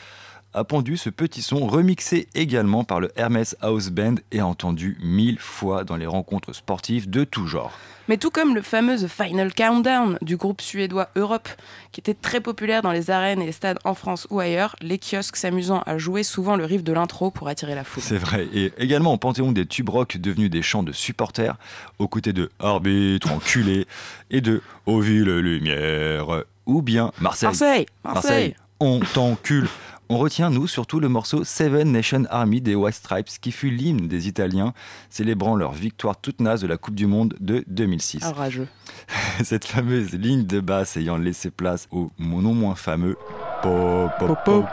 a 0.55 0.65
pondu 0.65 0.97
ce 0.97 1.11
petit 1.11 1.43
son 1.43 1.67
remixé 1.67 2.29
également 2.35 2.85
par 2.85 3.01
le 3.01 3.11
Hermes 3.17 3.45
House 3.61 3.91
Band 3.91 4.17
et 4.33 4.41
entendu 4.43 4.97
mille 5.03 5.39
fois 5.39 5.85
dans 5.85 5.97
les 5.97 6.07
rencontres 6.07 6.53
sportives 6.55 7.09
de 7.11 7.25
tout 7.25 7.47
genre. 7.47 7.73
Mais 8.09 8.17
tout 8.17 8.31
comme 8.31 8.55
le 8.55 8.63
fameux 8.63 8.97
The 8.97 9.07
Final 9.07 9.53
Countdown 9.55 10.19
du 10.23 10.37
groupe 10.37 10.61
suédois 10.61 11.09
Europe, 11.15 11.49
qui 11.93 12.01
était 12.01 12.15
très 12.15 12.41
populaire 12.41 12.83
dans 12.83 12.91
les 12.91 13.11
arènes 13.11 13.43
et 13.43 13.47
les 13.47 13.53
stades 13.53 13.79
en 13.85 13.95
France 13.95 14.27
ou 14.31 14.41
ailleurs, 14.41 14.77
les 14.81 14.99
kiosques 14.99 15.37
s'amusant 15.37 15.83
à 15.87 15.99
jouer 15.99 16.23
souvent 16.23 16.57
le 16.57 16.65
riff 16.65 16.83
de 16.83 16.93
l'intro 16.93 17.31
pour 17.31 17.49
attirer 17.49 17.75
la 17.75 17.85
foule. 17.85 18.03
C'est 18.03 18.19
vrai. 18.19 18.49
Et 18.55 18.73
également 18.79 19.13
au 19.13 19.19
panthéon 19.19 19.53
des 19.53 19.67
tubes 19.67 19.91
rock 19.91 20.17
devenus 20.17 20.51
des 20.51 20.63
chants 20.63 20.83
de 20.83 20.93
supporters, 20.93 21.57
aux 21.99 22.09
côtés 22.09 22.33
de 22.33 22.51
Arbitre, 22.59 23.31
Enculé 23.31 23.87
et 24.31 24.41
de 24.41 24.63
Aux 24.87 25.01
villes 25.01 25.39
lumière, 25.39 26.45
ou 26.67 26.83
bien 26.83 27.13
Marseille. 27.21 27.49
Marseille 27.49 27.87
Marseille 28.05 28.55
on 28.81 29.01
t'encule. 29.01 29.69
On 30.11 30.17
retient, 30.17 30.49
nous, 30.49 30.67
surtout 30.67 31.01
le 31.01 31.11
morceau 31.11 31.45
Seven 31.45 31.93
Nation 31.93 32.25
Army 32.31 32.63
des 32.63 32.75
White 32.75 32.95
Stripes, 32.95 33.29
qui 33.43 33.53
fut 33.53 33.69
l'hymne 33.69 34.09
des 34.09 34.27
Italiens, 34.27 34.73
célébrant 35.11 35.55
leur 35.55 35.73
victoire 35.73 36.19
toute 36.19 36.41
naze 36.41 36.63
de 36.63 36.67
la 36.67 36.79
Coupe 36.79 36.95
du 36.95 37.07
Monde 37.07 37.35
de 37.41 37.63
2006. 37.67 38.23
Ah, 38.23 38.33
rageux. 38.33 38.69
Cette 39.45 39.67
fameuse 39.67 40.13
ligne 40.13 40.47
de 40.47 40.61
basse 40.61 40.97
ayant 40.97 41.19
laissé 41.19 41.51
place 41.51 41.89
au 41.91 42.11
non 42.19 42.55
moins 42.55 42.75
fameux 42.75 43.19
po, 43.63 44.09
po, 44.19 44.35
po. 44.47 44.65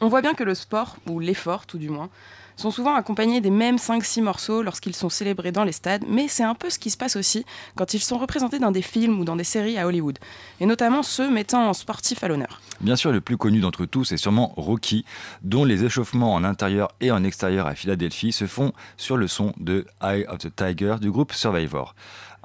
On 0.00 0.08
voit 0.08 0.22
bien 0.22 0.32
que 0.32 0.44
le 0.44 0.54
sport, 0.54 0.96
ou 1.06 1.20
l'effort 1.20 1.66
tout 1.66 1.78
du 1.78 1.90
moins, 1.90 2.08
sont 2.56 2.70
souvent 2.70 2.94
accompagnés 2.94 3.40
des 3.40 3.50
mêmes 3.50 3.76
5-6 3.76 4.22
morceaux 4.22 4.62
lorsqu'ils 4.62 4.94
sont 4.94 5.08
célébrés 5.08 5.52
dans 5.52 5.64
les 5.64 5.72
stades, 5.72 6.04
mais 6.08 6.28
c'est 6.28 6.44
un 6.44 6.54
peu 6.54 6.70
ce 6.70 6.78
qui 6.78 6.90
se 6.90 6.96
passe 6.96 7.16
aussi 7.16 7.44
quand 7.76 7.94
ils 7.94 8.00
sont 8.00 8.18
représentés 8.18 8.58
dans 8.58 8.70
des 8.70 8.82
films 8.82 9.20
ou 9.20 9.24
dans 9.24 9.36
des 9.36 9.44
séries 9.44 9.78
à 9.78 9.86
Hollywood, 9.86 10.18
et 10.60 10.66
notamment 10.66 11.02
ceux 11.02 11.30
mettant 11.30 11.68
en 11.68 11.72
sportif 11.72 12.22
à 12.22 12.28
l'honneur. 12.28 12.60
Bien 12.80 12.96
sûr, 12.96 13.12
le 13.12 13.20
plus 13.20 13.36
connu 13.36 13.60
d'entre 13.60 13.86
tous 13.86 14.12
est 14.12 14.16
sûrement 14.16 14.52
Rocky, 14.56 15.04
dont 15.42 15.64
les 15.64 15.84
échauffements 15.84 16.34
en 16.34 16.44
intérieur 16.44 16.88
et 17.00 17.10
en 17.10 17.24
extérieur 17.24 17.66
à 17.66 17.74
Philadelphie 17.74 18.32
se 18.32 18.46
font 18.46 18.72
sur 18.96 19.16
le 19.16 19.28
son 19.28 19.52
de 19.58 19.86
Eye 20.02 20.26
of 20.28 20.38
the 20.38 20.54
Tiger 20.54 20.96
du 21.00 21.10
groupe 21.10 21.32
Survivor. 21.32 21.94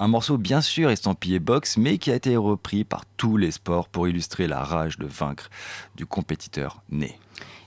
Un 0.01 0.07
morceau 0.07 0.37
bien 0.37 0.61
sûr 0.61 0.89
estampillé 0.89 1.39
boxe, 1.39 1.75
mais 1.75 1.97
qui 1.97 2.09
a 2.09 2.15
été 2.15 2.37
repris 2.37 2.85
par 2.85 3.03
tous 3.17 3.35
les 3.35 3.51
sports 3.51 3.89
pour 3.89 4.07
illustrer 4.07 4.47
la 4.47 4.63
rage 4.63 4.97
de 4.97 5.05
vaincre 5.05 5.49
du 5.97 6.05
compétiteur 6.05 6.81
né. 6.89 7.19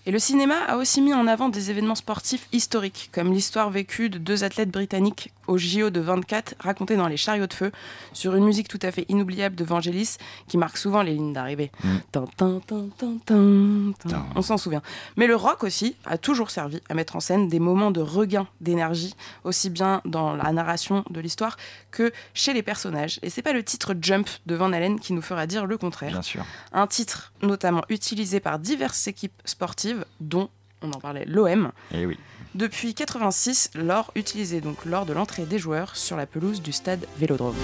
Et 0.04 0.10
le 0.10 0.18
cinéma 0.18 0.56
a 0.66 0.78
aussi 0.78 1.00
mis 1.00 1.14
en 1.14 1.28
avant 1.28 1.48
des 1.48 1.70
événements 1.70 1.94
sportifs 1.94 2.48
historiques, 2.52 3.10
comme 3.12 3.32
l'histoire 3.32 3.70
vécue 3.70 4.10
de 4.10 4.18
deux 4.18 4.42
athlètes 4.42 4.70
britanniques 4.70 5.32
au 5.46 5.58
JO 5.58 5.90
de 5.90 6.00
24, 6.00 6.54
racontée 6.58 6.96
dans 6.96 7.08
Les 7.08 7.16
chariots 7.16 7.46
de 7.46 7.52
feu, 7.52 7.72
sur 8.12 8.34
une 8.34 8.44
musique 8.44 8.68
tout 8.68 8.78
à 8.82 8.90
fait 8.90 9.04
inoubliable 9.08 9.54
de 9.54 9.64
Vangelis, 9.64 10.16
qui 10.48 10.58
marque 10.58 10.76
souvent 10.76 11.02
les 11.02 11.14
lignes 11.14 11.32
d'arrivée. 11.32 11.70
Mm. 11.84 11.96
On 14.34 14.42
s'en 14.42 14.56
souvient. 14.56 14.82
Mais 15.16 15.26
le 15.26 15.36
rock 15.36 15.62
aussi 15.64 15.96
a 16.04 16.18
toujours 16.18 16.50
servi 16.50 16.80
à 16.88 16.94
mettre 16.94 17.16
en 17.16 17.20
scène 17.20 17.48
des 17.48 17.60
moments 17.60 17.90
de 17.90 18.00
regain 18.00 18.46
d'énergie, 18.60 19.14
aussi 19.44 19.70
bien 19.70 20.00
dans 20.04 20.34
la 20.34 20.52
narration 20.52 21.04
de 21.10 21.20
l'histoire 21.20 21.56
que 21.90 22.12
chez 22.34 22.52
les 22.52 22.62
personnages. 22.62 23.18
Et 23.22 23.30
c'est 23.30 23.42
pas 23.42 23.52
le 23.52 23.62
titre 23.62 23.94
Jump 24.00 24.28
de 24.46 24.54
Van 24.54 24.72
Halen 24.72 24.98
qui 24.98 25.12
nous 25.12 25.22
fera 25.22 25.46
dire 25.46 25.66
le 25.66 25.78
contraire. 25.78 26.12
Bien 26.12 26.22
sûr. 26.22 26.44
Un 26.72 26.86
titre 26.86 27.32
notamment 27.42 27.82
utilisé 27.88 28.40
par 28.40 28.58
diverses 28.58 29.06
équipes 29.08 29.40
sportives, 29.44 29.91
dont 30.20 30.48
on 30.82 30.90
en 30.92 30.98
parlait 30.98 31.24
l'OM, 31.26 31.70
Et 31.94 32.06
oui. 32.06 32.18
depuis 32.54 32.94
86, 32.94 33.70
lors 33.74 34.10
utilisé 34.16 34.60
donc 34.60 34.84
lors 34.84 35.06
de 35.06 35.12
l'entrée 35.12 35.44
des 35.44 35.58
joueurs 35.58 35.96
sur 35.96 36.16
la 36.16 36.26
pelouse 36.26 36.60
du 36.60 36.72
stade 36.72 37.06
Vélodrome. 37.18 37.54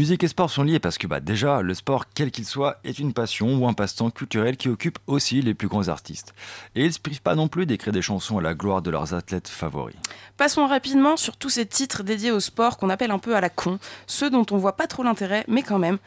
Musique 0.00 0.24
et 0.24 0.28
sport 0.28 0.48
sont 0.48 0.62
liés 0.62 0.78
parce 0.78 0.96
que 0.96 1.06
bah, 1.06 1.20
déjà, 1.20 1.60
le 1.60 1.74
sport, 1.74 2.06
quel 2.14 2.30
qu'il 2.30 2.46
soit, 2.46 2.78
est 2.84 2.98
une 2.98 3.12
passion 3.12 3.58
ou 3.58 3.68
un 3.68 3.74
passe-temps 3.74 4.08
culturel 4.08 4.56
qui 4.56 4.70
occupe 4.70 4.98
aussi 5.06 5.42
les 5.42 5.52
plus 5.52 5.68
grands 5.68 5.88
artistes. 5.88 6.32
Et 6.74 6.84
ils 6.84 6.86
ne 6.86 6.92
se 6.92 6.98
privent 6.98 7.20
pas 7.20 7.34
non 7.34 7.48
plus 7.48 7.66
d'écrire 7.66 7.92
des 7.92 8.00
chansons 8.00 8.38
à 8.38 8.40
la 8.40 8.54
gloire 8.54 8.80
de 8.80 8.90
leurs 8.90 9.12
athlètes 9.12 9.48
favoris. 9.48 9.96
Passons 10.38 10.66
rapidement 10.66 11.18
sur 11.18 11.36
tous 11.36 11.50
ces 11.50 11.66
titres 11.66 12.02
dédiés 12.02 12.30
au 12.30 12.40
sport 12.40 12.78
qu'on 12.78 12.88
appelle 12.88 13.10
un 13.10 13.18
peu 13.18 13.36
à 13.36 13.42
la 13.42 13.50
con, 13.50 13.78
ceux 14.06 14.30
dont 14.30 14.46
on 14.52 14.56
voit 14.56 14.74
pas 14.74 14.86
trop 14.86 15.02
l'intérêt, 15.02 15.44
mais 15.48 15.62
quand 15.62 15.78
même, 15.78 15.98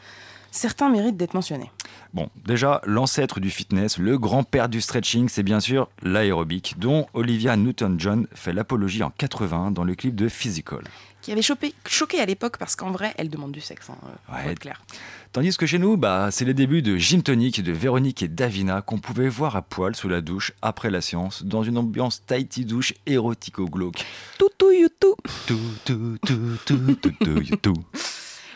certains 0.50 0.88
méritent 0.88 1.16
d'être 1.16 1.34
mentionnés. 1.34 1.70
Bon, 2.14 2.30
déjà, 2.44 2.80
l'ancêtre 2.86 3.38
du 3.38 3.50
fitness, 3.50 3.98
le 3.98 4.18
grand-père 4.18 4.68
du 4.68 4.80
stretching, 4.80 5.28
c'est 5.28 5.44
bien 5.44 5.60
sûr 5.60 5.88
l'aérobic, 6.02 6.80
dont 6.80 7.06
Olivia 7.14 7.56
Newton-John 7.56 8.26
fait 8.34 8.52
l'apologie 8.52 9.04
en 9.04 9.10
80 9.10 9.70
dans 9.70 9.84
le 9.84 9.94
clip 9.94 10.16
de 10.16 10.28
Physical. 10.28 10.82
Qui 11.24 11.32
avait 11.32 11.40
chopé- 11.40 11.72
choqué 11.88 12.20
à 12.20 12.26
l'époque 12.26 12.58
parce 12.58 12.76
qu'en 12.76 12.90
vrai, 12.90 13.14
elle 13.16 13.30
demande 13.30 13.50
du 13.52 13.62
sexe, 13.62 13.88
hein, 13.88 13.96
euh, 14.04 14.08
pour 14.26 14.50
être 14.50 14.58
clair. 14.58 14.82
Tandis 15.32 15.56
que 15.56 15.64
chez 15.64 15.78
nous, 15.78 15.96
bah, 15.96 16.28
c'est 16.30 16.44
les 16.44 16.52
débuts 16.52 16.82
de 16.82 16.98
Gym 16.98 17.22
Tonic 17.22 17.62
de 17.62 17.72
Véronique 17.72 18.22
et 18.22 18.28
Davina 18.28 18.82
qu'on 18.82 18.98
pouvait 18.98 19.30
voir 19.30 19.56
à 19.56 19.62
poil 19.62 19.96
sous 19.96 20.10
la 20.10 20.20
douche 20.20 20.52
après 20.60 20.90
la 20.90 21.00
séance, 21.00 21.42
dans 21.42 21.62
une 21.62 21.78
ambiance 21.78 22.22
tighty 22.26 22.66
douche 22.66 22.92
érotico-glauque. 23.06 24.04
Tout, 24.38 24.50
tout, 24.58 24.70
you, 24.70 24.88
tout. 25.00 25.16
Tout, 25.46 25.58
tout, 25.86 26.18
tout, 26.26 26.58
tout, 26.66 26.94
tout, 27.00 27.12
tout, 27.24 27.56
tout. 27.62 27.84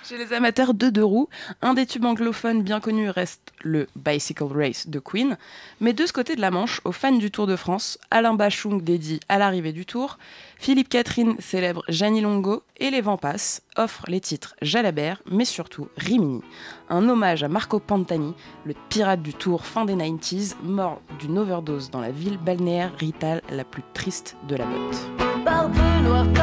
Chez 0.09 0.17
les 0.17 0.33
amateurs 0.33 0.73
de 0.73 0.89
deux 0.89 1.05
roues, 1.05 1.29
un 1.61 1.75
des 1.75 1.85
tubes 1.85 2.07
anglophones 2.07 2.63
bien 2.63 2.81
connus 2.81 3.11
reste 3.11 3.53
le 3.63 3.89
Bicycle 3.95 4.45
Race 4.45 4.89
de 4.89 5.01
Queen. 5.01 5.37
Mais 5.83 5.93
de 5.93 6.07
ce 6.07 6.15
côté 6.15 6.35
de 6.35 6.41
la 6.41 6.51
Manche, 6.51 6.81
aux 6.87 6.93
fans 6.93 7.13
du 7.13 7.31
Tour 7.31 7.47
de 7.47 7.57
France, 7.57 7.99
Alain 8.11 8.33
Bachung 8.33 8.81
dédie 8.81 9.21
à 9.29 9.37
l'arrivée 9.37 9.73
du 9.73 9.85
Tour, 9.85 10.17
Philippe 10.57 10.89
Catherine 10.89 11.37
célèbre 11.41 11.83
Gianni 11.89 12.23
Longo 12.23 12.63
et 12.79 12.89
les 12.89 13.03
vents 13.03 13.19
passent 13.19 13.61
offrent 13.77 14.07
les 14.09 14.21
titres 14.21 14.57
Jalabert, 14.63 15.21
mais 15.31 15.45
surtout 15.45 15.89
Rimini. 15.99 16.41
Un 16.89 17.07
hommage 17.07 17.43
à 17.43 17.49
Marco 17.49 17.79
Pantani, 17.79 18.33
le 18.65 18.73
pirate 18.89 19.21
du 19.21 19.35
Tour 19.35 19.67
fin 19.67 19.85
des 19.85 19.95
90s, 19.95 20.55
mort 20.63 21.03
d'une 21.19 21.37
overdose 21.37 21.91
dans 21.91 22.01
la 22.01 22.13
ville 22.13 22.39
balnéaire 22.39 22.97
ritale 22.97 23.43
la 23.51 23.65
plus 23.65 23.83
triste 23.93 24.39
de 24.49 24.57
la 24.57 24.65
botte. 24.65 26.38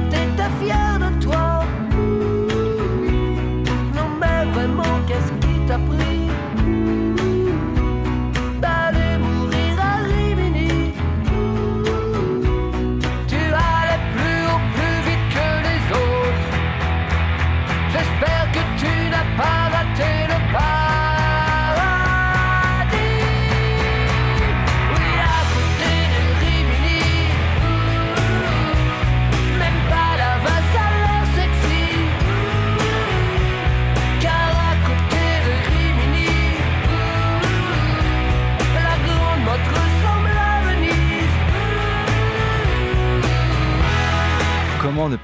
Les 0.00 0.08
pirates 0.08 0.29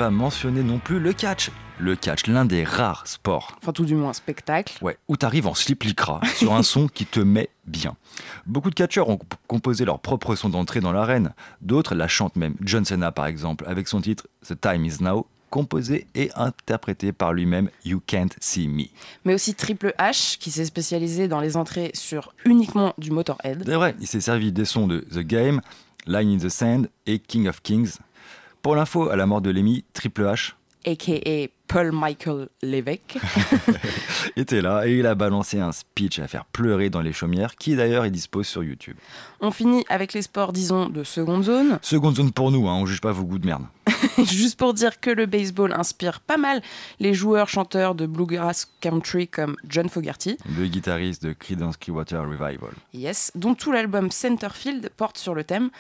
pas 0.07 0.11
mentionner 0.11 0.63
non 0.63 0.79
plus 0.79 1.01
le 1.01 1.13
catch 1.13 1.51
Le 1.81 1.97
catch, 1.97 2.27
l'un 2.29 2.45
des 2.45 2.63
rares 2.63 3.07
sports 3.09 3.57
Enfin, 3.61 3.73
tout 3.73 3.85
du 3.85 3.95
moins, 3.97 4.13
spectacle. 4.13 4.79
Ouais, 4.83 4.97
où 5.09 5.17
t'arrives 5.17 5.49
en 5.49 5.55
slip 5.55 5.83
lycra 5.83 6.21
sur 6.37 6.55
un 6.55 6.63
son 6.63 6.87
qui 6.87 7.07
te 7.07 7.19
met 7.21 7.51
bien. 7.67 7.97
Beaucoup 8.47 8.71
de 8.71 8.75
catcheurs 8.77 9.09
ont 9.09 9.17
comp- 9.17 9.35
composé 9.49 9.85
leur 9.85 9.99
propre 9.99 10.37
son 10.37 10.49
d'entrée 10.49 10.81
dans 10.81 10.93
l'arène. 10.93 11.33
D'autres 11.61 11.95
la 11.97 12.07
chantent 12.07 12.37
même. 12.37 12.55
John 12.61 12.85
Cena 12.85 13.11
par 13.11 13.27
exemple, 13.27 13.65
avec 13.67 13.89
son 13.89 14.01
titre 14.01 14.29
The 14.47 14.61
Time 14.61 14.85
Is 14.85 14.99
Now, 15.03 15.27
composé 15.51 16.07
et 16.15 16.31
interprété 16.37 17.13
par 17.13 17.33
lui-même 17.33 17.69
You 17.85 18.01
Can't 18.07 18.29
See 18.41 18.69
Me. 18.69 18.85
mais 19.25 19.35
aussi 19.35 19.55
Triple 19.55 19.93
H, 19.99 20.39
qui 20.39 20.51
s'est 20.53 20.65
spécialisé 20.67 21.27
dans 21.29 21.41
les 21.41 21.57
entrées 21.57 21.91
sur 21.95 22.33
uniquement 22.45 22.95
du 22.99 23.11
Motorhead. 23.11 23.65
C'est 23.67 23.75
vrai, 23.75 23.97
il 24.01 24.07
s'est 24.07 24.21
servi 24.21 24.53
des 24.53 24.65
sons 24.67 24.87
de 24.87 25.01
The 25.01 25.19
Game, 25.21 25.61
Line 26.07 26.35
in 26.35 26.39
the 26.39 26.49
Sand 26.49 26.89
et 27.07 27.19
King 27.19 27.49
of 27.49 27.61
Kings. 27.63 27.97
Pour 28.67 28.75
l'info, 28.75 29.11
à 29.11 29.15
la 29.15 29.27
mort 29.27 29.41
de 29.41 29.51
Lemmy, 29.51 29.85
Triple 29.93 30.25
H 30.25 30.55
a.k.a. 30.87 31.47
Paul 31.69 31.93
Michael 31.93 32.49
Lévesque. 32.63 33.17
était 34.37 34.61
là 34.61 34.89
et 34.89 34.99
il 34.99 35.07
a 35.07 35.15
balancé 35.15 35.61
un 35.61 35.71
speech 35.71 36.19
à 36.19 36.27
faire 36.27 36.45
pleurer 36.47 36.91
dans 36.91 37.01
les 37.01 37.13
chaumières, 37.13 37.55
qui 37.55 37.77
d'ailleurs 37.77 38.05
est 38.05 38.11
dispo 38.11 38.43
sur 38.43 38.65
YouTube. 38.65 38.97
On 39.41 39.53
finit 39.53 39.85
avec 39.89 40.15
les 40.15 40.23
sports, 40.23 40.53
disons, 40.53 40.89
de 40.89 41.05
seconde 41.05 41.45
zone. 41.45 41.79
Seconde 41.81 42.17
zone 42.17 42.33
pour 42.33 42.51
nous, 42.51 42.69
hein, 42.69 42.75
on 42.75 42.87
juge 42.87 43.01
pas 43.01 43.13
vos 43.13 43.23
goûts 43.23 43.39
de 43.39 43.47
merde. 43.47 43.63
Juste 44.25 44.59
pour 44.59 44.75
dire 44.75 45.01
que 45.01 45.11
le 45.11 45.27
baseball 45.27 45.73
inspire 45.73 46.21
pas 46.21 46.37
mal 46.37 46.63
les 47.01 47.15
joueurs 47.15 47.49
chanteurs 47.49 47.95
de 47.95 48.07
bluegrass 48.07 48.71
country 48.81 49.29
comme 49.29 49.57
John 49.69 49.89
Fogerty, 49.89 50.37
Le 50.59 50.67
guitariste 50.67 51.23
de 51.23 51.33
Creedence 51.33 51.77
Clearwater 51.77 52.23
Revival. 52.23 52.73
yes, 52.95 53.33
dont 53.35 53.55
tout 53.55 53.73
l'album 53.73 54.11
Centerfield 54.11 54.91
porte 54.97 55.19
sur 55.19 55.35
le 55.35 55.45
thème, 55.45 55.71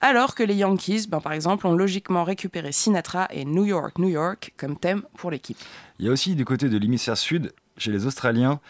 alors 0.00 0.34
que 0.34 0.42
les 0.42 0.54
Yankees, 0.54 1.06
ben, 1.08 1.20
par 1.20 1.32
exemple, 1.32 1.66
ont 1.66 1.74
logiquement 1.74 2.24
récupéré 2.24 2.72
Sinatra 2.72 3.28
et 3.30 3.44
New 3.44 3.64
York, 3.64 3.98
New 3.98 4.08
York 4.08 4.52
comme 4.56 4.76
thème 4.78 5.02
pour 5.16 5.30
l'équipe. 5.30 5.58
Il 5.98 6.06
y 6.06 6.08
a 6.08 6.12
aussi 6.12 6.34
du 6.34 6.44
côté 6.44 6.68
de 6.68 6.76
l'hémisphère 6.78 7.16
sud, 7.16 7.52
chez 7.78 7.90
les 7.92 8.06
Australiens, 8.06 8.60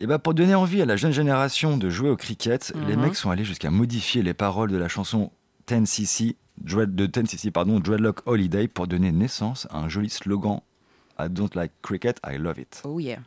et 0.00 0.06
ben 0.06 0.18
pour 0.18 0.34
donner 0.34 0.54
envie 0.54 0.82
à 0.82 0.86
la 0.86 0.96
jeune 0.96 1.12
génération 1.12 1.76
de 1.76 1.88
jouer 1.90 2.08
au 2.10 2.16
cricket, 2.16 2.72
les 2.88 2.96
Mhm. 2.96 3.02
mecs 3.02 3.14
sont 3.16 3.30
allés 3.30 3.44
jusqu'à 3.44 3.70
modifier 3.70 4.22
les 4.22 4.34
paroles 4.34 4.70
de 4.70 4.76
la 4.76 4.88
chanson 4.88 5.30
10cc, 5.68 6.36
Dread- 6.58 6.94
de 6.94 7.06
10cc 7.06 7.50
pardon, 7.50 7.80
Dreadlock 7.80 8.22
Holiday 8.26 8.68
pour 8.68 8.86
donner 8.86 9.12
naissance 9.12 9.66
à 9.70 9.78
un 9.78 9.88
joli 9.88 10.10
slogan 10.10 10.60
I 11.18 11.28
don't 11.28 11.54
like 11.54 11.72
cricket, 11.82 12.18
I 12.26 12.36
love 12.38 12.58
it. 12.58 12.82
Oh 12.84 12.98
yeah. 12.98 13.18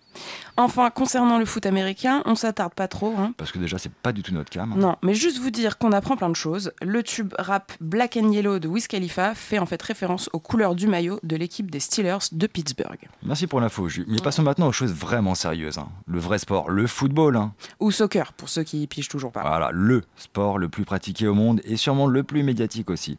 Enfin, 0.57 0.89
concernant 0.89 1.37
le 1.37 1.45
foot 1.45 1.65
américain, 1.65 2.21
on 2.25 2.35
s'attarde 2.35 2.73
pas 2.73 2.87
trop. 2.87 3.13
hein. 3.17 3.33
Parce 3.37 3.51
que 3.51 3.59
déjà, 3.59 3.77
c'est 3.77 3.91
pas 3.91 4.11
du 4.13 4.23
tout 4.23 4.33
notre 4.33 4.49
cam. 4.49 4.73
Non, 4.77 4.95
mais 5.03 5.13
juste 5.13 5.39
vous 5.39 5.49
dire 5.51 5.77
qu'on 5.77 5.91
apprend 5.91 6.15
plein 6.15 6.29
de 6.29 6.35
choses. 6.35 6.71
Le 6.81 7.03
tube 7.03 7.33
rap 7.37 7.71
Black 7.81 8.17
and 8.17 8.31
Yellow 8.31 8.59
de 8.59 8.67
Wiz 8.67 8.87
Khalifa 8.87 9.35
fait 9.35 9.59
en 9.59 9.65
fait 9.65 9.81
référence 9.81 10.29
aux 10.33 10.39
couleurs 10.39 10.75
du 10.75 10.87
maillot 10.87 11.19
de 11.23 11.35
l'équipe 11.35 11.69
des 11.69 11.79
Steelers 11.79 12.17
de 12.31 12.47
Pittsburgh. 12.47 12.99
Merci 13.23 13.47
pour 13.47 13.59
l'info, 13.61 13.87
Ju. 13.89 14.05
Mais 14.07 14.19
passons 14.19 14.43
maintenant 14.43 14.67
aux 14.67 14.71
choses 14.73 14.93
vraiment 14.93 15.35
sérieuses. 15.35 15.77
hein. 15.77 15.89
Le 16.07 16.19
vrai 16.19 16.39
sport, 16.39 16.69
le 16.69 16.87
football. 16.87 17.35
hein. 17.35 17.53
Ou 17.79 17.91
soccer, 17.91 18.33
pour 18.33 18.49
ceux 18.49 18.63
qui 18.63 18.81
y 18.81 18.87
pigent 18.87 19.09
toujours 19.09 19.31
pas. 19.31 19.41
Voilà, 19.41 19.69
le 19.73 20.01
sport 20.15 20.57
le 20.57 20.69
plus 20.69 20.85
pratiqué 20.85 21.27
au 21.27 21.33
monde 21.33 21.61
et 21.65 21.77
sûrement 21.77 22.07
le 22.07 22.23
plus 22.23 22.43
médiatique 22.43 22.89
aussi. 22.89 23.17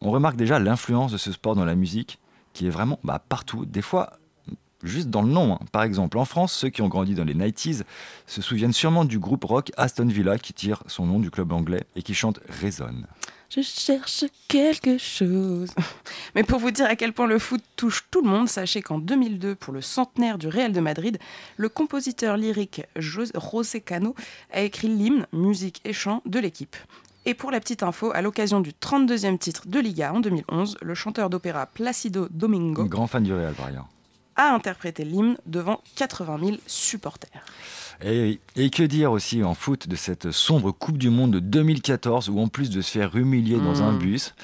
On 0.00 0.10
remarque 0.10 0.36
déjà 0.36 0.58
l'influence 0.58 1.12
de 1.12 1.16
ce 1.16 1.32
sport 1.32 1.54
dans 1.56 1.64
la 1.64 1.74
musique, 1.74 2.18
qui 2.54 2.66
est 2.66 2.70
vraiment 2.70 2.98
bah, 3.04 3.22
partout, 3.28 3.66
des 3.66 3.82
fois 3.82 4.14
juste 4.82 5.08
dans 5.08 5.22
le 5.22 5.28
nom. 5.30 5.54
hein. 5.54 5.60
Par 5.72 5.82
exemple, 5.82 6.18
en 6.18 6.24
France, 6.24 6.52
ceux 6.52 6.68
qui 6.68 6.82
ont 6.82 6.88
grandi 6.88 7.14
dans 7.14 7.24
les 7.24 7.34
90s 7.34 7.82
se 8.26 8.42
souviennent 8.42 8.72
sûrement 8.72 9.04
du 9.04 9.18
groupe 9.18 9.44
rock 9.44 9.70
Aston 9.76 10.06
Villa 10.06 10.38
qui 10.38 10.52
tire 10.54 10.82
son 10.86 11.06
nom 11.06 11.20
du 11.20 11.30
club 11.30 11.52
anglais 11.52 11.84
et 11.96 12.02
qui 12.02 12.14
chante 12.14 12.40
Résonne. 12.48 13.06
Je 13.54 13.62
cherche 13.62 14.24
quelque 14.48 14.98
chose. 14.98 15.70
Mais 16.34 16.42
pour 16.42 16.58
vous 16.58 16.70
dire 16.72 16.86
à 16.86 16.96
quel 16.96 17.12
point 17.12 17.26
le 17.26 17.38
foot 17.38 17.62
touche 17.76 18.04
tout 18.10 18.20
le 18.22 18.28
monde, 18.28 18.48
sachez 18.48 18.82
qu'en 18.82 18.98
2002, 18.98 19.54
pour 19.54 19.72
le 19.72 19.80
centenaire 19.80 20.38
du 20.38 20.48
Real 20.48 20.72
de 20.72 20.80
Madrid, 20.80 21.18
le 21.56 21.68
compositeur 21.68 22.36
lyrique 22.36 22.82
Jos- 22.96 23.30
José 23.52 23.80
Cano 23.80 24.14
a 24.52 24.60
écrit 24.62 24.88
l'hymne, 24.88 25.26
musique 25.32 25.80
et 25.84 25.92
chant 25.92 26.20
de 26.26 26.40
l'équipe. 26.40 26.76
Et 27.26 27.32
pour 27.32 27.50
la 27.50 27.58
petite 27.58 27.82
info, 27.82 28.12
à 28.14 28.20
l'occasion 28.20 28.60
du 28.60 28.72
32e 28.72 29.38
titre 29.38 29.62
de 29.66 29.80
Liga 29.80 30.12
en 30.12 30.20
2011, 30.20 30.76
le 30.82 30.94
chanteur 30.94 31.30
d'opéra 31.30 31.64
Placido 31.66 32.28
Domingo 32.30 32.84
Grand 32.84 33.06
fan 33.06 33.22
du 33.22 33.32
Real, 33.32 33.54
par 33.54 33.66
ailleurs. 33.66 33.88
a 34.36 34.52
interprété 34.52 35.04
l'hymne 35.04 35.38
devant 35.46 35.80
80 35.96 36.38
000 36.44 36.56
supporters. 36.66 37.44
Et, 38.02 38.40
et 38.56 38.70
que 38.70 38.82
dire 38.82 39.12
aussi 39.12 39.42
en 39.44 39.54
foot 39.54 39.88
de 39.88 39.96
cette 39.96 40.30
sombre 40.30 40.72
Coupe 40.72 40.98
du 40.98 41.10
Monde 41.10 41.32
de 41.32 41.38
2014 41.40 42.28
où 42.28 42.38
en 42.40 42.48
plus 42.48 42.70
de 42.70 42.80
se 42.80 42.90
faire 42.90 43.14
humilier 43.16 43.56
dans 43.56 43.82
un 43.82 43.92
Mm. 43.92 43.98
bus, 43.98 44.34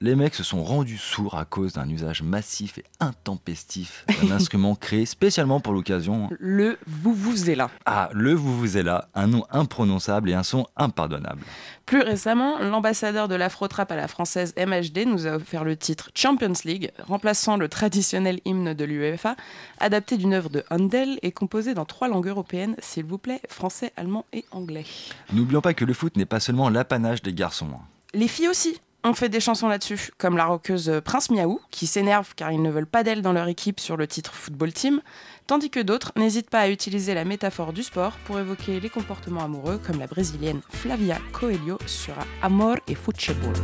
les 0.00 0.14
mecs 0.14 0.34
se 0.34 0.42
sont 0.42 0.62
rendus 0.62 0.98
sourds 0.98 1.36
à 1.36 1.44
cause 1.44 1.72
d'un 1.74 1.88
usage 1.88 2.22
massif 2.22 2.78
et 2.78 2.84
intempestif 3.00 4.04
d'un 4.22 4.34
instrument 4.36 4.74
créé 4.74 5.06
spécialement 5.06 5.60
pour 5.60 5.72
l'occasion. 5.72 6.28
Le 6.38 6.78
vous 6.86 7.14
vous 7.14 7.50
est 7.50 7.54
là. 7.54 7.70
Ah, 7.86 8.10
le 8.12 8.32
vous 8.34 8.56
vous 8.58 8.76
êtes 8.76 8.84
là, 8.84 9.08
un 9.14 9.26
nom 9.26 9.44
imprononçable 9.50 10.30
et 10.30 10.34
un 10.34 10.42
son 10.42 10.66
impardonnable. 10.76 11.42
Plus 11.86 12.02
récemment, 12.02 12.58
l'ambassadeur 12.58 13.28
de 13.28 13.34
l'afro-trap 13.34 13.90
à 13.90 13.96
la 13.96 14.08
française 14.08 14.52
MHD 14.58 15.06
nous 15.06 15.26
a 15.26 15.36
offert 15.36 15.64
le 15.64 15.74
titre 15.76 16.10
Champions 16.14 16.52
League, 16.64 16.90
remplaçant 17.06 17.56
le 17.56 17.68
traditionnel 17.68 18.40
hymne 18.44 18.74
de 18.74 18.84
l'UEFA, 18.84 19.36
adapté 19.80 20.18
d'une 20.18 20.34
œuvre 20.34 20.50
de 20.50 20.64
Handel 20.70 21.18
et 21.22 21.32
composé 21.32 21.72
dans 21.72 21.86
trois 21.86 22.08
langues 22.08 22.26
européennes, 22.26 22.76
s'il 22.98 23.06
vous 23.06 23.18
plaît, 23.18 23.40
français, 23.48 23.92
allemand 23.96 24.24
et 24.32 24.44
anglais. 24.50 24.84
N'oublions 25.32 25.60
pas 25.60 25.72
que 25.72 25.84
le 25.84 25.94
foot 25.94 26.16
n'est 26.16 26.26
pas 26.26 26.40
seulement 26.40 26.68
l'apanage 26.68 27.22
des 27.22 27.32
garçons. 27.32 27.68
hein. 27.72 27.80
Les 28.12 28.26
filles 28.26 28.48
aussi 28.48 28.80
ont 29.04 29.14
fait 29.14 29.28
des 29.28 29.38
chansons 29.38 29.68
là-dessus, 29.68 30.10
comme 30.18 30.36
la 30.36 30.46
rockeuse 30.46 31.00
Prince 31.04 31.30
Miaou, 31.30 31.60
qui 31.70 31.86
s'énerve 31.86 32.32
car 32.34 32.50
ils 32.50 32.60
ne 32.60 32.70
veulent 32.70 32.86
pas 32.88 33.04
d'elle 33.04 33.22
dans 33.22 33.32
leur 33.32 33.46
équipe 33.46 33.78
sur 33.78 33.96
le 33.96 34.08
titre 34.08 34.34
Football 34.34 34.72
Team, 34.72 35.00
tandis 35.46 35.70
que 35.70 35.78
d'autres 35.78 36.10
n'hésitent 36.16 36.50
pas 36.50 36.62
à 36.62 36.68
utiliser 36.68 37.14
la 37.14 37.24
métaphore 37.24 37.72
du 37.72 37.84
sport 37.84 38.14
pour 38.24 38.40
évoquer 38.40 38.80
les 38.80 38.90
comportements 38.90 39.44
amoureux, 39.44 39.78
comme 39.86 40.00
la 40.00 40.08
brésilienne 40.08 40.60
Flavia 40.68 41.18
Coelho 41.32 41.78
sur 41.86 42.14
Amor 42.42 42.78
et 42.88 42.96
Futebol. 42.96 43.54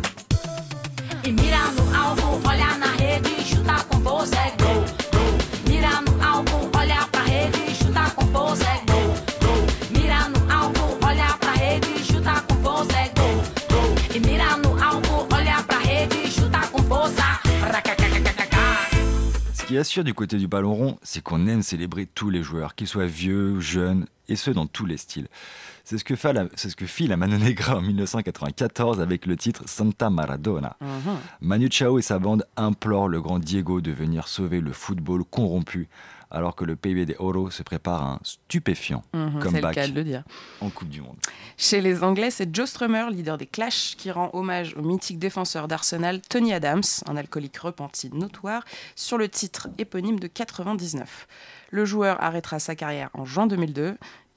E 1.26 1.32
mira 1.32 1.72
no 1.72 1.82
alvo, 1.96 2.40
olha 2.48 2.76
na 2.78 2.92
rede, 2.98 3.30
chuta 3.44 3.82
com 3.88 4.00
força, 4.00 4.36
é 4.36 4.50
qui 19.74 19.78
assure 19.78 20.04
du 20.04 20.14
côté 20.14 20.38
du 20.38 20.46
ballon 20.46 20.72
rond, 20.72 20.98
c'est 21.02 21.20
qu'on 21.20 21.48
aime 21.48 21.62
célébrer 21.62 22.06
tous 22.06 22.30
les 22.30 22.44
joueurs, 22.44 22.76
qu'ils 22.76 22.86
soient 22.86 23.06
vieux, 23.06 23.58
jeunes, 23.58 24.06
et 24.28 24.36
ce 24.36 24.52
dans 24.52 24.66
tous 24.66 24.86
les 24.86 24.96
styles. 24.96 25.26
C'est 25.82 25.98
ce 25.98 26.04
que 26.04 26.14
fait 26.14 26.32
la, 26.32 26.46
ce 26.54 26.76
que 26.76 26.86
fit 26.86 27.08
la 27.08 27.16
Mano 27.16 27.36
Negra 27.38 27.78
en 27.78 27.80
1994 27.80 29.00
avec 29.00 29.26
le 29.26 29.36
titre 29.36 29.64
Santa 29.66 30.10
Maradona. 30.10 30.76
Manu 31.40 31.68
Chao 31.72 31.98
et 31.98 32.02
sa 32.02 32.20
bande 32.20 32.46
implorent 32.56 33.08
le 33.08 33.20
grand 33.20 33.40
Diego 33.40 33.80
de 33.80 33.90
venir 33.90 34.28
sauver 34.28 34.60
le 34.60 34.70
football 34.70 35.24
corrompu, 35.24 35.88
alors 36.34 36.56
que 36.56 36.64
le 36.64 36.76
PIB 36.76 37.06
des 37.06 37.16
Oro 37.18 37.50
se 37.50 37.62
prépare 37.62 38.02
à 38.02 38.06
un 38.14 38.18
stupéfiant 38.22 39.02
Mhm, 39.12 39.34
le 39.36 39.40
comeback 39.42 39.74
cas 39.74 39.88
de 39.88 39.94
le 39.94 40.04
dire. 40.04 40.22
en 40.60 40.68
Coupe 40.70 40.88
du 40.88 41.00
Monde. 41.00 41.16
Chez 41.56 41.80
les 41.80 42.02
Anglais, 42.02 42.30
c'est 42.30 42.54
Joe 42.54 42.68
Strummer, 42.68 43.08
leader 43.10 43.38
des 43.38 43.46
Clash, 43.46 43.94
qui 43.96 44.10
rend 44.10 44.30
hommage 44.32 44.74
au 44.76 44.82
mythique 44.82 45.18
défenseur 45.18 45.68
d'Arsenal, 45.68 46.20
Tony 46.20 46.52
Adams, 46.52 46.82
un 47.06 47.16
alcoolique 47.16 47.56
repenti 47.58 48.10
notoire, 48.12 48.64
sur 48.96 49.16
le 49.18 49.28
titre 49.28 49.68
éponyme 49.78 50.18
de 50.18 50.26
99. 50.26 51.26
Le 51.70 51.84
joueur 51.84 52.22
arrêtera 52.22 52.58
sa 52.58 52.74
carrière 52.74 53.10
en 53.14 53.24
juin 53.24 53.46
2002. 53.46 53.96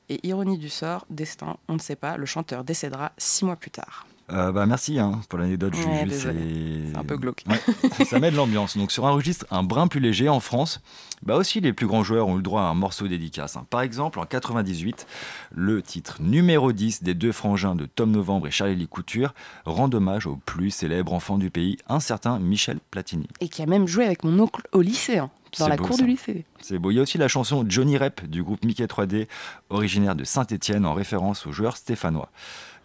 Et 0.10 0.26
ironie 0.26 0.58
du 0.58 0.70
sort, 0.70 1.06
destin, 1.10 1.58
on 1.68 1.74
ne 1.74 1.80
sait 1.80 1.98
pas, 1.98 2.16
le 2.16 2.26
chanteur 2.26 2.64
décédera 2.64 3.12
six 3.18 3.44
mois 3.44 3.58
plus 3.58 3.72
tard. 3.72 4.08
Euh, 4.30 4.52
bah 4.52 4.66
merci 4.66 5.00
hein, 5.00 5.22
pour 5.30 5.40
l'anecdote, 5.40 5.74
Ouais, 5.74 6.06
Juju, 6.06 6.20
c'est 6.20 6.98
un 6.98 7.04
peu 7.06 7.16
glauque. 7.16 7.46
Ouais, 7.48 8.06
ça 8.06 8.20
met 8.20 8.30
de 8.30 8.36
l'ambiance. 8.36 8.76
Donc 8.78 8.92
sur 8.92 9.06
un 9.08 9.12
registre 9.12 9.46
un 9.52 9.64
brin 9.64 9.88
plus 9.88 10.02
léger 10.02 10.28
en 10.28 10.42
France, 10.42 10.82
bah 11.24 11.38
aussi 11.38 11.62
les 11.62 11.72
plus 11.72 11.88
grands 11.88 12.04
joueurs 12.04 12.28
ont 12.28 12.34
eu 12.34 12.38
le 12.38 12.44
droit 12.44 12.64
à 12.64 12.66
un 12.66 12.74
morceau 12.74 13.08
dédicace. 13.08 13.56
hein. 13.56 13.66
Par 13.70 13.82
exemple, 13.82 14.20
en 14.20 14.26
98, 14.26 15.08
le 15.56 15.82
titre 15.82 16.18
numéro 16.22 16.74
10 16.74 17.04
des 17.04 17.14
deux 17.14 17.32
frangins 17.32 17.74
de 17.76 17.86
Tom 17.86 18.12
Novembre 18.12 18.48
et 18.48 18.52
Charlie 18.52 18.88
Couture 18.88 19.34
rend 19.66 19.90
hommage 19.94 20.28
au 20.28 20.36
plus 20.36 20.72
célèbre 20.72 21.14
enfant 21.14 21.38
du 21.38 21.50
pays, 21.50 21.78
un 21.88 22.02
certain 22.02 22.38
Michel 22.38 22.80
Platini. 22.92 23.28
Et 23.40 23.48
qui 23.48 23.62
a 23.62 23.66
même 23.66 23.88
joué 23.88 24.06
avec 24.06 24.26
mon 24.26 24.38
oncle 24.40 24.62
au 24.74 24.82
lycée, 24.82 25.20
hein, 25.20 25.30
dans 25.58 25.70
la 25.70 25.78
cour 25.78 25.96
ça. 25.96 26.04
du 26.04 26.10
lycée. 26.10 26.44
C'est 26.60 26.78
beau. 26.80 26.92
Il 26.92 26.96
y 26.96 27.00
a 27.00 27.04
aussi 27.04 27.18
la 27.18 27.30
chanson 27.30 27.64
Johnny 27.68 27.98
Rep 27.98 28.26
du 28.26 28.44
groupe 28.44 28.66
Mickey 28.66 28.84
3D, 28.86 29.28
originaire 29.70 30.16
de 30.16 30.26
Saint-Étienne, 30.26 30.86
en 30.86 30.94
référence 30.94 31.48
au 31.48 31.54
joueur 31.54 31.78
stéphanois. 31.78 32.30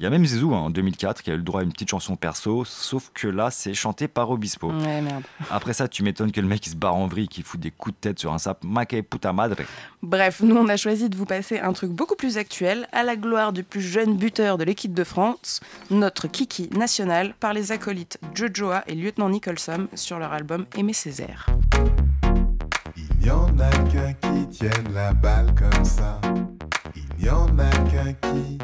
Il 0.01 0.05
y 0.05 0.07
a 0.07 0.11
même 0.11 0.24
Zizou 0.24 0.55
hein, 0.55 0.59
en 0.59 0.70
2004 0.70 1.22
qui 1.22 1.30
a 1.30 1.34
eu 1.34 1.36
le 1.36 1.43
droit 1.43 1.61
à 1.61 1.62
une 1.64 1.72
petite 1.72 1.90
chanson 1.90 2.16
perso, 2.16 2.64
sauf 2.64 3.11
que 3.14 3.28
là 3.28 3.51
c'est 3.51 3.74
chanté 3.74 4.09
par 4.09 4.30
Obispo. 4.30 4.70
Ouais, 4.70 5.01
merde. 5.01 5.22
Après 5.51 5.72
ça, 5.72 5.88
tu 5.88 6.03
m'étonnes 6.03 6.32
que 6.32 6.40
le 6.40 6.47
mec 6.47 6.66
il 6.66 6.70
se 6.70 6.76
barre 6.76 6.97
en 6.97 7.07
vrille, 7.07 7.28
qui 7.28 7.43
fout 7.43 7.61
des 7.61 7.70
coups 7.70 7.95
de 7.95 8.01
tête 8.01 8.18
sur 8.18 8.32
un 8.32 8.38
sap. 8.38 8.64
Maque 8.64 8.97
puta 9.09 9.32
madre. 9.32 9.57
Bref, 10.03 10.40
nous 10.43 10.57
on 10.57 10.68
a 10.68 10.76
choisi 10.76 11.09
de 11.09 11.16
vous 11.16 11.26
passer 11.26 11.61
un 11.61 11.72
truc 11.72 11.90
beaucoup 11.90 12.16
plus 12.16 12.38
actuel, 12.38 12.88
à 12.93 13.03
la 13.03 13.16
gloire 13.16 13.53
du 13.53 13.62
plus 13.62 13.80
jeune 13.80 14.16
buteur 14.16 14.59
de 14.59 14.64
l'équipe 14.64 14.95
de 14.95 15.05
France, 15.05 15.61
notre 15.90 16.28
Kiki 16.28 16.68
national, 16.70 17.34
par 17.38 17.53
les 17.53 17.72
acolytes 17.72 18.18
Jojoa 18.34 18.82
et 18.86 18.95
Lieutenant 18.95 19.28
Nicholson 19.28 19.88
sur 19.95 20.18
leur 20.18 20.32
album 20.32 20.66
Aimer 20.76 20.93
Césaire. 20.93 21.47
Il 22.97 23.09
n'y 23.24 23.30
en 23.30 23.47
a 23.59 23.70
qu'un 23.90 24.12
qui 24.14 24.49
tienne 24.49 24.93
la 24.95 25.12
balle 25.12 25.55
comme 25.55 25.84
ça. 25.84 26.20
Il 26.97 27.22
n'y 27.22 27.30
en 27.30 27.47
a 27.59 27.70
qu'un 27.90 28.12
qui. 28.12 28.59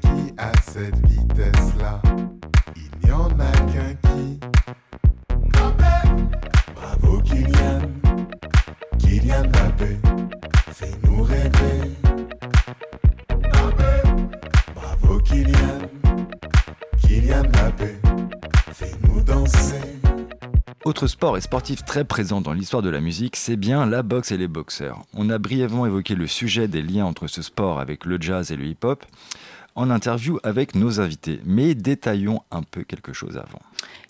Qui 0.00 0.34
a 0.38 0.52
cette 0.62 0.96
vitesse-là? 1.06 2.00
Il 2.76 2.90
n'y 3.04 3.12
en 3.12 3.28
a 3.38 3.52
qu'un 3.72 3.94
qui. 3.94 4.40
Bravo 6.74 7.20
Kylian, 7.22 7.80
Kylian 8.98 9.44
Mbappé, 9.48 9.98
fais-nous 10.72 11.22
rêver. 11.22 11.92
Bravo 14.74 15.20
Kylian, 15.20 15.78
Kylian 17.00 17.42
Mbappé, 17.42 17.98
fais-nous 18.72 19.22
danser. 19.22 19.80
Autre 20.84 21.06
sport 21.06 21.38
et 21.38 21.40
sportif 21.40 21.82
très 21.84 22.04
présent 22.04 22.42
dans 22.42 22.52
l'histoire 22.52 22.82
de 22.82 22.90
la 22.90 23.00
musique, 23.00 23.36
c'est 23.36 23.56
bien 23.56 23.86
la 23.86 24.02
boxe 24.02 24.32
et 24.32 24.36
les 24.36 24.48
boxeurs. 24.48 25.00
On 25.14 25.30
a 25.30 25.38
brièvement 25.38 25.86
évoqué 25.86 26.14
le 26.14 26.26
sujet 26.26 26.68
des 26.68 26.82
liens 26.82 27.06
entre 27.06 27.26
ce 27.26 27.40
sport 27.40 27.80
avec 27.80 28.04
le 28.04 28.20
jazz 28.20 28.52
et 28.52 28.56
le 28.56 28.66
hip-hop 28.66 29.02
en 29.76 29.90
interview 29.90 30.38
avec 30.42 30.74
nos 30.74 31.00
invités, 31.00 31.40
mais 31.44 31.74
détaillons 31.74 32.42
un 32.50 32.62
peu 32.62 32.84
quelque 32.84 33.12
chose 33.12 33.36
avant. 33.36 33.60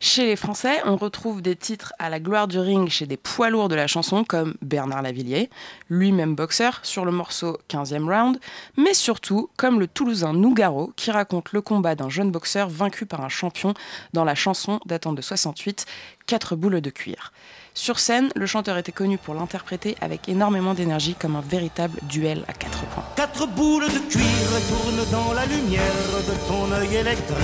Chez 0.00 0.26
les 0.26 0.36
Français, 0.36 0.80
on 0.84 0.96
retrouve 0.96 1.40
des 1.40 1.56
titres 1.56 1.92
à 1.98 2.10
la 2.10 2.20
gloire 2.20 2.48
du 2.48 2.58
ring 2.58 2.88
chez 2.88 3.06
des 3.06 3.16
poids 3.16 3.48
lourds 3.48 3.68
de 3.68 3.74
la 3.74 3.86
chanson 3.86 4.24
comme 4.24 4.54
Bernard 4.60 5.02
Lavillier, 5.02 5.48
lui-même 5.88 6.34
boxeur 6.34 6.80
sur 6.82 7.04
le 7.04 7.12
morceau 7.12 7.58
15e 7.70 8.04
round, 8.04 8.38
mais 8.76 8.94
surtout 8.94 9.48
comme 9.56 9.80
le 9.80 9.86
Toulousain 9.86 10.34
Nougaro 10.34 10.92
qui 10.96 11.10
raconte 11.10 11.52
le 11.52 11.62
combat 11.62 11.94
d'un 11.94 12.10
jeune 12.10 12.30
boxeur 12.30 12.68
vaincu 12.68 13.06
par 13.06 13.22
un 13.22 13.28
champion 13.30 13.74
dans 14.12 14.24
la 14.24 14.34
chanson 14.34 14.80
datant 14.86 15.12
de 15.12 15.22
68, 15.22 15.86
Quatre 16.26 16.56
boules 16.56 16.80
de 16.80 16.88
cuir. 16.88 17.32
Sur 17.76 17.98
scène, 17.98 18.30
le 18.36 18.46
chanteur 18.46 18.78
était 18.78 18.92
connu 18.92 19.18
pour 19.18 19.34
l'interpréter 19.34 19.96
avec 20.00 20.28
énormément 20.28 20.74
d'énergie 20.74 21.16
comme 21.18 21.34
un 21.34 21.40
véritable 21.40 21.98
duel 22.04 22.44
à 22.46 22.52
quatre 22.52 22.84
points. 22.86 23.02
Quatre 23.16 23.48
boules 23.48 23.86
de 23.86 23.98
cuir 24.08 24.22
tournent 24.68 25.10
dans 25.10 25.32
la 25.32 25.44
lumière 25.46 25.82
de 25.82 26.48
ton 26.48 26.72
œil 26.72 26.94
électrique. 26.94 27.36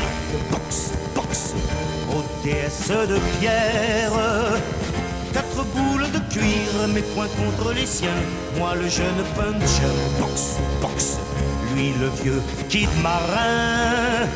Box, 0.52 0.92
box, 1.16 1.54
aux 2.10 2.44
déesses 2.44 2.88
de 2.88 3.18
pierre. 3.40 4.12
Quatre 5.32 5.64
boules 5.74 6.08
de 6.12 6.20
cuir, 6.32 6.88
mes 6.94 7.02
poings 7.02 7.26
contre 7.26 7.72
les 7.74 7.86
siens. 7.86 8.08
Moi 8.56 8.76
le 8.76 8.88
jeune 8.88 9.24
puncher, 9.34 9.82
box, 10.20 10.58
box. 10.80 11.18
Lui 11.74 11.92
le 12.00 12.08
vieux 12.22 12.42
kid 12.68 12.88
marin. 13.02 14.28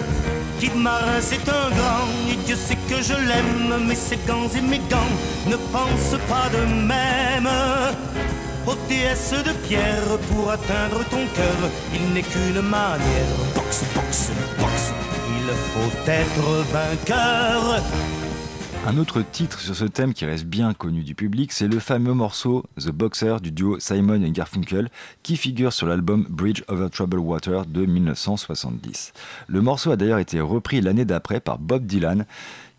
Kid 0.60 0.74
marin, 0.76 1.20
c'est 1.20 1.48
un 1.48 1.68
grand, 1.70 2.08
et 2.30 2.36
Dieu 2.46 2.56
sait 2.56 2.78
que 2.88 3.02
je 3.02 3.14
l'aime. 3.14 3.86
Mais 3.86 3.94
ses 3.94 4.18
gants 4.26 4.48
et 4.56 4.60
mes 4.60 4.78
gants 4.90 5.14
ne 5.46 5.56
pensent 5.56 6.20
pas 6.28 6.48
de 6.56 6.62
même. 6.92 7.48
Ô 8.66 8.74
déesse 8.88 9.34
de 9.44 9.52
pierre, 9.66 10.18
pour 10.30 10.50
atteindre 10.50 11.04
ton 11.10 11.26
cœur, 11.34 11.70
il 11.94 12.14
n'est 12.14 12.22
qu'une 12.22 12.62
manière. 12.62 13.34
Box, 13.54 13.84
box, 13.94 14.30
box. 14.58 14.92
Il 15.28 15.50
faut 15.72 16.10
être 16.10 16.64
vainqueur. 16.72 17.82
Un 18.86 18.98
autre 18.98 19.22
titre 19.22 19.60
sur 19.60 19.74
ce 19.74 19.86
thème 19.86 20.12
qui 20.12 20.26
reste 20.26 20.44
bien 20.44 20.74
connu 20.74 21.04
du 21.04 21.14
public, 21.14 21.52
c'est 21.52 21.68
le 21.68 21.78
fameux 21.78 22.12
morceau 22.12 22.64
The 22.78 22.90
Boxer 22.90 23.40
du 23.40 23.50
duo 23.50 23.80
Simon 23.80 24.22
et 24.22 24.30
Garfunkel 24.30 24.90
qui 25.22 25.38
figure 25.38 25.72
sur 25.72 25.86
l'album 25.86 26.26
Bridge 26.28 26.62
Over 26.68 26.90
Troubled 26.90 27.24
Water 27.24 27.64
de 27.64 27.86
1970. 27.86 29.14
Le 29.46 29.62
morceau 29.62 29.90
a 29.90 29.96
d'ailleurs 29.96 30.18
été 30.18 30.38
repris 30.38 30.82
l'année 30.82 31.06
d'après 31.06 31.40
par 31.40 31.58
Bob 31.58 31.86
Dylan 31.86 32.26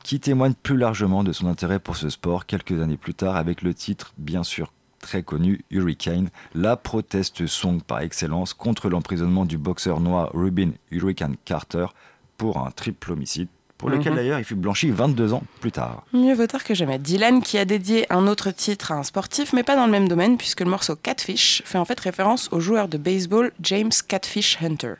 qui 0.03 0.19
témoigne 0.19 0.53
plus 0.53 0.77
largement 0.77 1.23
de 1.23 1.31
son 1.31 1.47
intérêt 1.47 1.79
pour 1.79 1.95
ce 1.95 2.11
sport 2.11 2.45
quelques 2.45 2.79
années 2.79 2.97
plus 2.97 3.15
tard 3.15 3.35
avec 3.35 3.63
le 3.63 3.73
titre 3.73 4.13
bien 4.19 4.43
sûr 4.43 4.71
très 4.99 5.23
connu 5.23 5.65
Hurricane, 5.71 6.29
la 6.53 6.77
proteste 6.77 7.47
song 7.47 7.81
par 7.81 8.01
excellence 8.01 8.53
contre 8.53 8.89
l'emprisonnement 8.89 9.45
du 9.45 9.57
boxeur 9.57 9.99
noir 9.99 10.29
Rubin 10.33 10.71
Hurricane 10.91 11.35
Carter 11.45 11.87
pour 12.37 12.59
un 12.59 12.69
triple 12.69 13.13
homicide 13.13 13.47
pour 13.77 13.89
lequel 13.89 14.11
Mhm. 14.13 14.15
d'ailleurs 14.17 14.39
il 14.39 14.45
fut 14.45 14.55
blanchi 14.55 14.89
22 14.89 15.33
ans 15.33 15.43
plus 15.59 15.71
tard. 15.71 16.03
Mieux 16.13 16.33
vaut 16.33 16.47
tard 16.47 16.63
que 16.63 16.73
jamais. 16.73 16.97
Dylan 16.99 17.41
qui 17.41 17.57
a 17.57 17.65
dédié 17.65 18.11
un 18.11 18.27
autre 18.27 18.51
titre 18.51 18.91
à 18.91 18.95
un 18.95 19.03
sportif, 19.03 19.51
mais 19.53 19.63
pas 19.63 19.75
dans 19.75 19.85
le 19.85 19.91
même 19.91 20.07
domaine, 20.07 20.37
puisque 20.37 20.61
le 20.61 20.69
morceau 20.69 20.95
Catfish 20.95 21.61
fait 21.65 21.77
en 21.77 21.85
fait 21.85 21.99
référence 21.99 22.49
au 22.51 22.59
joueur 22.59 22.87
de 22.87 22.97
baseball 22.97 23.51
James 23.61 23.91
Catfish 24.07 24.57
Hunter. 24.61 24.93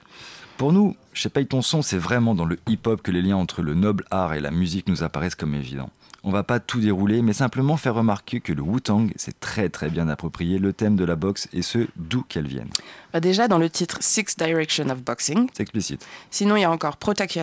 Pour 0.57 0.71
nous, 0.71 0.95
chez 1.13 1.29
Paye 1.29 1.45
ton 1.47 1.61
son, 1.61 1.81
c'est 1.81 1.97
vraiment 1.97 2.33
dans 2.35 2.45
le 2.45 2.57
hip-hop 2.67 3.01
que 3.01 3.11
les 3.11 3.21
liens 3.21 3.35
entre 3.37 3.61
le 3.61 3.73
noble 3.73 4.05
art 4.11 4.33
et 4.33 4.39
la 4.39 4.51
musique 4.51 4.87
nous 4.87 5.03
apparaissent 5.03 5.35
comme 5.35 5.53
évidents. 5.53 5.89
On 6.27 6.31
va 6.31 6.41
pas 6.41 6.59
tout 6.59 6.79
dérouler, 6.79 7.21
mais 7.21 7.33
simplement 7.33 7.77
faire 7.77 7.93
remarquer 7.93 8.39
que 8.39 8.51
le 8.51 8.63
Wu-Tang 8.63 9.11
s'est 9.15 9.35
très 9.39 9.69
très 9.69 9.89
bien 9.89 10.07
approprié 10.09 10.57
le 10.57 10.73
thème 10.73 10.95
de 10.95 11.05
la 11.05 11.15
boxe 11.15 11.47
et 11.53 11.61
ce, 11.61 11.87
d'où 11.97 12.23
qu'elle 12.23 12.47
vienne. 12.47 12.69
Bah 13.13 13.19
déjà 13.19 13.47
dans 13.47 13.59
le 13.59 13.69
titre 13.69 13.99
Six 14.01 14.35
Direction 14.35 14.89
of 14.89 15.03
Boxing. 15.03 15.47
C'est 15.53 15.61
explicite. 15.61 16.03
Sinon, 16.31 16.55
il 16.55 16.61
y 16.61 16.63
a 16.63 16.71
encore 16.71 16.97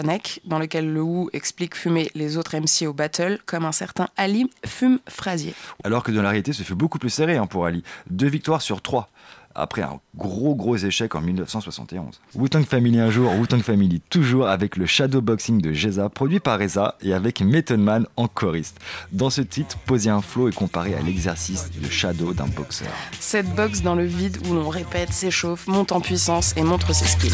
Neck, 0.04 0.40
dans 0.46 0.58
lequel 0.58 0.92
le 0.92 1.00
Wu 1.00 1.28
explique 1.32 1.76
fumer 1.76 2.10
les 2.16 2.36
autres 2.36 2.56
MC 2.56 2.88
au 2.88 2.92
battle, 2.92 3.38
comme 3.46 3.64
un 3.64 3.72
certain 3.72 4.08
Ali 4.16 4.50
fume 4.66 4.98
Frasier. 5.08 5.54
Alors 5.84 6.02
que 6.02 6.10
dans 6.10 6.22
la 6.22 6.30
réalité, 6.30 6.52
ce 6.52 6.64
fut 6.64 6.74
beaucoup 6.74 6.98
plus 6.98 7.10
serré 7.10 7.36
hein, 7.36 7.46
pour 7.46 7.66
Ali. 7.66 7.84
Deux 8.10 8.28
victoires 8.28 8.62
sur 8.62 8.82
trois. 8.82 9.10
Après 9.54 9.82
un 9.82 10.00
gros 10.16 10.54
gros 10.54 10.76
échec 10.76 11.14
en 11.14 11.20
1971. 11.20 12.20
Wu-Tang 12.34 12.64
Family 12.64 12.98
un 12.98 13.10
jour, 13.10 13.32
Wu-Tang 13.32 13.62
Family 13.62 14.00
toujours 14.10 14.48
avec 14.48 14.76
le 14.76 14.86
Shadow 14.86 15.20
Boxing 15.20 15.60
de 15.60 15.72
Geza, 15.72 16.08
produit 16.08 16.40
par 16.40 16.58
Reza 16.58 16.96
et 17.00 17.12
avec 17.12 17.40
Method 17.40 17.80
Man 17.80 18.06
en 18.16 18.28
choriste. 18.28 18.78
Dans 19.10 19.30
ce 19.30 19.42
titre, 19.42 19.76
poser 19.78 20.10
un 20.10 20.22
flow 20.22 20.48
est 20.48 20.54
comparé 20.54 20.94
à 20.94 21.00
l'exercice 21.00 21.70
de 21.70 21.88
Shadow 21.88 22.34
d'un 22.34 22.46
boxeur. 22.46 22.88
Cette 23.20 23.54
boxe 23.54 23.82
dans 23.82 23.94
le 23.94 24.04
vide 24.04 24.38
où 24.48 24.54
l'on 24.54 24.68
répète, 24.68 25.12
s'échauffe, 25.12 25.66
monte 25.66 25.92
en 25.92 26.00
puissance 26.00 26.54
et 26.56 26.62
montre 26.62 26.94
ses 26.94 27.06
skills. 27.06 27.32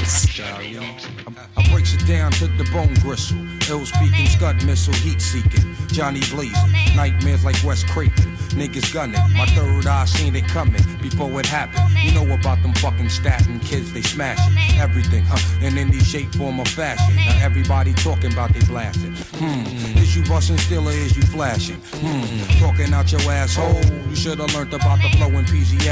Niggas 8.56 8.92
gunning. 8.92 9.20
My 9.34 9.46
third 9.46 9.86
eye 9.86 10.04
seen 10.04 10.34
it 10.34 10.46
coming 10.48 10.82
before 11.00 11.40
it 11.40 11.46
happened. 11.46 11.84
You 12.08 12.14
know 12.14 12.34
about 12.34 12.62
them 12.62 12.72
fucking 12.74 13.10
statin 13.10 13.60
kids, 13.60 13.92
they 13.92 14.00
smashing 14.00 14.56
everything, 14.80 15.24
huh? 15.26 15.66
In 15.66 15.76
any 15.76 15.98
shape, 15.98 16.34
form, 16.34 16.58
or 16.58 16.64
fashion. 16.64 17.14
Now 17.16 17.44
everybody 17.44 17.92
talking 17.92 18.32
about 18.32 18.54
they 18.54 18.64
blasting. 18.64 19.12
Hmm. 19.34 19.98
Is 19.98 20.16
you 20.16 20.24
busting 20.24 20.56
still 20.56 20.88
or 20.88 20.92
is 20.92 21.14
you 21.16 21.22
flashing? 21.22 21.76
Hmm. 22.00 22.60
Talking 22.60 22.94
out 22.94 23.12
your 23.12 23.20
asshole. 23.30 23.84
You 24.08 24.16
should 24.16 24.38
have 24.38 24.54
learned 24.54 24.72
about 24.72 25.02
the 25.02 25.10
flow 25.18 25.28
in 25.28 25.44
PZ 25.44 25.86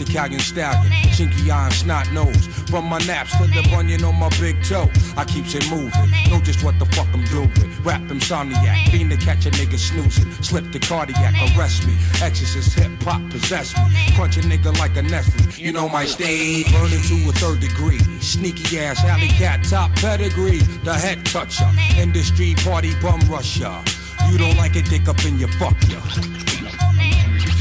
Afro. 0.00 0.08
Italian 0.08 0.40
stallion, 0.40 0.92
chinky 1.12 1.50
eye 1.50 1.66
and 1.66 1.74
snot 1.74 2.12
nose. 2.12 2.46
From 2.70 2.84
my 2.86 2.98
naps 3.00 3.32
to 3.38 3.46
the 3.46 3.66
bunion 3.70 4.04
on 4.04 4.18
my 4.18 4.28
big 4.40 4.62
toe. 4.62 4.90
I 5.16 5.24
keeps 5.24 5.54
it 5.54 5.68
moving. 5.70 6.10
Know 6.30 6.40
just 6.40 6.64
what 6.64 6.78
the 6.78 6.86
fuck 6.86 7.08
I'm 7.12 7.24
doing. 7.24 7.50
Rap 7.82 8.02
insomniac, 8.02 8.90
fiend 8.90 9.10
to 9.10 9.16
catch 9.16 9.46
a 9.46 9.50
nigga 9.50 9.78
snoozing. 9.78 10.30
Slip 10.42 10.70
the 10.72 10.78
cardiac, 10.78 11.34
arrest 11.56 11.86
me. 11.86 11.96
Exorcist 12.22 12.78
hip 12.78 12.90
hop 13.02 13.22
possess 13.30 13.76
me. 13.76 14.14
Crunch 14.14 14.36
a 14.36 14.40
nigga 14.40 14.76
like 14.78 14.96
a 14.96 15.02
Nestle. 15.02 15.62
You 15.62 15.72
know 15.72 15.88
my 15.88 16.04
stage. 16.04 16.70
Burning 16.72 17.02
to 17.02 17.28
a 17.28 17.32
third 17.32 17.60
degree. 17.60 17.98
Sneaky 18.20 18.78
ass 18.78 19.04
alley 19.04 19.28
cat 19.28 19.64
top 19.64 19.94
pedigree. 19.96 20.58
The 20.84 20.94
head 20.94 21.24
toucher. 21.26 21.70
Industry 21.96 22.54
party 22.64 22.94
bum 23.00 23.20
rusher. 23.28 23.82
You 24.30 24.38
don't 24.38 24.56
like 24.56 24.76
it, 24.76 24.86
dick 24.90 25.08
up 25.08 25.24
in 25.24 25.38
your 25.38 25.48
fuck 25.52 25.76
ya. 25.88 25.98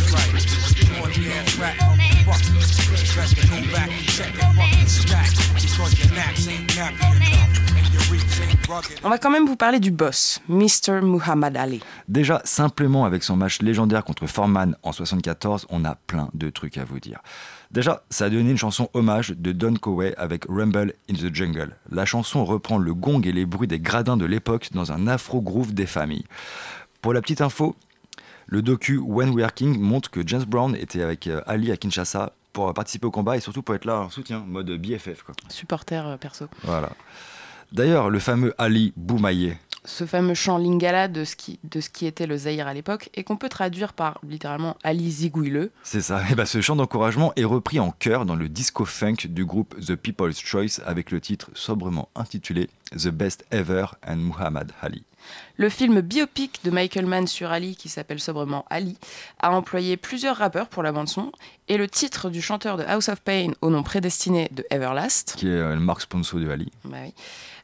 Right. 0.07 0.47
Corny 0.99 1.29
ass 1.31 1.57
rat, 1.57 1.77
motherfucker. 2.27 3.15
Best 3.15 3.35
to 3.35 3.47
go 3.47 3.55
back 3.71 3.89
and 3.89 4.05
check 4.07 4.33
your 4.35 4.51
fucking 4.53 4.87
stack. 4.87 5.29
Because 5.55 5.97
your 5.97 6.13
naps 6.13 6.47
ain't 6.47 6.67
nappy 6.75 7.15
enough. 7.15 7.77
And 7.77 7.93
your 7.93 8.03
reach 8.11 8.41
ain't 8.41 8.67
rugged. 8.67 8.99
On 9.03 9.09
va 9.09 9.17
quand 9.17 9.31
même 9.31 9.45
vous 9.45 9.55
parler 9.55 9.79
du 9.79 9.91
boss, 9.91 10.39
Mr. 10.49 11.01
Muhammad 11.01 11.55
Ali. 11.57 11.81
Déjà, 12.07 12.41
simplement 12.43 13.05
avec 13.05 13.23
son 13.23 13.35
match 13.35 13.61
légendaire 13.61 14.03
contre 14.03 14.27
Foreman 14.27 14.75
en 14.83 14.91
74, 14.91 15.67
on 15.69 15.85
a 15.85 15.95
plein 15.95 16.29
de 16.33 16.49
trucs 16.49 16.77
à 16.77 16.85
vous 16.85 16.99
dire. 16.99 17.21
Déjà, 17.71 18.03
ça 18.09 18.25
a 18.25 18.29
donné 18.29 18.51
une 18.51 18.57
chanson 18.57 18.89
hommage 18.93 19.31
de 19.31 19.51
Don 19.51 19.75
Coway 19.75 20.13
avec 20.17 20.45
Rumble 20.47 20.93
in 21.09 21.13
the 21.13 21.33
Jungle. 21.33 21.75
La 21.91 22.05
chanson 22.05 22.45
reprend 22.45 22.77
le 22.77 22.93
gong 22.93 23.21
et 23.25 23.31
les 23.31 23.45
bruits 23.45 23.67
des 23.67 23.79
gradins 23.79 24.17
de 24.17 24.25
l'époque 24.25 24.69
dans 24.73 24.91
un 24.91 25.07
afro-groove 25.07 25.73
des 25.73 25.85
familles. 25.85 26.25
Pour 27.01 27.13
la 27.13 27.21
petite 27.21 27.41
info, 27.41 27.75
le 28.47 28.61
docu 28.61 28.97
When 28.97 29.29
We 29.31 29.43
Are 29.43 29.53
King 29.53 29.77
montre 29.79 30.09
que 30.09 30.25
James 30.25 30.45
Brown 30.45 30.75
était 30.75 31.01
avec 31.01 31.27
euh, 31.27 31.41
Ali 31.45 31.71
à 31.71 31.77
Kinshasa 31.77 32.31
pour 32.53 32.73
participer 32.73 33.05
au 33.05 33.11
combat 33.11 33.35
et 33.37 33.41
surtout 33.41 33.61
pour 33.61 33.75
être 33.75 33.85
là 33.85 34.01
en 34.01 34.09
soutien, 34.09 34.39
mode 34.47 34.71
BFF. 34.71 35.23
Quoi. 35.23 35.35
Supporter 35.49 36.07
euh, 36.07 36.17
perso. 36.17 36.45
Voilà. 36.63 36.89
D'ailleurs, 37.73 38.09
le 38.09 38.19
fameux 38.19 38.55
Ali 38.57 38.93
Boumaillé, 38.95 39.57
Ce 39.83 40.05
fameux 40.05 40.33
chant 40.33 40.57
lingala 40.57 41.09
de 41.09 41.25
ce 41.25 41.35
qui, 41.35 41.59
de 41.69 41.81
ce 41.81 41.89
qui 41.89 42.05
était 42.05 42.25
le 42.25 42.37
Zaïre 42.37 42.67
à 42.67 42.73
l'époque 42.73 43.09
et 43.13 43.25
qu'on 43.25 43.35
peut 43.35 43.49
traduire 43.49 43.91
par 43.91 44.19
littéralement 44.25 44.77
Ali 44.83 45.11
Zigouilleux. 45.11 45.71
C'est 45.83 45.99
ça. 45.99 46.21
Et 46.31 46.35
ben, 46.35 46.45
ce 46.45 46.61
chant 46.61 46.77
d'encouragement 46.77 47.33
est 47.35 47.43
repris 47.43 47.81
en 47.81 47.91
chœur 47.91 48.25
dans 48.25 48.35
le 48.35 48.47
disco 48.47 48.85
funk 48.85 49.27
du 49.27 49.43
groupe 49.43 49.75
The 49.85 49.95
People's 49.95 50.39
Choice 50.39 50.81
avec 50.85 51.11
le 51.11 51.19
titre 51.19 51.51
sobrement 51.53 52.07
intitulé 52.15 52.69
The 52.91 53.09
Best 53.09 53.45
Ever 53.51 53.87
and 54.07 54.17
Muhammad 54.17 54.71
Ali. 54.81 55.03
Le 55.57 55.69
film 55.69 56.01
biopic 56.01 56.59
de 56.63 56.71
Michael 56.71 57.05
Mann 57.05 57.27
sur 57.27 57.51
Ali, 57.51 57.75
qui 57.75 57.89
s'appelle 57.89 58.19
sobrement 58.19 58.65
Ali, 58.69 58.97
a 59.39 59.51
employé 59.51 59.97
plusieurs 59.97 60.37
rappeurs 60.37 60.69
pour 60.69 60.83
la 60.83 60.91
bande-son, 60.91 61.31
et 61.67 61.77
le 61.77 61.87
titre 61.87 62.29
du 62.29 62.41
chanteur 62.41 62.77
de 62.77 62.83
House 62.83 63.09
of 63.09 63.21
Pain 63.21 63.51
au 63.61 63.69
nom 63.69 63.83
prédestiné 63.83 64.49
de 64.51 64.65
Everlast 64.69 65.35
qui 65.37 65.47
est 65.47 65.51
euh, 65.51 65.75
le 65.75 65.81
marque 65.81 66.01
sponsor 66.01 66.39
de 66.39 66.49
Ali. 66.49 66.71
bah 66.85 66.97
oui, 67.03 67.13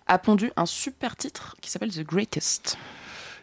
a 0.07 0.18
pondu 0.18 0.51
un 0.57 0.66
super 0.66 1.16
titre 1.16 1.55
qui 1.61 1.70
s'appelle 1.70 1.91
The 1.91 2.03
Greatest. 2.03 2.78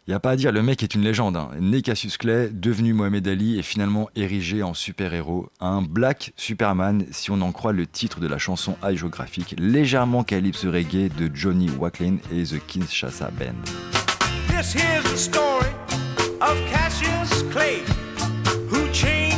Il 0.06 0.10
n'y 0.10 0.16
a 0.16 0.20
pas 0.20 0.30
à 0.30 0.36
dire, 0.36 0.50
le 0.50 0.62
mec 0.62 0.82
est 0.82 0.94
une 0.94 1.02
légende. 1.02 1.36
Hein. 1.36 1.50
Né 1.60 1.82
Cassius 1.82 2.16
Clay, 2.16 2.48
devenu 2.50 2.94
Mohamed 2.94 3.28
Ali 3.28 3.58
et 3.58 3.62
finalement 3.62 4.08
érigé 4.16 4.62
en 4.62 4.74
super-héros. 4.74 5.50
Un 5.60 5.82
Black 5.82 6.32
Superman, 6.36 7.04
si 7.12 7.30
on 7.30 7.40
en 7.42 7.52
croit 7.52 7.72
le 7.72 7.86
titre 7.86 8.18
de 8.18 8.26
la 8.26 8.38
chanson 8.38 8.76
hagiographique, 8.82 9.54
légèrement 9.58 10.24
calypso 10.24 10.70
reggae 10.70 11.10
de 11.10 11.30
Johnny 11.32 11.70
Wacklin 11.78 12.16
et 12.32 12.42
The 12.42 12.58
Kinshasa 12.66 13.30
Band. 13.30 14.09
This 14.60 14.74
here's 14.74 15.04
the 15.04 15.16
story 15.16 15.70
of 16.42 16.54
Cassius 16.68 17.42
Clay, 17.50 17.78
who 18.68 18.90
changed 18.92 19.29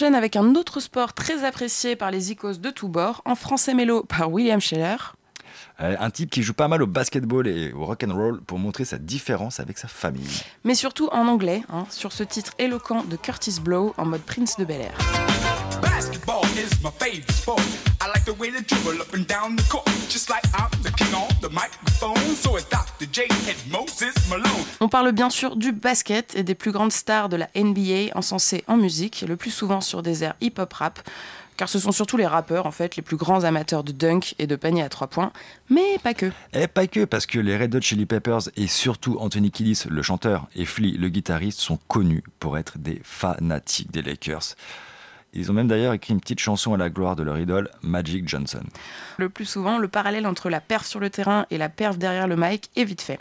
enchaîne 0.00 0.14
avec 0.14 0.36
un 0.36 0.54
autre 0.54 0.80
sport 0.80 1.12
très 1.12 1.44
apprécié 1.44 1.94
par 1.94 2.10
les 2.10 2.32
icos 2.32 2.58
de 2.58 2.70
tous 2.70 2.88
bords, 2.88 3.20
en 3.26 3.34
français 3.34 3.74
mélo 3.74 4.02
par 4.02 4.32
William 4.32 4.58
Scheller. 4.58 4.96
Euh, 5.82 5.94
Un 6.00 6.08
type 6.08 6.30
qui 6.30 6.42
joue 6.42 6.54
pas 6.54 6.68
mal 6.68 6.82
au 6.82 6.86
basketball 6.86 7.46
et 7.46 7.70
au 7.74 7.84
rock 7.84 8.06
and 8.08 8.14
roll 8.14 8.40
pour 8.40 8.58
montrer 8.58 8.86
sa 8.86 8.96
différence 8.96 9.60
avec 9.60 9.76
sa 9.76 9.88
famille. 9.88 10.42
Mais 10.64 10.74
surtout 10.74 11.10
en 11.12 11.26
anglais, 11.28 11.64
hein, 11.68 11.84
sur 11.90 12.12
ce 12.12 12.22
titre 12.22 12.52
éloquent 12.58 13.04
de 13.04 13.16
Curtis 13.16 13.60
Blow 13.60 13.92
en 13.98 14.06
mode 14.06 14.22
Prince 14.22 14.56
de 14.56 14.64
Bel 14.64 14.80
Air. 14.80 14.96
Basketball 15.80 16.44
is 16.56 16.70
my 16.82 16.90
favorite 16.98 17.30
sport. 17.30 17.62
I 18.00 18.08
like 18.08 18.24
the 18.24 18.34
way 18.38 18.50
they 18.50 18.62
dribble 18.62 19.00
up 19.00 19.12
and 19.14 19.26
down 19.26 19.56
the 19.56 19.62
court. 19.68 19.86
Just 20.08 20.28
like 20.28 20.44
I'm 20.54 20.70
the 20.82 20.90
king 20.92 21.14
on 21.14 21.28
the 21.40 21.48
microphone. 21.50 22.16
So 22.36 22.56
is 22.56 22.64
Dr. 22.70 23.06
J 23.10 23.26
and 23.48 23.70
Moses 23.70 24.14
Malone. 24.28 24.64
On 24.80 24.88
parle 24.88 25.12
bien 25.12 25.30
sûr 25.30 25.56
du 25.56 25.72
basket 25.72 26.34
et 26.34 26.42
des 26.42 26.54
plus 26.54 26.72
grandes 26.72 26.92
stars 26.92 27.28
de 27.28 27.36
la 27.36 27.48
NBA 27.54 28.16
encensées 28.16 28.64
en 28.66 28.76
musique, 28.76 29.24
le 29.26 29.36
plus 29.36 29.50
souvent 29.50 29.80
sur 29.80 30.02
des 30.02 30.24
airs 30.24 30.34
hip-hop 30.40 30.72
rap, 30.72 31.00
car 31.56 31.68
ce 31.68 31.78
sont 31.78 31.92
surtout 31.92 32.16
les 32.16 32.26
rappeurs 32.26 32.66
en 32.66 32.70
fait 32.70 32.96
les 32.96 33.02
plus 33.02 33.16
grands 33.16 33.44
amateurs 33.44 33.84
de 33.84 33.92
dunk 33.92 34.34
et 34.38 34.46
de 34.46 34.56
panier 34.56 34.82
à 34.82 34.88
trois 34.88 35.08
points, 35.08 35.32
mais 35.68 35.98
pas 36.02 36.14
que. 36.14 36.30
Et 36.54 36.68
pas 36.68 36.86
que, 36.86 37.04
parce 37.04 37.26
que 37.26 37.38
les 37.38 37.56
Red 37.56 37.74
Hot 37.74 37.82
Chili 37.82 38.06
Peppers 38.06 38.48
et 38.56 38.66
surtout 38.66 39.18
Anthony 39.20 39.50
Kiddis, 39.50 39.84
le 39.88 40.02
chanteur, 40.02 40.48
et 40.54 40.64
Flea, 40.64 40.96
le 40.98 41.08
guitariste, 41.08 41.60
sont 41.60 41.78
connus 41.88 42.24
pour 42.38 42.56
être 42.56 42.78
des 42.78 43.00
fanatiques 43.04 43.90
des 43.90 44.02
Lakers. 44.02 44.54
Ils 45.32 45.50
ont 45.50 45.54
même 45.54 45.68
d'ailleurs 45.68 45.92
écrit 45.92 46.12
une 46.12 46.20
petite 46.20 46.40
chanson 46.40 46.74
à 46.74 46.76
la 46.76 46.90
gloire 46.90 47.16
de 47.16 47.22
leur 47.22 47.38
idole, 47.38 47.70
Magic 47.82 48.28
Johnson. 48.28 48.62
Le 49.18 49.28
plus 49.28 49.44
souvent, 49.44 49.78
le 49.78 49.88
parallèle 49.88 50.26
entre 50.26 50.50
la 50.50 50.60
perf 50.60 50.86
sur 50.86 50.98
le 50.98 51.10
terrain 51.10 51.46
et 51.50 51.58
la 51.58 51.68
perf 51.68 51.98
derrière 51.98 52.26
le 52.26 52.36
mic 52.36 52.70
est 52.76 52.84
vite 52.84 53.02
fait. 53.02 53.18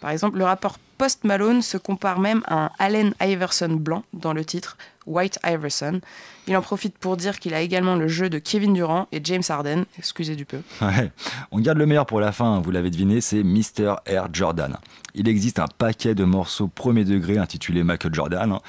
Par 0.00 0.10
exemple, 0.10 0.38
le 0.38 0.44
rappeur 0.44 0.78
Post 0.96 1.24
Malone 1.24 1.62
se 1.62 1.78
compare 1.78 2.18
même 2.18 2.42
à 2.46 2.66
un 2.66 2.70
Allen 2.78 3.14
Iverson 3.22 3.70
blanc 3.70 4.04
dans 4.12 4.34
le 4.34 4.44
titre 4.44 4.76
White 5.06 5.38
Iverson. 5.46 6.00
Il 6.46 6.56
en 6.56 6.62
profite 6.62 6.98
pour 6.98 7.16
dire 7.16 7.38
qu'il 7.38 7.54
a 7.54 7.60
également 7.60 7.96
le 7.96 8.06
jeu 8.06 8.28
de 8.28 8.38
Kevin 8.38 8.74
Durant 8.74 9.08
et 9.10 9.20
James 9.24 9.42
Harden, 9.48 9.84
excusez 9.98 10.36
du 10.36 10.44
peu. 10.44 10.60
Ouais. 10.82 11.10
On 11.52 11.58
garde 11.58 11.78
le 11.78 11.86
meilleur 11.86 12.04
pour 12.04 12.20
la 12.20 12.32
fin, 12.32 12.60
vous 12.60 12.70
l'avez 12.70 12.90
deviné, 12.90 13.22
c'est 13.22 13.42
Mr. 13.42 13.96
Air 14.04 14.28
Jordan. 14.32 14.76
Il 15.14 15.26
existe 15.26 15.58
un 15.58 15.68
paquet 15.68 16.14
de 16.14 16.24
morceaux 16.24 16.68
premier 16.68 17.04
degré 17.04 17.38
intitulés 17.38 17.82
Michael 17.82 18.14
Jordan 18.14 18.52
hein, 18.52 18.60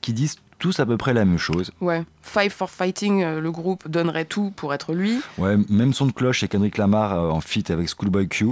qui 0.00 0.12
disent 0.12 0.36
tous 0.58 0.80
à 0.80 0.86
peu 0.86 0.96
près 0.96 1.14
la 1.14 1.24
même 1.24 1.38
chose. 1.38 1.70
Ouais, 1.80 2.04
Five 2.22 2.50
for 2.50 2.70
Fighting, 2.70 3.22
euh, 3.22 3.40
le 3.40 3.50
groupe 3.50 3.88
donnerait 3.88 4.24
tout 4.24 4.52
pour 4.56 4.74
être 4.74 4.94
lui. 4.94 5.20
Ouais, 5.38 5.56
même 5.68 5.92
son 5.92 6.06
de 6.06 6.12
cloche 6.12 6.42
et 6.42 6.48
Kendrick 6.48 6.78
Lamar 6.78 7.12
euh, 7.12 7.30
en 7.30 7.40
feat 7.40 7.70
avec 7.70 7.88
Schoolboy 7.88 8.28
Q. 8.28 8.50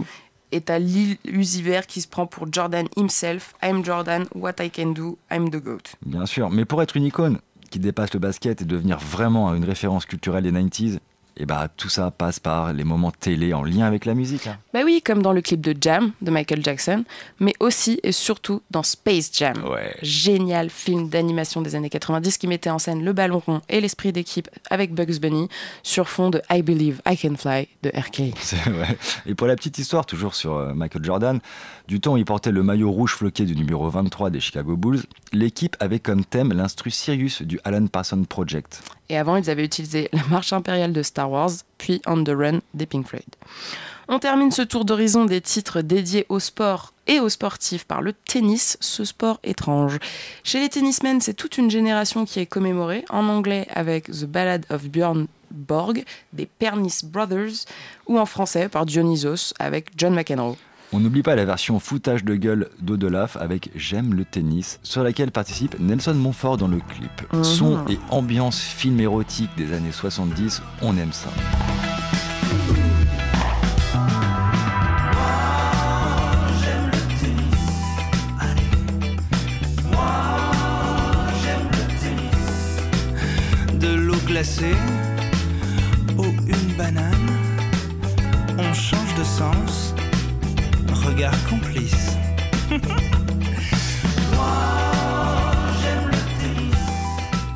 Et 0.53 0.61
t'as 0.61 0.79
Lil 0.79 1.17
Uzi 1.25 1.63
Vert 1.63 1.87
qui 1.87 2.01
se 2.01 2.07
prend 2.09 2.27
pour 2.27 2.47
Jordan 2.53 2.87
himself. 2.97 3.55
I'm 3.63 3.85
Jordan, 3.85 4.27
what 4.35 4.55
I 4.61 4.71
can 4.71 4.93
do, 4.93 5.19
I'm 5.31 5.51
the 5.51 5.63
GOAT. 5.63 5.97
Bien 6.07 6.27
sûr, 6.27 6.51
mais 6.51 6.65
pour 6.65 6.81
être 6.83 6.97
une 6.97 7.05
icône 7.05 7.39
qui 7.71 7.81
dépasse 7.81 8.15
le 8.15 8.21
basket 8.21 8.63
et 8.63 8.65
devenir 8.65 8.99
vraiment 8.99 9.53
une 9.55 9.65
référence 9.65 10.07
culturelle 10.07 10.45
des 10.45 10.53
90s, 10.53 10.99
et 11.37 11.47
bah 11.47 11.68
tout 11.76 11.89
ça 11.89 12.11
passe 12.11 12.39
par 12.41 12.72
les 12.72 12.85
moments 12.85 13.11
télé 13.11 13.53
en 13.55 13.62
lien 13.62 13.85
avec 13.87 14.05
la 14.05 14.14
musique. 14.14 14.47
hein. 14.47 14.59
Bah 14.72 14.80
oui, 14.85 15.03
comme 15.05 15.22
dans 15.22 15.32
le 15.32 15.41
clip 15.41 15.61
de 15.61 15.74
Jam 15.80 16.12
de 16.22 16.30
Michael 16.30 16.62
Jackson, 16.62 17.05
mais 17.41 17.55
aussi 17.61 17.99
et 18.03 18.12
surtout 18.12 18.62
dans 18.70 18.82
Space 18.82 19.30
Jam. 19.32 19.55
Ouais. 19.64 19.95
Génial 20.03 20.70
film 20.70 21.09
d'animation 21.09 21.61
des 21.62 21.74
années 21.74 21.91
90 21.91 22.39
qui 22.39 22.47
mettait 22.47 22.70
en 22.70 22.78
scène 22.78 23.05
le 23.05 23.12
ballon 23.12 23.43
rond 23.45 23.61
et 23.68 23.80
l'esprit 23.80 24.12
d'équipe 24.12 24.49
avec 24.70 24.95
Bugs 24.95 25.18
Bunny 25.20 25.49
sur 25.82 26.09
fond 26.09 26.30
de 26.30 26.41
I 26.51 26.62
Believe 26.62 27.01
I 27.09 27.16
Can 27.16 27.37
Fly 27.37 27.68
de 27.82 27.91
R. 27.91 28.11
Kelly. 28.11 28.35
C'est 28.41 28.68
vrai. 28.70 28.97
Et 29.26 29.35
pour 29.35 29.47
la 29.47 29.57
petite 29.57 29.78
histoire, 29.78 30.07
toujours 30.07 30.35
sur 30.35 30.55
euh, 30.57 30.74
Michael 30.74 31.05
Jordan, 31.05 31.41
du 31.89 32.01
temps 32.01 32.14
où 32.14 32.16
il 32.16 32.24
portait 32.24 32.53
le 32.53 32.62
maillot 32.62 32.91
rouge 32.91 33.14
floqué 33.14 33.45
du 33.45 33.57
numéro 33.57 33.89
23 33.91 34.30
des 34.30 34.41
Chicago 34.41 34.76
Bulls, 34.76 35.03
l'équipe 35.32 35.76
avait 35.80 35.99
comme 35.99 36.24
thème 36.24 36.53
l'instru 36.53 36.91
Sirius 36.91 37.43
du 37.43 37.59
Alan 37.64 37.87
Parsons 37.87 38.24
Project. 38.24 38.82
Et 39.09 39.19
avant, 39.19 39.37
ils 39.37 39.51
avaient 39.51 39.65
utilisé 39.65 40.09
la 40.13 40.25
marche 40.31 40.53
impériale 40.53 40.93
de 40.93 41.03
Star 41.03 41.31
Wars, 41.31 41.51
puis 41.79 42.01
On 42.07 42.23
the 42.23 42.31
Run 42.31 42.61
des 42.73 42.87
Pink 42.87 43.07
Floyd. 43.07 43.25
On 44.09 44.19
termine 44.19 44.51
ce 44.51 44.63
tour 44.63 44.85
d'horizon 44.85 45.25
des 45.25 45.41
titres 45.41 45.81
dédiés 45.81 46.27
au 46.29 46.39
sport 46.39 46.93
et 47.07 47.21
aux 47.21 47.31
sportifs 47.31 47.85
par 47.85 48.03
le 48.03 48.13
tennis, 48.13 48.77
ce 48.81 49.05
sport 49.05 49.41
étrange. 49.43 49.99
Chez 50.43 50.61
les 50.61 50.69
tennismen, 50.69 51.21
c'est 51.21 51.35
toute 51.35 51.57
une 51.57 51.71
génération 51.71 52.27
qui 52.27 52.41
est 52.41 52.47
commémorée, 52.47 53.05
en 53.09 53.29
anglais 53.29 53.67
avec 53.71 54.11
The 54.11 54.25
Ballad 54.25 54.67
of 54.71 54.85
Björn 54.89 55.27
Borg 55.51 56.05
des 56.33 56.47
Pernis 56.47 57.01
Brothers, 57.05 57.65
ou 58.07 58.19
en 58.19 58.27
français 58.27 58.69
par 58.69 58.85
Dionysos 58.85 59.55
avec 59.59 59.91
John 59.97 60.15
McEnroe. 60.15 60.57
On 60.97 61.01
n'oublie 61.01 61.24
pas 61.24 61.34
la 61.34 61.45
version 61.45 61.80
foutage 61.80 62.22
de 62.22 62.36
gueule 62.36 62.68
d'Odolaf 62.80 63.36
avec 63.36 63.68
J'aime 63.74 64.14
le 64.14 64.24
tennis, 64.24 64.78
sur 64.84 65.03
laquelle 65.03 65.32
participe 65.32 65.74
Nelson 65.80 66.14
Montfort 66.14 66.57
dans 66.57 66.68
le 66.68 66.78
clip. 66.78 67.11
Mhm. 67.32 67.42
Son 67.42 67.88
et 67.88 67.99
ambiance 68.11 68.61
film 68.61 69.01
érotique 69.01 69.51
des 69.57 69.72
années 69.72 69.90
70, 69.90 70.62
on 70.82 70.97
aime 70.97 71.11
ça. 71.11 71.30
De 83.80 83.95
l'eau 83.97 84.14
glacée 84.28 84.76
ou 86.16 86.26
une 86.47 86.76
banane, 86.78 87.11
on 88.59 88.72
change 88.72 89.12
de 89.18 89.24
sens, 89.24 89.84
regard 91.07 91.35
complice. 91.49 92.17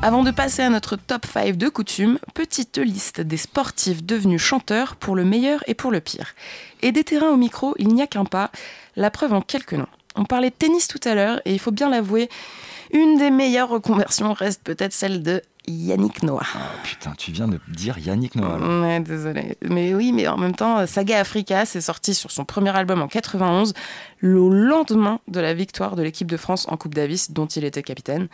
Avant 0.01 0.23
de 0.23 0.31
passer 0.31 0.61
à 0.61 0.69
notre 0.69 0.95
top 0.95 1.25
5 1.25 1.57
de 1.57 1.67
coutume, 1.69 2.19
petite 2.33 2.77
liste 2.77 3.21
des 3.21 3.37
sportifs 3.37 4.03
devenus 4.03 4.41
chanteurs 4.41 4.95
pour 4.95 5.15
le 5.15 5.25
meilleur 5.25 5.63
et 5.67 5.73
pour 5.73 5.91
le 5.91 5.99
pire. 5.99 6.35
Et 6.81 6.91
des 6.91 7.03
terrains 7.03 7.31
au 7.31 7.37
micro, 7.37 7.73
il 7.79 7.89
n'y 7.89 8.01
a 8.01 8.07
qu'un 8.07 8.25
pas, 8.25 8.51
la 8.95 9.11
preuve 9.11 9.33
en 9.33 9.41
quelques 9.41 9.73
noms. 9.73 9.87
On 10.15 10.25
parlait 10.25 10.51
de 10.51 10.55
tennis 10.55 10.87
tout 10.87 11.01
à 11.03 11.15
l'heure 11.15 11.41
et 11.45 11.53
il 11.53 11.59
faut 11.59 11.71
bien 11.71 11.89
l'avouer, 11.89 12.29
une 12.91 13.17
des 13.17 13.31
meilleures 13.31 13.69
reconversions 13.69 14.33
reste 14.33 14.63
peut-être 14.63 14.93
celle 14.93 15.21
de 15.21 15.41
Yannick 15.69 16.23
Noah. 16.23 16.41
Ah, 16.55 16.59
putain, 16.83 17.13
tu 17.17 17.31
viens 17.31 17.47
de 17.47 17.59
dire 17.67 17.97
Yannick 17.97 18.35
Noah. 18.35 18.57
Ouais, 18.81 18.99
désolé. 18.99 19.57
Mais 19.67 19.93
oui, 19.93 20.11
mais 20.11 20.27
en 20.27 20.37
même 20.37 20.55
temps, 20.55 20.85
Saga 20.87 21.19
Africa, 21.19 21.65
c'est 21.65 21.81
sorti 21.81 22.13
sur 22.13 22.31
son 22.31 22.43
premier 22.45 22.75
album 22.75 23.01
en 23.01 23.07
91, 23.07 23.73
le 24.19 24.49
lendemain 24.49 25.19
de 25.27 25.39
la 25.39 25.53
victoire 25.53 25.95
de 25.95 26.01
l'équipe 26.03 26.29
de 26.29 26.37
France 26.37 26.65
en 26.69 26.75
Coupe 26.77 26.95
Davis, 26.95 27.31
dont 27.31 27.45
il 27.45 27.63
était 27.63 27.83
capitaine. 27.83 28.27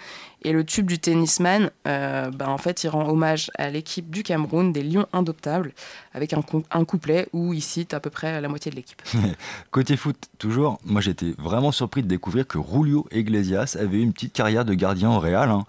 Et 0.44 0.52
le 0.52 0.64
tube 0.64 0.86
du 0.88 1.00
tennisman, 1.00 1.70
euh, 1.88 2.30
bah, 2.32 2.50
en 2.50 2.58
fait, 2.58 2.84
il 2.84 2.88
rend 2.90 3.08
hommage 3.10 3.52
à 3.58 3.70
l'équipe 3.70 4.10
du 4.10 4.24
Cameroun, 4.24 4.72
des 4.72 4.84
Lions 4.84 5.08
Indoptables, 5.14 5.74
avec 6.14 6.34
un, 6.34 6.42
cou- 6.42 6.64
un 6.72 6.86
couplet 6.86 7.28
où 7.34 7.54
il 7.54 7.62
cite 7.62 7.94
à 7.94 8.00
peu 8.00 8.10
près 8.10 8.40
la 8.42 8.48
moitié 8.48 8.72
de 8.72 8.76
l'équipe. 8.76 9.02
Côté 9.72 9.98
foot, 9.98 10.18
toujours, 10.38 10.80
moi 10.86 11.02
j'étais 11.02 11.34
vraiment 11.38 11.72
surpris 11.72 12.04
de 12.04 12.08
découvrir 12.08 12.46
que 12.48 12.60
Julio 12.60 13.06
Iglesias 13.12 13.76
avait 13.80 13.98
eu 13.98 14.02
une 14.02 14.14
petite 14.14 14.34
carrière 14.34 14.66
de 14.66 14.74
gardien 14.74 15.10
au 15.12 15.20
Real, 15.20 15.50
hein, 15.50 15.66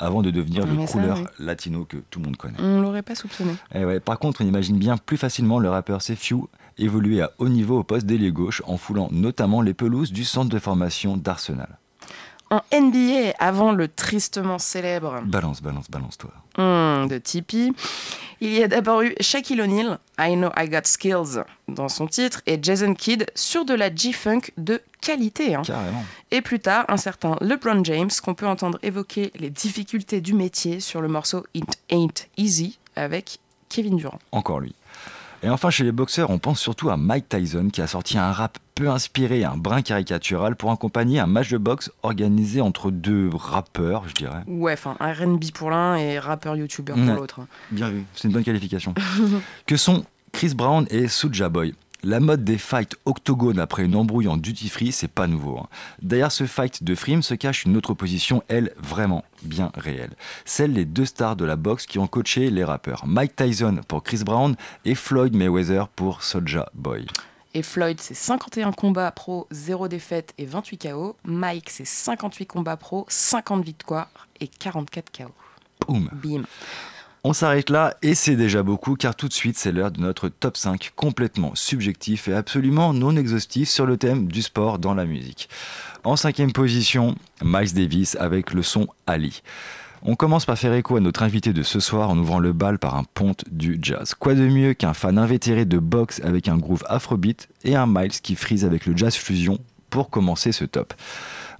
avant 0.00 0.22
de 0.22 0.30
devenir 0.30 0.66
Mais 0.66 0.74
le 0.80 0.86
ça, 0.86 0.92
couleur 0.92 1.18
oui. 1.18 1.24
latino 1.38 1.84
que 1.84 1.98
tout 2.10 2.18
le 2.20 2.26
monde 2.26 2.36
connaît. 2.36 2.58
On 2.60 2.80
l'aurait 2.80 3.02
pas 3.02 3.14
soupçonné. 3.14 3.52
Eh 3.74 3.84
ouais, 3.84 4.00
par 4.00 4.18
contre, 4.18 4.42
on 4.42 4.46
imagine 4.46 4.78
bien 4.78 4.96
plus 4.96 5.16
facilement 5.16 5.58
le 5.58 5.68
rappeur 5.70 6.02
Sefiu 6.02 6.44
évoluer 6.78 7.20
à 7.20 7.30
haut 7.38 7.48
niveau 7.48 7.78
au 7.78 7.84
poste 7.84 8.06
d'ailier 8.06 8.32
gauche 8.32 8.62
en 8.66 8.76
foulant 8.78 9.08
notamment 9.12 9.60
les 9.60 9.74
pelouses 9.74 10.12
du 10.12 10.24
centre 10.24 10.48
de 10.48 10.58
formation 10.58 11.16
d'Arsenal. 11.16 11.78
En 12.50 12.62
NBA, 12.72 13.34
avant 13.38 13.70
le 13.70 13.86
tristement 13.86 14.58
célèbre 14.58 15.20
Balance, 15.24 15.62
balance, 15.62 15.88
balance-toi. 15.88 16.30
Hmm, 16.58 17.06
de 17.06 17.18
Tipeee. 17.18 17.72
Il 18.40 18.52
y 18.52 18.62
a 18.62 18.68
d'abord 18.68 19.02
eu 19.02 19.14
Shaquille 19.20 19.60
O'Neal, 19.60 19.98
I 20.18 20.34
Know 20.34 20.50
I 20.58 20.68
Got 20.68 20.80
Skills, 20.84 21.44
dans 21.68 21.88
son 21.88 22.06
titre, 22.08 22.40
et 22.46 22.58
Jason 22.60 22.94
Kidd 22.94 23.26
sur 23.36 23.64
de 23.64 23.74
la 23.74 23.94
G-Funk 23.94 24.40
de 24.56 24.80
qualité. 25.00 25.54
hein. 25.54 25.62
Carrément. 25.62 26.02
Et 26.32 26.40
plus 26.40 26.58
tard, 26.58 26.86
un 26.88 26.96
certain 26.96 27.36
LeBron 27.40 27.84
James, 27.84 28.10
qu'on 28.24 28.34
peut 28.34 28.46
entendre 28.48 28.78
évoquer 28.82 29.30
les 29.36 29.50
difficultés 29.50 30.20
du 30.20 30.32
métier 30.32 30.80
sur 30.80 31.00
le 31.02 31.08
morceau 31.08 31.44
It 31.54 31.78
Ain't 31.90 32.26
Easy 32.36 32.78
avec 32.96 33.38
Kevin 33.68 33.96
Durant. 33.96 34.18
Encore 34.32 34.58
lui. 34.60 34.74
Et 35.42 35.48
enfin, 35.48 35.70
chez 35.70 35.84
les 35.84 35.92
boxeurs, 35.92 36.28
on 36.30 36.38
pense 36.38 36.60
surtout 36.60 36.90
à 36.90 36.96
Mike 36.98 37.28
Tyson 37.28 37.70
qui 37.72 37.80
a 37.80 37.86
sorti 37.86 38.18
un 38.18 38.30
rap 38.30 38.58
peu 38.74 38.90
inspiré 38.90 39.40
et 39.40 39.44
un 39.46 39.56
brin 39.56 39.80
caricatural 39.80 40.54
pour 40.54 40.70
accompagner 40.70 41.18
un 41.18 41.26
match 41.26 41.48
de 41.50 41.56
boxe 41.56 41.90
organisé 42.02 42.60
entre 42.60 42.90
deux 42.90 43.30
rappeurs, 43.32 44.06
je 44.06 44.12
dirais. 44.14 44.42
Ouais, 44.46 44.74
enfin, 44.74 44.96
RB 45.00 45.42
pour 45.54 45.70
l'un 45.70 45.96
et 45.96 46.18
rappeur 46.18 46.56
YouTuber 46.56 46.92
pour 46.92 47.02
Ouais. 47.02 47.14
l'autre. 47.14 47.40
Bien 47.70 47.88
vu, 47.88 48.04
c'est 48.14 48.28
une 48.28 48.34
bonne 48.34 48.44
qualification. 48.44 48.94
que 49.66 49.76
sont 49.78 50.04
Chris 50.32 50.54
Brown 50.54 50.86
et 50.90 51.08
Soulja 51.08 51.48
Boy? 51.48 51.74
La 52.02 52.18
mode 52.18 52.44
des 52.44 52.56
fights 52.56 52.96
octogones 53.04 53.58
après 53.60 53.84
une 53.84 53.94
embrouille 53.94 54.28
en 54.28 54.38
duty 54.38 54.68
free, 54.70 54.90
c'est 54.92 55.08
pas 55.08 55.26
nouveau. 55.26 55.58
hein. 55.58 55.68
Derrière 56.00 56.32
ce 56.32 56.46
fight 56.46 56.82
de 56.82 56.94
frime 56.94 57.22
se 57.22 57.34
cache 57.34 57.64
une 57.64 57.76
autre 57.76 57.90
opposition, 57.90 58.42
elle, 58.48 58.72
vraiment 58.78 59.22
bien 59.42 59.70
réelle. 59.74 60.12
Celle 60.46 60.72
des 60.72 60.86
deux 60.86 61.04
stars 61.04 61.36
de 61.36 61.44
la 61.44 61.56
boxe 61.56 61.84
qui 61.84 61.98
ont 61.98 62.06
coaché 62.06 62.50
les 62.50 62.64
rappeurs. 62.64 63.06
Mike 63.06 63.36
Tyson 63.36 63.80
pour 63.86 64.02
Chris 64.02 64.22
Brown 64.24 64.56
et 64.86 64.94
Floyd 64.94 65.34
Mayweather 65.36 65.88
pour 65.88 66.22
Soulja 66.22 66.70
Boy. 66.74 67.06
Et 67.52 67.62
Floyd, 67.62 68.00
c'est 68.00 68.14
51 68.14 68.72
combats 68.72 69.10
pro, 69.10 69.46
0 69.50 69.88
défaite 69.88 70.32
et 70.38 70.46
28 70.46 70.78
KO. 70.90 71.16
Mike, 71.24 71.68
c'est 71.68 71.84
58 71.84 72.46
combats 72.46 72.76
pro, 72.76 73.04
50 73.08 73.64
victoires 73.64 74.28
et 74.40 74.46
44 74.46 75.10
KO. 75.10 75.30
Boum. 75.86 76.08
Bim. 76.12 76.44
On 77.22 77.34
s'arrête 77.34 77.68
là 77.68 77.94
et 78.00 78.14
c'est 78.14 78.34
déjà 78.34 78.62
beaucoup 78.62 78.94
car 78.94 79.14
tout 79.14 79.28
de 79.28 79.34
suite 79.34 79.58
c'est 79.58 79.72
l'heure 79.72 79.90
de 79.90 80.00
notre 80.00 80.30
top 80.30 80.56
5 80.56 80.92
complètement 80.96 81.54
subjectif 81.54 82.28
et 82.28 82.32
absolument 82.32 82.94
non 82.94 83.14
exhaustif 83.14 83.68
sur 83.68 83.84
le 83.84 83.98
thème 83.98 84.26
du 84.26 84.40
sport 84.40 84.78
dans 84.78 84.94
la 84.94 85.04
musique. 85.04 85.50
En 86.02 86.16
cinquième 86.16 86.52
position, 86.52 87.14
Miles 87.44 87.74
Davis 87.74 88.16
avec 88.18 88.54
le 88.54 88.62
son 88.62 88.88
Ali. 89.06 89.42
On 90.02 90.16
commence 90.16 90.46
par 90.46 90.56
faire 90.56 90.72
écho 90.72 90.96
à 90.96 91.00
notre 91.00 91.22
invité 91.22 91.52
de 91.52 91.62
ce 91.62 91.78
soir 91.78 92.08
en 92.08 92.16
ouvrant 92.16 92.38
le 92.38 92.54
bal 92.54 92.78
par 92.78 92.96
un 92.96 93.04
ponte 93.04 93.44
du 93.50 93.78
jazz. 93.82 94.14
Quoi 94.14 94.34
de 94.34 94.48
mieux 94.48 94.72
qu'un 94.72 94.94
fan 94.94 95.18
invétéré 95.18 95.66
de 95.66 95.76
boxe 95.76 96.22
avec 96.24 96.48
un 96.48 96.56
groove 96.56 96.84
afrobeat 96.88 97.50
et 97.64 97.76
un 97.76 97.86
Miles 97.86 98.18
qui 98.22 98.34
frise 98.34 98.64
avec 98.64 98.86
le 98.86 98.96
jazz 98.96 99.14
fusion 99.14 99.58
pour 99.90 100.08
commencer 100.08 100.52
ce 100.52 100.64
top? 100.64 100.94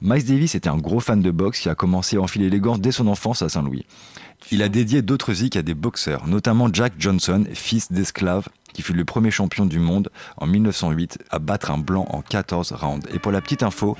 Miles 0.00 0.24
Davis 0.24 0.54
était 0.54 0.70
un 0.70 0.78
gros 0.78 1.00
fan 1.00 1.20
de 1.20 1.30
boxe 1.30 1.60
qui 1.60 1.68
a 1.68 1.74
commencé 1.74 2.16
à 2.16 2.22
enfiler 2.22 2.48
les 2.48 2.60
gants 2.60 2.78
dès 2.78 2.92
son 2.92 3.08
enfance 3.08 3.42
à 3.42 3.50
Saint-Louis. 3.50 3.84
Il 4.50 4.62
a 4.62 4.68
dédié 4.68 5.02
d'autres 5.02 5.32
zik 5.32 5.56
à 5.56 5.62
des 5.62 5.74
boxeurs, 5.74 6.26
notamment 6.26 6.68
Jack 6.72 6.94
Johnson, 6.98 7.44
fils 7.52 7.92
d'esclave, 7.92 8.48
qui 8.72 8.82
fut 8.82 8.92
le 8.92 9.04
premier 9.04 9.30
champion 9.30 9.66
du 9.66 9.78
monde 9.78 10.10
en 10.36 10.46
1908 10.46 11.18
à 11.30 11.38
battre 11.38 11.70
un 11.70 11.78
blanc 11.78 12.06
en 12.10 12.22
14 12.22 12.72
rounds. 12.72 13.06
Et 13.12 13.18
pour 13.18 13.32
la 13.32 13.40
petite 13.40 13.62
info, 13.62 13.96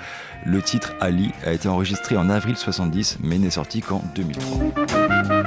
le 0.46 0.62
titre 0.62 0.92
Ali 1.00 1.30
a 1.44 1.52
été 1.52 1.68
enregistré 1.68 2.16
en 2.16 2.30
avril 2.30 2.56
70 2.56 3.18
mais 3.22 3.38
n'est 3.38 3.50
sorti 3.50 3.80
qu'en 3.80 4.02
2003. 4.14 5.39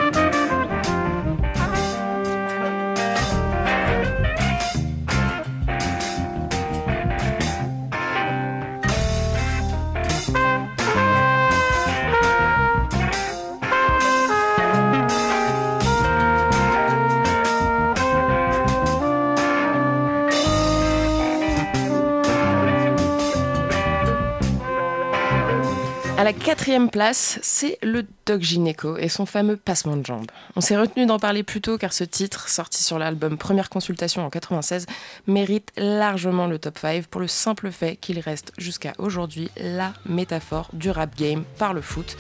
Quatrième 26.54 26.92
place, 26.92 27.40
c'est 27.42 27.80
le 27.82 28.06
Doc 28.26 28.42
Gineco 28.42 28.98
et 28.98 29.10
son 29.10 29.26
fameux 29.26 29.58
passement 29.58 29.98
de 29.98 30.06
jambes. 30.06 30.32
On 30.56 30.62
s'est 30.62 30.78
retenu 30.78 31.06
d'en 31.06 31.20
parler 31.20 31.44
plus 31.44 31.62
tôt 31.62 31.78
car 31.78 31.94
ce 31.94 32.04
titre, 32.04 32.50
sorti 32.50 32.84
sur 32.84 32.98
l'album 33.00 33.38
Première 33.38 33.70
Consultation 33.70 34.26
en 34.26 34.30
96, 34.30 34.86
mérite 35.28 35.72
largement 35.78 36.48
le 36.48 36.60
top 36.60 36.78
5 36.78 37.08
pour 37.08 37.22
le 37.22 37.28
simple 37.28 37.72
fait 37.72 37.98
qu'il 37.98 38.20
reste 38.20 38.54
jusqu'à 38.58 38.94
aujourd'hui 38.98 39.50
la 39.58 39.94
métaphore 40.06 40.70
du 40.74 40.90
rap 40.90 41.16
game 41.18 41.44
par 41.58 41.74
le 41.74 41.82
foot, 41.82 42.18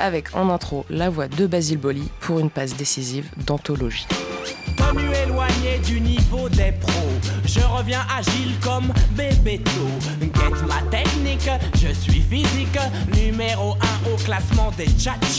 avec 0.00 0.34
en 0.34 0.50
intro 0.50 0.84
la 0.90 1.08
voix 1.08 1.28
de 1.28 1.46
Basile 1.46 1.78
Boli 1.78 2.08
pour 2.20 2.38
une 2.38 2.50
passe 2.50 2.76
décisive 2.76 3.30
d'anthologie. 3.46 4.06
Éloigné 5.24 5.78
du 5.84 6.00
niveau 6.00 6.48
des 6.48 6.72
pros. 6.72 6.92
Je 7.44 7.60
reviens 7.60 8.06
agile 8.16 8.54
comme 8.62 8.92
ma 10.66 10.82
technique, 10.90 11.48
je 11.74 11.92
suis 11.92 12.20
physique. 12.20 12.78
Numéro 13.14 13.76
1 14.06 14.12
au 14.12 14.16
classement 14.16 14.70
des 14.76 14.88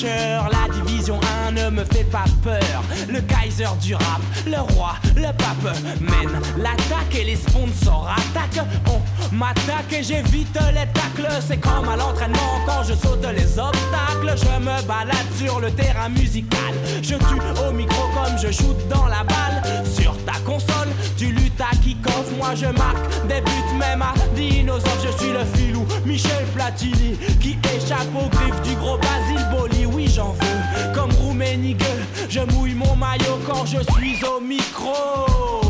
La 0.07 0.73
division 0.73 1.19
1 1.47 1.51
ne 1.51 1.69
me 1.69 1.83
fait 1.83 2.05
pas 2.05 2.23
peur. 2.41 2.83
Le 3.09 3.19
Kaiser 3.21 3.67
du 3.81 3.93
rap, 3.93 4.21
le 4.45 4.59
roi, 4.73 4.93
le 5.15 5.31
pape 5.33 5.75
mène 5.99 6.41
l'attaque 6.57 6.96
et 7.17 7.23
les 7.23 7.35
sponsors 7.35 8.07
attaquent. 8.09 8.65
On 8.87 9.35
m'attaque 9.35 9.91
et 9.91 10.03
j'évite 10.03 10.57
les 10.73 10.87
tacles. 10.93 11.29
C'est 11.45 11.57
comme 11.57 11.87
à 11.89 11.95
l'entraînement 11.95 12.61
quand 12.65 12.83
je 12.83 12.93
saute 12.93 13.25
les 13.35 13.59
obstacles. 13.59 14.35
Je 14.35 14.59
me 14.59 14.87
balade 14.87 15.27
sur 15.37 15.59
le 15.59 15.71
terrain 15.71 16.09
musical. 16.09 16.73
Je 17.01 17.15
tue 17.15 17.67
au 17.67 17.71
micro 17.71 18.03
comme 18.13 18.37
je 18.37 18.51
shoot 18.51 18.77
dans 18.89 19.05
la 19.05 19.23
balle. 19.23 19.61
Sur 19.85 20.15
ta 20.25 20.39
console, 20.45 20.89
tu 21.17 21.27
luttes 21.27 21.61
à 21.61 21.75
kick-off. 21.77 22.31
Moi 22.37 22.55
je 22.55 22.67
marque 22.67 23.27
des 23.27 23.41
buts 23.41 23.77
même 23.77 24.01
à 24.01 24.13
dinosaures. 24.35 24.91
Je 25.03 25.23
suis 25.23 25.33
le 25.33 25.45
filou 25.55 25.85
Michel 26.05 26.45
Platini 26.55 27.17
qui 27.41 27.57
échappe 27.75 28.07
aux 28.15 28.29
griffes 28.29 28.61
du 28.63 28.75
gros 28.75 28.97
Basile 28.97 29.47
Boli. 29.51 29.85
Oui, 29.85 30.07
j'en 30.13 30.33
veux 30.33 30.93
comme 30.93 31.11
Rouménigue. 31.13 31.83
Je 32.29 32.39
mouille 32.39 32.75
mon 32.75 32.95
maillot 32.95 33.39
quand 33.47 33.65
je 33.65 33.79
suis 33.93 34.23
au 34.25 34.39
micro. 34.39 35.66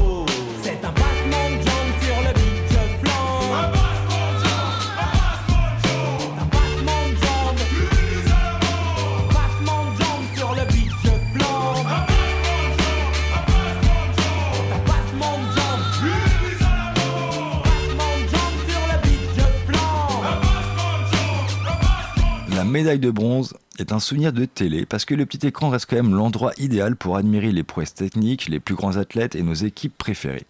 Médaille 22.67 22.99
de 22.99 23.11
bronze 23.11 23.53
est 23.79 23.91
un 23.91 23.99
souvenir 23.99 24.33
de 24.33 24.45
télé 24.45 24.85
parce 24.85 25.05
que 25.05 25.13
le 25.15 25.25
petit 25.25 25.45
écran 25.47 25.69
reste 25.69 25.87
quand 25.89 25.95
même 25.95 26.13
l'endroit 26.15 26.51
idéal 26.57 26.95
pour 26.95 27.17
admirer 27.17 27.51
les 27.51 27.63
prouesses 27.63 27.93
techniques, 27.93 28.47
les 28.47 28.59
plus 28.59 28.75
grands 28.75 28.97
athlètes 28.97 29.35
et 29.35 29.43
nos 29.43 29.53
équipes 29.53 29.97
préférées. 29.97 30.45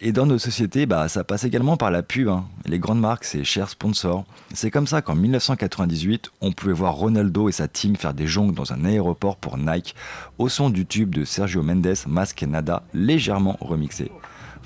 Et 0.00 0.12
dans 0.12 0.26
nos 0.26 0.38
sociétés, 0.38 0.86
bah, 0.86 1.08
ça 1.08 1.22
passe 1.22 1.44
également 1.44 1.76
par 1.76 1.90
la 1.90 2.02
pub. 2.02 2.28
hein. 2.28 2.44
Les 2.66 2.78
grandes 2.80 3.00
marques, 3.00 3.24
ses 3.24 3.44
chers 3.44 3.68
sponsors. 3.68 4.24
C'est 4.52 4.70
comme 4.70 4.86
ça 4.88 5.00
qu'en 5.00 5.14
1998, 5.14 6.32
on 6.40 6.50
pouvait 6.52 6.72
voir 6.72 6.94
Ronaldo 6.94 7.48
et 7.48 7.52
sa 7.52 7.68
team 7.68 7.94
faire 7.96 8.12
des 8.14 8.26
jongles 8.26 8.54
dans 8.54 8.72
un 8.72 8.84
aéroport 8.84 9.36
pour 9.36 9.58
Nike 9.58 9.94
au 10.38 10.48
son 10.48 10.70
du 10.70 10.86
tube 10.86 11.14
de 11.14 11.24
Sergio 11.24 11.62
Mendes, 11.62 11.94
Mas 12.08 12.32
que 12.32 12.46
Nada, 12.46 12.82
légèrement 12.92 13.56
remixé. 13.60 14.10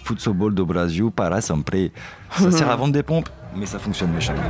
Futebol 0.04 0.54
do 0.54 0.64
Brasil 0.64 1.10
para 1.14 1.40
sempre. 1.40 1.90
Ça 2.30 2.50
sert 2.50 2.70
à 2.70 2.76
vendre 2.76 2.92
des 2.92 3.02
pompes, 3.02 3.28
mais 3.56 3.66
ça 3.66 3.78
fonctionne 3.78 4.12
méchamment. 4.12 4.40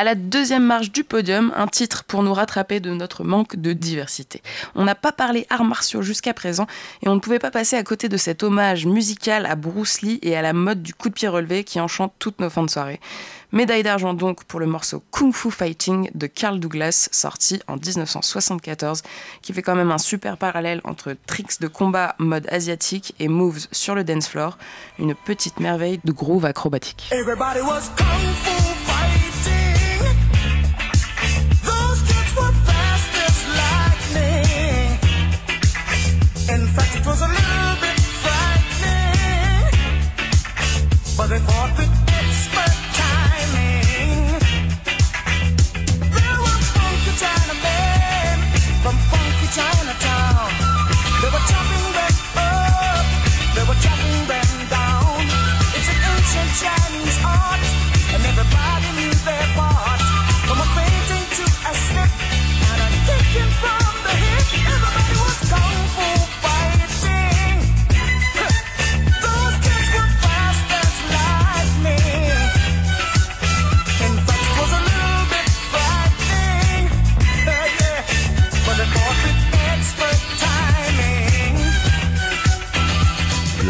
À 0.00 0.04
la 0.04 0.14
deuxième 0.14 0.64
marche 0.64 0.92
du 0.92 1.04
podium, 1.04 1.52
un 1.54 1.66
titre 1.66 2.04
pour 2.04 2.22
nous 2.22 2.32
rattraper 2.32 2.80
de 2.80 2.90
notre 2.90 3.22
manque 3.22 3.56
de 3.56 3.74
diversité. 3.74 4.40
On 4.74 4.84
n'a 4.84 4.94
pas 4.94 5.12
parlé 5.12 5.46
arts 5.50 5.62
martiaux 5.62 6.00
jusqu'à 6.00 6.32
présent 6.32 6.66
et 7.02 7.10
on 7.10 7.14
ne 7.14 7.20
pouvait 7.20 7.38
pas 7.38 7.50
passer 7.50 7.76
à 7.76 7.82
côté 7.82 8.08
de 8.08 8.16
cet 8.16 8.42
hommage 8.42 8.86
musical 8.86 9.44
à 9.44 9.56
Bruce 9.56 10.00
Lee 10.00 10.18
et 10.22 10.38
à 10.38 10.40
la 10.40 10.54
mode 10.54 10.82
du 10.82 10.94
coup 10.94 11.10
de 11.10 11.14
pied 11.14 11.28
relevé 11.28 11.64
qui 11.64 11.80
enchante 11.80 12.14
toutes 12.18 12.40
nos 12.40 12.48
fins 12.48 12.62
de 12.62 12.70
soirée. 12.70 12.98
Médaille 13.52 13.82
d'argent 13.82 14.14
donc 14.14 14.44
pour 14.44 14.58
le 14.58 14.64
morceau 14.64 15.02
Kung 15.10 15.34
Fu 15.34 15.50
Fighting 15.50 16.10
de 16.14 16.26
Carl 16.26 16.58
Douglas, 16.58 17.10
sorti 17.12 17.60
en 17.66 17.76
1974, 17.76 19.02
qui 19.42 19.52
fait 19.52 19.60
quand 19.60 19.74
même 19.74 19.90
un 19.90 19.98
super 19.98 20.38
parallèle 20.38 20.80
entre 20.84 21.14
tricks 21.26 21.60
de 21.60 21.68
combat 21.68 22.14
mode 22.18 22.46
asiatique 22.50 23.14
et 23.18 23.28
moves 23.28 23.66
sur 23.70 23.94
le 23.94 24.02
dance 24.02 24.28
floor, 24.28 24.56
une 24.98 25.14
petite 25.14 25.60
merveille 25.60 26.00
de 26.04 26.12
groove 26.12 26.46
acrobatique. 26.46 27.10
But 41.30 41.89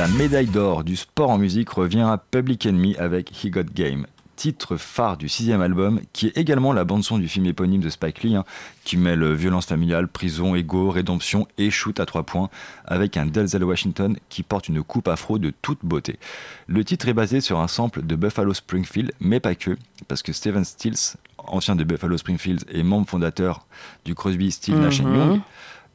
médaille 0.09 0.47
d'or 0.47 0.85
du 0.85 0.97
sport 0.97 1.31
en 1.31 1.39
musique 1.39 1.71
revient 1.71 2.01
à 2.01 2.19
Public 2.19 2.67
Enemy 2.67 2.97
avec 2.97 3.45
He 3.45 3.51
Got 3.51 3.65
Game, 3.75 4.07
titre 4.37 4.77
phare 4.77 5.17
du 5.17 5.29
sixième 5.29 5.61
album, 5.61 6.01
qui 6.13 6.29
est 6.29 6.37
également 6.39 6.73
la 6.73 6.85
bande-son 6.85 7.19
du 7.19 7.29
film 7.29 7.47
éponyme 7.47 7.81
de 7.83 7.91
Spike 7.91 8.23
Lee, 8.23 8.37
hein, 8.37 8.45
qui 8.85 8.97
mêle 8.97 9.33
violence 9.35 9.67
familiale, 9.67 10.09
prison, 10.09 10.55
égo, 10.55 10.91
rédemption 10.91 11.47
et 11.59 11.71
shoot 11.71 11.99
à 12.01 12.07
trois 12.07 12.23
points, 12.23 12.49
avec 12.87 13.17
un 13.17 13.27
Denzel 13.27 13.65
Washington 13.65 14.17
qui 14.29 14.43
porte 14.43 14.69
une 14.69 14.83
coupe 14.83 15.09
afro 15.09 15.39
de 15.39 15.53
toute 15.63 15.81
beauté. 15.83 16.19
Le 16.67 16.85
titre 16.85 17.09
est 17.09 17.15
basé 17.15 17.41
sur 17.41 17.61
un 17.61 17.69
sample 17.69 18.03
de 18.03 18.17
Buffalo 18.17 18.55
Springfield, 18.55 19.13
mais 19.21 19.41
pas 19.41 19.55
que, 19.55 19.77
parce 20.09 20.23
que 20.23 20.33
Steven 20.33 20.65
Stills, 20.65 21.17
ancien 21.39 21.75
de 21.77 21.85
Buffalo 21.85 22.17
Springfield 22.17 22.65
et 22.71 22.83
membre 22.83 23.09
fondateur 23.09 23.67
du 24.05 24.15
Crosby, 24.15 24.51
Stills, 24.51 24.77
Nash 24.77 25.01
Mhm. 25.03 25.15
Young, 25.17 25.41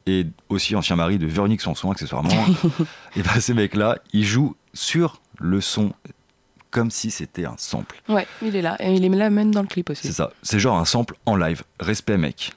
et 0.06 0.26
aussi 0.48 0.76
ancien 0.76 0.96
mari 0.96 1.18
de 1.18 1.26
Véronique 1.26 1.60
Sanson 1.60 1.90
accessoirement, 1.90 2.30
et 3.16 3.22
bah 3.22 3.40
ces 3.40 3.54
mecs-là, 3.54 3.98
ils 4.12 4.24
jouent 4.24 4.56
sur 4.72 5.20
le 5.38 5.60
son 5.60 5.92
comme 6.70 6.90
si 6.90 7.10
c'était 7.10 7.46
un 7.46 7.54
sample. 7.56 8.02
Ouais, 8.08 8.26
il 8.42 8.54
est 8.54 8.62
là. 8.62 8.76
Et 8.80 8.92
il 8.92 9.04
est 9.04 9.08
là 9.08 9.30
même 9.30 9.54
dans 9.54 9.62
le 9.62 9.66
clip 9.66 9.88
aussi. 9.88 10.06
C'est 10.06 10.12
ça, 10.12 10.32
c'est 10.42 10.58
genre 10.58 10.76
un 10.76 10.84
sample 10.84 11.14
en 11.24 11.36
live. 11.36 11.62
Respect 11.80 12.18
mec. 12.18 12.52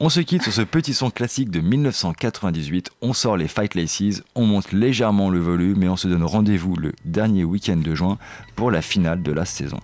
On 0.00 0.08
se 0.08 0.20
quitte 0.20 0.42
sur 0.42 0.52
ce 0.52 0.62
petit 0.62 0.94
son 0.94 1.10
classique 1.10 1.50
de 1.50 1.60
1998, 1.60 2.90
on 3.00 3.12
sort 3.12 3.36
les 3.36 3.48
Fight 3.48 3.74
Laces, 3.74 4.22
on 4.34 4.44
monte 4.44 4.72
légèrement 4.72 5.30
le 5.30 5.38
volume 5.38 5.82
et 5.82 5.88
on 5.88 5.96
se 5.96 6.08
donne 6.08 6.24
rendez-vous 6.24 6.76
le 6.76 6.92
dernier 7.04 7.44
week-end 7.44 7.76
de 7.76 7.94
juin 7.94 8.18
pour 8.58 8.72
la 8.72 8.82
finale 8.82 9.22
de 9.22 9.30
la 9.30 9.44
saison. 9.44 9.78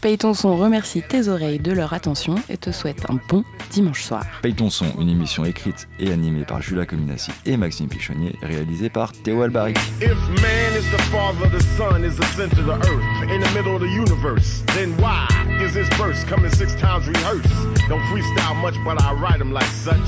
Paye 0.00 0.16
ton 0.16 0.32
son 0.32 0.56
remercie 0.56 1.02
tes 1.06 1.28
oreilles 1.28 1.58
de 1.58 1.72
leur 1.72 1.92
attention 1.92 2.36
et 2.48 2.56
te 2.56 2.72
souhaite 2.72 3.04
un 3.10 3.18
bon 3.28 3.44
dimanche 3.70 4.02
soir. 4.02 4.24
Paye 4.40 4.54
ton 4.54 4.70
son, 4.70 4.86
une 4.98 5.10
émission 5.10 5.44
écrite 5.44 5.86
et 6.00 6.10
animée 6.10 6.46
par 6.46 6.62
Julia 6.62 6.86
Cominassi 6.86 7.32
et 7.44 7.58
Maxime 7.58 7.86
Pichonnier, 7.86 8.34
réalisée 8.40 8.88
par 8.88 9.12
Théo 9.12 9.42
Albari. 9.42 9.74
If 10.00 10.16
man 10.40 10.72
is 10.74 10.90
the 10.90 11.02
father, 11.12 11.50
the 11.50 11.62
sun 11.76 12.02
is 12.02 12.16
the 12.16 12.24
center 12.34 12.62
of 12.62 12.80
the 12.80 12.88
earth, 12.88 13.30
in 13.30 13.40
the 13.40 13.50
middle 13.54 13.76
of 13.76 13.82
the 13.82 13.92
universe, 13.92 14.64
then 14.74 14.96
why 14.96 15.28
is 15.62 15.74
this 15.74 15.88
verse 15.98 16.24
coming 16.24 16.50
six 16.50 16.74
times 16.76 17.06
rehearsed? 17.06 17.52
Don't 17.90 18.00
freestyle 18.08 18.56
much, 18.62 18.76
but 18.86 19.02
I 19.02 19.12
write 19.12 19.38
them 19.38 19.52
like 19.52 19.68
such. 19.84 20.00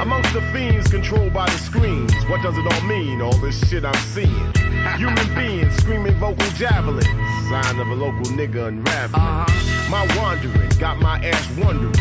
Amongst 0.00 0.34
the 0.34 0.42
fiends 0.52 0.90
controlled 0.90 1.32
by 1.32 1.46
the 1.46 1.58
screens, 1.58 2.12
what 2.28 2.42
does 2.42 2.58
it 2.58 2.66
all 2.70 2.82
mean? 2.86 3.22
All 3.22 3.38
this 3.38 3.58
shit 3.70 3.86
I'm 3.86 3.94
seeing? 4.12 4.63
Human 4.96 5.34
beings 5.34 5.74
screaming 5.76 6.14
vocal 6.14 6.46
javelins, 6.50 7.06
sign 7.48 7.80
of 7.80 7.88
a 7.88 7.94
local 7.94 8.24
nigga 8.36 8.68
unraveling. 8.68 9.22
Uh-huh. 9.22 9.90
My 9.90 10.06
wandering 10.16 10.70
got 10.78 10.98
my 11.00 11.18
ass 11.24 11.48
wondering 11.58 11.92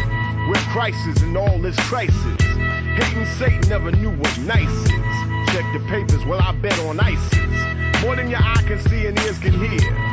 where 0.48 0.62
crisis 0.72 1.22
and 1.22 1.36
all 1.36 1.58
this 1.60 1.76
crisis. 1.88 2.42
Hating 2.96 3.26
Satan 3.26 3.68
never 3.70 3.92
knew 3.92 4.12
what 4.12 4.38
nice 4.40 4.70
is. 4.70 4.90
Check 5.52 5.66
the 5.74 5.84
papers, 5.88 6.24
well, 6.26 6.42
I 6.42 6.52
bet 6.52 6.78
on 6.82 7.00
ISIS. 7.00 8.04
More 8.04 8.16
than 8.16 8.30
your 8.30 8.42
eye 8.42 8.64
can 8.68 8.80
see 8.80 9.08
and 9.08 9.18
ears 9.22 9.40
can 9.40 9.54
hear. 9.54 10.13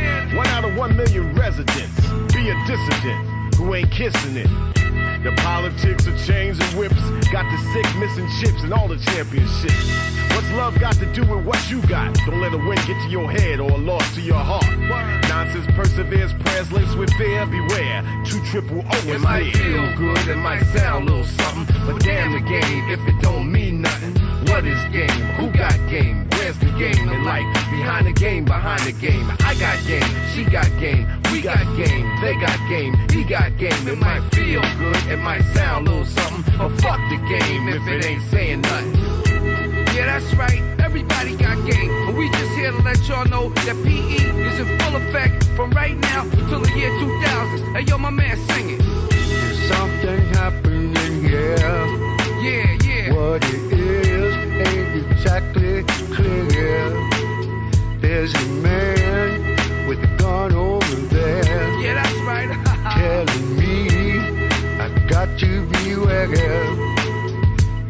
one 0.35 0.47
out 0.47 0.63
of 0.63 0.75
one 0.77 0.95
million 0.95 1.33
residents. 1.35 1.99
Be 2.33 2.49
a 2.49 2.65
dissident 2.65 3.55
who 3.55 3.73
ain't 3.75 3.91
kissing 3.91 4.37
it. 4.37 4.49
The 5.23 5.31
politics 5.37 6.07
of 6.07 6.17
chains 6.25 6.59
and 6.59 6.79
whips 6.79 7.01
got 7.31 7.45
the 7.51 7.57
sick 7.73 7.85
missing 7.97 8.27
chips 8.39 8.63
and 8.63 8.73
all 8.73 8.87
the 8.87 8.97
championships. 8.97 9.91
What's 10.33 10.49
love 10.53 10.79
got 10.79 10.95
to 10.95 11.05
do 11.13 11.21
with 11.21 11.45
what 11.45 11.69
you 11.69 11.81
got? 11.83 12.15
Don't 12.25 12.39
let 12.39 12.53
a 12.53 12.57
win 12.57 12.77
get 12.87 12.99
to 13.03 13.09
your 13.09 13.29
head 13.29 13.59
or 13.59 13.69
a 13.69 13.77
loss 13.77 14.15
to 14.15 14.21
your 14.21 14.39
heart. 14.39 14.65
Nonsense 15.29 15.67
perseveres, 15.75 16.33
prayers 16.33 16.71
laced 16.71 16.97
with 16.97 17.13
fear. 17.13 17.45
Beware, 17.45 18.01
two 18.25 18.43
triple 18.45 18.83
O 18.89 18.97
is 18.97 19.05
It 19.07 19.21
might 19.21 19.53
feel 19.55 19.95
good, 19.97 20.27
it 20.27 20.37
might 20.37 20.63
sound 20.73 21.09
a 21.09 21.11
little 21.11 21.25
something, 21.25 21.75
but 21.85 22.01
damn 22.01 22.31
the 22.31 22.39
game 22.39 22.89
if 22.89 22.99
it 23.07 23.21
don't 23.21 23.51
mean 23.51 23.81
nothing. 23.81 24.15
What 24.47 24.65
is 24.65 24.81
game? 24.91 25.09
Who 25.37 25.51
got 25.51 25.75
game? 25.89 26.30
Where's 26.51 26.73
the 26.73 26.77
game 26.77 27.07
in 27.07 27.23
life? 27.23 27.45
Behind 27.71 28.07
the 28.07 28.11
game, 28.11 28.43
behind 28.43 28.81
the 28.81 28.91
game. 28.91 29.25
I 29.39 29.55
got 29.55 29.79
game, 29.87 30.03
she 30.35 30.43
got 30.43 30.67
game, 30.81 31.07
we 31.31 31.41
got 31.41 31.63
game, 31.77 32.05
they 32.19 32.35
got 32.35 32.59
game, 32.67 32.93
he 33.09 33.23
got 33.23 33.57
game. 33.57 33.87
It 33.87 33.97
might 33.97 34.19
feel 34.35 34.59
good, 34.59 34.97
it 35.07 35.19
might 35.19 35.43
sound 35.53 35.87
a 35.87 35.91
little 35.91 36.05
something, 36.05 36.43
but 36.57 36.69
fuck 36.81 36.99
the 37.09 37.15
game 37.29 37.69
if 37.69 37.87
it 37.87 38.05
ain't 38.05 38.23
saying 38.23 38.61
nothing. 38.61 38.95
Yeah, 39.95 40.07
that's 40.07 40.33
right. 40.35 40.61
Everybody 40.81 41.37
got 41.37 41.55
game. 41.65 41.87
But 42.05 42.15
we 42.15 42.29
just 42.29 42.51
here 42.51 42.71
to 42.71 42.81
let 42.81 42.99
y'all 43.07 43.25
know 43.25 43.47
that 43.63 43.77
PE 43.85 44.19
is 44.43 44.59
in 44.59 44.79
full 44.79 44.97
effect 44.97 45.45
from 45.55 45.71
right 45.71 45.95
now 45.95 46.23
until 46.23 46.59
the 46.59 46.71
year 46.75 46.89
2000. 46.99 47.75
Hey, 47.75 47.83
yo, 47.83 47.97
my 47.97 48.09
man, 48.09 48.35
sing 48.49 48.71
it. 48.71 48.81
Something 49.71 50.19
happening 50.35 51.21
here. 51.23 51.55
Yeah, 52.43 52.77
yeah. 52.83 53.13
What 53.13 53.41
it 53.45 53.71
is 53.71 54.35
ain't 54.67 55.11
exactly. 55.11 55.60
There's 58.01 58.33
a 58.33 58.45
man 58.63 59.87
with 59.87 60.03
a 60.03 60.15
gun 60.17 60.53
over 60.53 60.95
there. 61.15 61.79
Yeah, 61.79 61.93
that's 61.93 62.19
right. 62.21 62.49
telling 62.97 63.55
me 63.57 63.87
I 64.79 64.89
got 65.07 65.37
to 65.39 65.65
beware. 65.67 66.33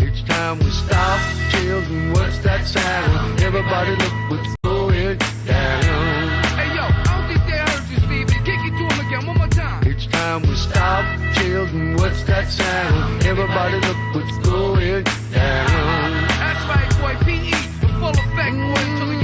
Each 0.05 0.26
time 0.26 0.59
we 0.59 0.70
stop, 0.70 1.20
children, 1.51 2.12
what's 2.12 2.39
that 2.39 2.66
sound? 2.68 3.41
Everybody 3.41 3.91
look 3.91 4.14
what's 4.30 4.55
going 4.64 5.18
down. 5.47 6.28
Hey, 6.59 6.76
yo, 6.76 6.84
I 6.84 7.03
don't 7.07 7.28
think 7.30 7.41
they 7.47 7.57
heard 7.57 7.89
you, 7.89 7.97
Stevie. 8.03 8.43
Kick 8.43 8.59
it 8.68 8.74
to 8.78 8.84
him 8.91 9.07
again, 9.07 9.26
one 9.28 9.38
more 9.38 9.47
time. 9.47 9.88
Each 9.88 10.09
time 10.09 10.41
we 10.41 10.55
stop, 10.55 11.05
children, 11.36 11.95
what's 11.95 12.24
that 12.24 12.49
sound? 12.49 13.24
Everybody 13.26 13.78
look 13.88 13.97
what's 14.16 14.38
going 14.39 15.03
down. 15.32 16.12
That's 16.43 16.64
right, 16.68 16.91
boy. 16.99 17.16
PE 17.24 17.55
in 17.86 17.91
full 17.99 18.09
effect, 18.09 18.55
boy, 18.59 18.84
the 18.99 19.20